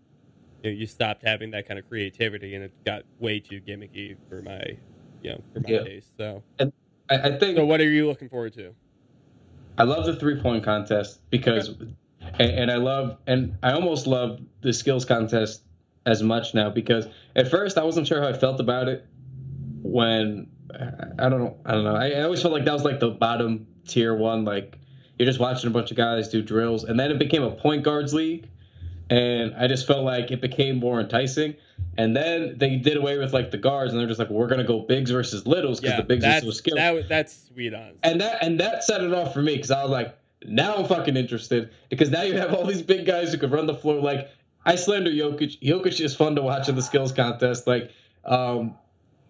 you, 0.64 0.72
know, 0.72 0.78
you 0.78 0.86
stopped 0.86 1.24
having 1.26 1.52
that 1.52 1.68
kind 1.68 1.80
of 1.80 1.88
creativity, 1.88 2.56
and 2.56 2.64
it 2.64 2.72
got 2.86 3.04
way 3.20 3.40
too 3.40 3.60
gimmicky 3.62 4.16
for 4.30 4.42
my, 4.42 4.62
you 5.24 5.32
know, 5.32 5.44
for 5.54 5.60
my 5.62 5.70
Yeah. 5.70 5.84
taste. 5.84 6.16
So, 6.18 6.44
I, 6.60 6.70
I 7.10 7.38
think 7.38 7.58
so 7.58 7.66
what 7.66 7.82
are 7.82 7.90
you 7.90 8.08
looking 8.08 8.30
forward 8.30 8.54
to? 8.54 8.76
I 9.78 9.84
love 9.84 10.06
the 10.06 10.16
three 10.16 10.40
point 10.40 10.64
contest 10.64 11.20
because, 11.32 11.70
and, 12.40 12.52
and 12.52 12.72
I 12.72 12.76
love, 12.76 13.18
and 13.26 13.58
I 13.64 13.72
almost 13.72 14.06
love 14.06 14.40
the 14.62 14.74
skills 14.74 15.06
contest 15.06 15.64
as 16.06 16.22
much 16.22 16.54
now 16.54 16.70
because 16.70 17.08
at 17.36 17.50
first 17.50 17.78
I 17.78 17.84
wasn't 17.84 18.08
sure 18.08 18.22
how 18.22 18.28
I 18.28 18.34
felt 18.34 18.60
about 18.60 18.88
it 18.88 19.06
when 19.82 20.51
I 21.20 21.30
don't 21.30 21.40
know, 21.40 21.58
I 21.66 21.72
don't 21.74 21.84
know. 21.84 21.96
I, 21.96 22.10
I 22.12 22.22
always 22.24 22.42
felt 22.42 22.54
like 22.54 22.66
that 22.66 22.74
was 22.74 22.84
like 22.84 23.00
the 23.00 23.10
bottom 23.10 23.68
tier 23.88 24.16
one, 24.16 24.46
like 24.46 24.78
you're 25.18 25.26
just 25.28 25.40
watching 25.40 25.68
a 25.68 25.74
bunch 25.74 25.92
of 25.92 25.98
guys 25.98 26.30
do 26.30 26.42
drills, 26.42 26.84
and 26.84 27.00
then 27.00 27.12
it 27.12 27.20
became 27.20 27.44
a 27.44 27.52
point 27.52 27.84
guards 27.84 28.14
league, 28.14 28.48
and 29.10 29.54
I 29.56 29.68
just 29.68 29.86
felt 29.88 30.04
like 30.04 30.32
it 30.32 30.42
became 30.42 30.78
more 30.80 31.00
enticing. 31.00 31.56
And 31.98 32.16
then 32.16 32.58
they 32.58 32.78
did 32.78 32.96
away 32.98 33.18
with 33.18 33.34
like 33.34 33.52
the 33.52 33.58
guards, 33.58 33.92
and 33.92 34.00
they're 34.00 34.08
just 34.08 34.20
like, 34.20 34.30
we're 34.30 34.48
gonna 34.48 34.64
go 34.64 34.80
bigs 34.80 35.12
versus 35.12 35.46
littles 35.46 35.80
because 35.80 35.94
Yeah, 35.96 36.02
the 36.02 36.08
bigs 36.08 36.24
are 36.26 36.40
so 36.42 36.52
skilled 36.52 36.78
that, 36.78 37.10
that's 37.10 37.48
sweet 37.48 37.74
on. 37.74 37.94
and 38.04 38.22
that 38.22 38.44
and 38.44 38.60
that 38.60 38.84
set 38.84 39.04
it 39.04 39.14
off 39.14 39.34
for 39.34 39.42
me 39.42 39.56
because 39.56 39.72
I 39.72 39.82
was 39.84 39.92
like, 39.92 40.18
now 40.46 40.76
I'm 40.76 40.86
fucking 40.86 41.18
interested 41.18 41.72
because 41.90 42.10
now 42.10 42.22
you 42.24 42.38
have 42.38 42.54
all 42.54 42.66
these 42.66 42.82
big 42.82 43.06
guys 43.06 43.32
who 43.34 43.38
could 43.38 43.52
run 43.52 43.66
the 43.68 43.76
floor. 43.76 44.00
Like 44.02 44.30
I 44.66 44.76
slander 44.76 45.12
Jokic. 45.12 45.60
Jokic 45.62 46.00
is 46.00 46.16
fun 46.16 46.36
to 46.36 46.42
watch 46.42 46.70
in 46.70 46.76
the 46.76 46.82
skills 46.82 47.12
contest. 47.12 47.68
Like 47.68 47.92
um, 48.24 48.76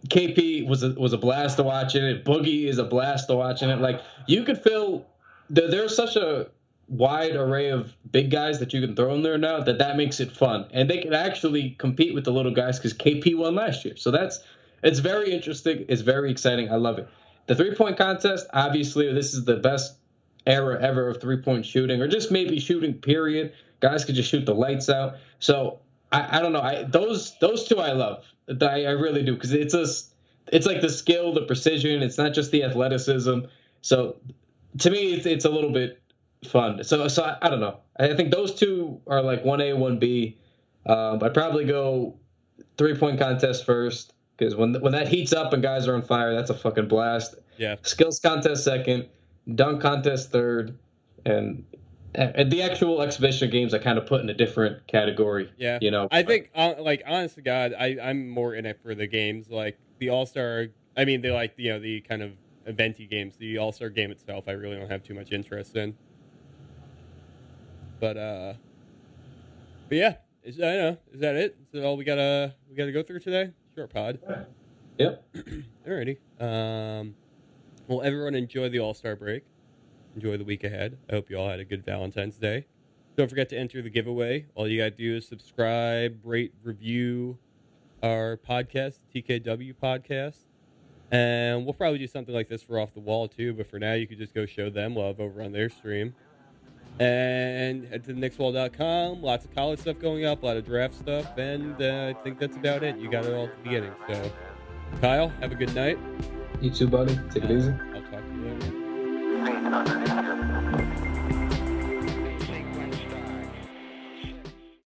KP 0.07 0.67
was 0.67 0.83
a 0.83 0.91
was 0.91 1.13
a 1.13 1.17
blast 1.17 1.57
to 1.57 1.63
watch 1.63 1.95
in 1.95 2.03
it. 2.03 2.25
Boogie 2.25 2.67
is 2.67 2.77
a 2.77 2.83
blast 2.83 3.27
to 3.27 3.35
watch 3.35 3.61
in 3.61 3.69
it. 3.69 3.79
Like 3.79 4.01
you 4.27 4.43
could 4.43 4.61
feel 4.61 5.05
there, 5.49 5.69
there's 5.69 5.95
such 5.95 6.15
a 6.15 6.47
wide 6.87 7.35
array 7.35 7.69
of 7.69 7.93
big 8.11 8.31
guys 8.31 8.59
that 8.59 8.73
you 8.73 8.81
can 8.81 8.95
throw 8.95 9.13
in 9.13 9.21
there 9.21 9.37
now 9.37 9.61
that 9.61 9.77
that 9.77 9.95
makes 9.95 10.19
it 10.19 10.29
fun 10.29 10.67
and 10.71 10.89
they 10.89 10.97
can 10.97 11.13
actually 11.13 11.69
compete 11.77 12.13
with 12.13 12.25
the 12.25 12.31
little 12.31 12.53
guys 12.53 12.77
because 12.77 12.93
KP 12.93 13.37
won 13.37 13.55
last 13.55 13.85
year. 13.85 13.95
So 13.95 14.11
that's 14.11 14.39
it's 14.83 14.99
very 14.99 15.31
interesting. 15.31 15.85
It's 15.87 16.01
very 16.01 16.31
exciting. 16.31 16.71
I 16.71 16.75
love 16.75 16.97
it. 16.97 17.07
The 17.47 17.55
three 17.55 17.75
point 17.75 17.97
contest, 17.97 18.47
obviously, 18.53 19.11
this 19.13 19.33
is 19.33 19.45
the 19.45 19.57
best 19.57 19.95
era 20.47 20.81
ever 20.81 21.07
of 21.07 21.21
three 21.21 21.41
point 21.41 21.65
shooting, 21.65 22.01
or 22.01 22.07
just 22.07 22.31
maybe 22.31 22.59
shooting. 22.59 22.95
Period. 22.95 23.53
Guys 23.79 24.05
could 24.05 24.15
just 24.15 24.29
shoot 24.29 24.45
the 24.45 24.55
lights 24.55 24.89
out. 24.89 25.15
So 25.39 25.79
I, 26.12 26.38
I 26.38 26.41
don't 26.41 26.53
know. 26.53 26.62
I 26.62 26.84
those 26.84 27.38
those 27.39 27.68
two 27.68 27.80
I 27.80 27.91
love. 27.91 28.24
I, 28.62 28.86
I 28.86 28.91
really 28.91 29.24
do 29.24 29.34
because 29.36 29.53
it's 29.53 29.74
a 29.74 29.86
it's 30.51 30.66
like 30.66 30.82
the 30.82 30.89
skill, 30.89 31.34
the 31.34 31.43
precision. 31.43 32.01
It's 32.01 32.18
not 32.18 32.34
just 32.34 32.51
the 32.51 32.64
athleticism. 32.64 33.41
So 33.82 34.18
to 34.80 34.89
me, 34.89 35.14
it's 35.14 35.26
it's 35.26 35.45
a 35.45 35.49
little 35.49 35.72
bit 35.72 36.01
fun. 36.45 36.84
So 36.84 37.07
so 37.07 37.24
I, 37.24 37.38
I 37.41 37.49
don't 37.49 37.59
know. 37.59 37.80
I 37.97 38.14
think 38.16 38.32
those 38.32 38.53
two 38.55 39.01
are 39.07 39.22
like 39.22 39.45
one 39.45 39.62
A, 39.62 39.74
one 39.74 39.99
B. 39.99 40.38
Um, 40.86 41.24
I'd 41.24 41.34
probably 41.34 41.66
go 41.66 42.18
three 42.78 42.95
point 42.95 43.20
contest 43.20 43.66
first 43.66 44.14
because 44.38 44.55
when 44.55 44.74
when 44.82 44.93
that 44.93 45.07
heats 45.07 45.34
up 45.34 45.53
and 45.53 45.62
guys 45.62 45.88
are 45.88 45.95
on 45.95 46.01
fire, 46.01 46.34
that's 46.34 46.49
a 46.49 46.55
fucking 46.55 46.88
blast. 46.88 47.36
Yeah, 47.57 47.76
Skills 47.84 48.20
contest 48.20 48.64
second, 48.64 49.07
dunk 49.53 49.82
contest 49.82 50.32
third, 50.32 50.78
and, 51.26 51.36
and 51.36 51.66
the 52.14 52.62
actual 52.62 53.01
exhibition 53.01 53.49
games 53.49 53.74
I 53.74 53.80
kind 53.80 53.97
of 53.97 54.05
put 54.05 54.22
in 54.22 54.30
a 54.30 54.34
different 54.34 54.86
category. 54.88 55.51
yeah. 55.57 55.80
You 55.82 55.91
know, 55.91 56.07
I 56.12 56.24
think, 56.24 56.49
uh, 56.55 56.76
like, 56.80 57.03
honest 57.07 57.36
to 57.36 57.41
God, 57.41 57.74
I 57.78 57.97
I'm 58.01 58.30
more 58.30 58.53
in 58.55 58.66
it 58.66 58.80
for 58.82 58.95
the 58.95 59.07
games, 59.07 59.49
like 59.49 59.78
the 59.99 60.09
All 60.09 60.26
Star. 60.26 60.68
I 60.97 61.05
mean, 61.05 61.22
they 61.22 61.32
like 61.32 61.53
you 61.57 61.72
know 61.72 61.80
the 61.80 62.01
kind 62.01 62.22
of 62.22 62.34
eventy 62.68 63.07
games. 63.07 63.38
The 63.38 63.57
All 63.57 63.72
Star 63.72 63.89
game 63.89 64.12
itself, 64.12 64.45
I 64.47 64.51
really 64.51 64.78
don't 64.78 64.89
have 64.89 65.03
too 65.03 65.14
much 65.14 65.32
interest 65.32 65.76
in. 65.76 65.95
But 67.99 68.18
uh, 68.18 68.53
but 69.88 69.97
yeah, 69.97 70.16
is 70.43 70.59
I 70.59 70.76
know. 70.76 70.97
Is 71.14 71.22
that 71.22 71.36
it? 71.36 71.55
Is 71.62 71.82
that 71.82 71.86
all 71.86 71.97
we 71.97 72.03
gotta 72.03 72.55
we 72.70 72.76
gotta 72.76 72.91
go 72.91 73.03
through 73.03 73.20
today? 73.20 73.51
Short 73.76 73.93
pod. 73.93 74.20
Yep. 74.97 75.24
Alrighty. 75.88 76.18
Um, 76.39 77.16
well, 77.88 78.01
everyone 78.01 78.36
enjoy 78.36 78.70
the 78.70 78.80
All 78.80 78.93
Star 78.93 79.16
break. 79.16 79.43
Enjoy 80.16 80.38
the 80.38 80.43
week 80.43 80.64
ahead. 80.64 80.97
I 81.09 81.14
hope 81.16 81.30
you 81.30 81.38
all 81.38 81.49
had 81.49 81.59
a 81.59 81.66
good 81.66 81.86
Valentine's 81.86 82.38
Day. 82.38 82.66
Don't 83.18 83.30
forget 83.30 83.49
to 83.49 83.57
enter 83.57 83.82
the 83.82 83.89
giveaway. 83.89 84.45
All 84.55 84.68
you 84.68 84.78
gotta 84.80 84.91
do 84.91 85.16
is 85.18 85.28
subscribe, 85.28 86.20
rate, 86.24 86.53
review 86.64 87.38
our 88.03 88.38
podcast, 88.38 88.99
TKW 89.14 89.76
podcast, 89.82 90.45
and 91.12 91.66
we'll 91.66 91.74
probably 91.74 91.99
do 91.99 92.07
something 92.07 92.34
like 92.34 92.49
this 92.49 92.64
for 92.64 92.80
off 92.80 92.93
the 92.93 92.99
wall 92.99 93.28
too. 93.28 93.53
But 93.53 93.68
for 93.68 93.80
now, 93.80 93.93
you 93.93 94.07
could 94.07 94.18
just 94.18 94.34
go 94.34 94.45
show 94.45 94.70
them 94.70 94.95
love 94.95 95.20
over 95.20 95.41
on 95.41 95.51
their 95.51 95.70
stream. 95.70 96.16
And 96.99 97.86
head 97.88 98.03
to 98.05 98.14
theknickswall.com. 98.14 99.22
Lots 99.22 99.45
of 99.45 99.55
college 99.55 99.80
stuff 99.80 99.97
going 99.99 100.26
up, 100.26 100.43
a 100.43 100.45
lot 100.45 100.57
of 100.57 100.66
draft 100.66 100.93
stuff, 100.93 101.38
and 101.38 101.82
uh, 101.82 102.14
I 102.16 102.24
think 102.24 102.38
that's 102.38 102.57
about 102.57 102.84
it. 102.84 102.97
You 102.97 103.09
got 103.09 103.26
it 103.26 103.34
all 103.34 103.45
at 103.45 103.57
the 103.57 103.64
beginning. 103.64 103.93
So, 104.07 104.32
Kyle, 104.99 105.30
have 105.39 105.51
a 105.51 105.55
good 105.55 105.74
night. 105.74 105.97
you 106.59 106.70
too, 106.70 106.88
buddy. 106.88 107.18
Take 107.34 107.45
it 107.45 107.51
easy. 107.51 107.74
Thank 109.72 110.26
you. 110.26 110.30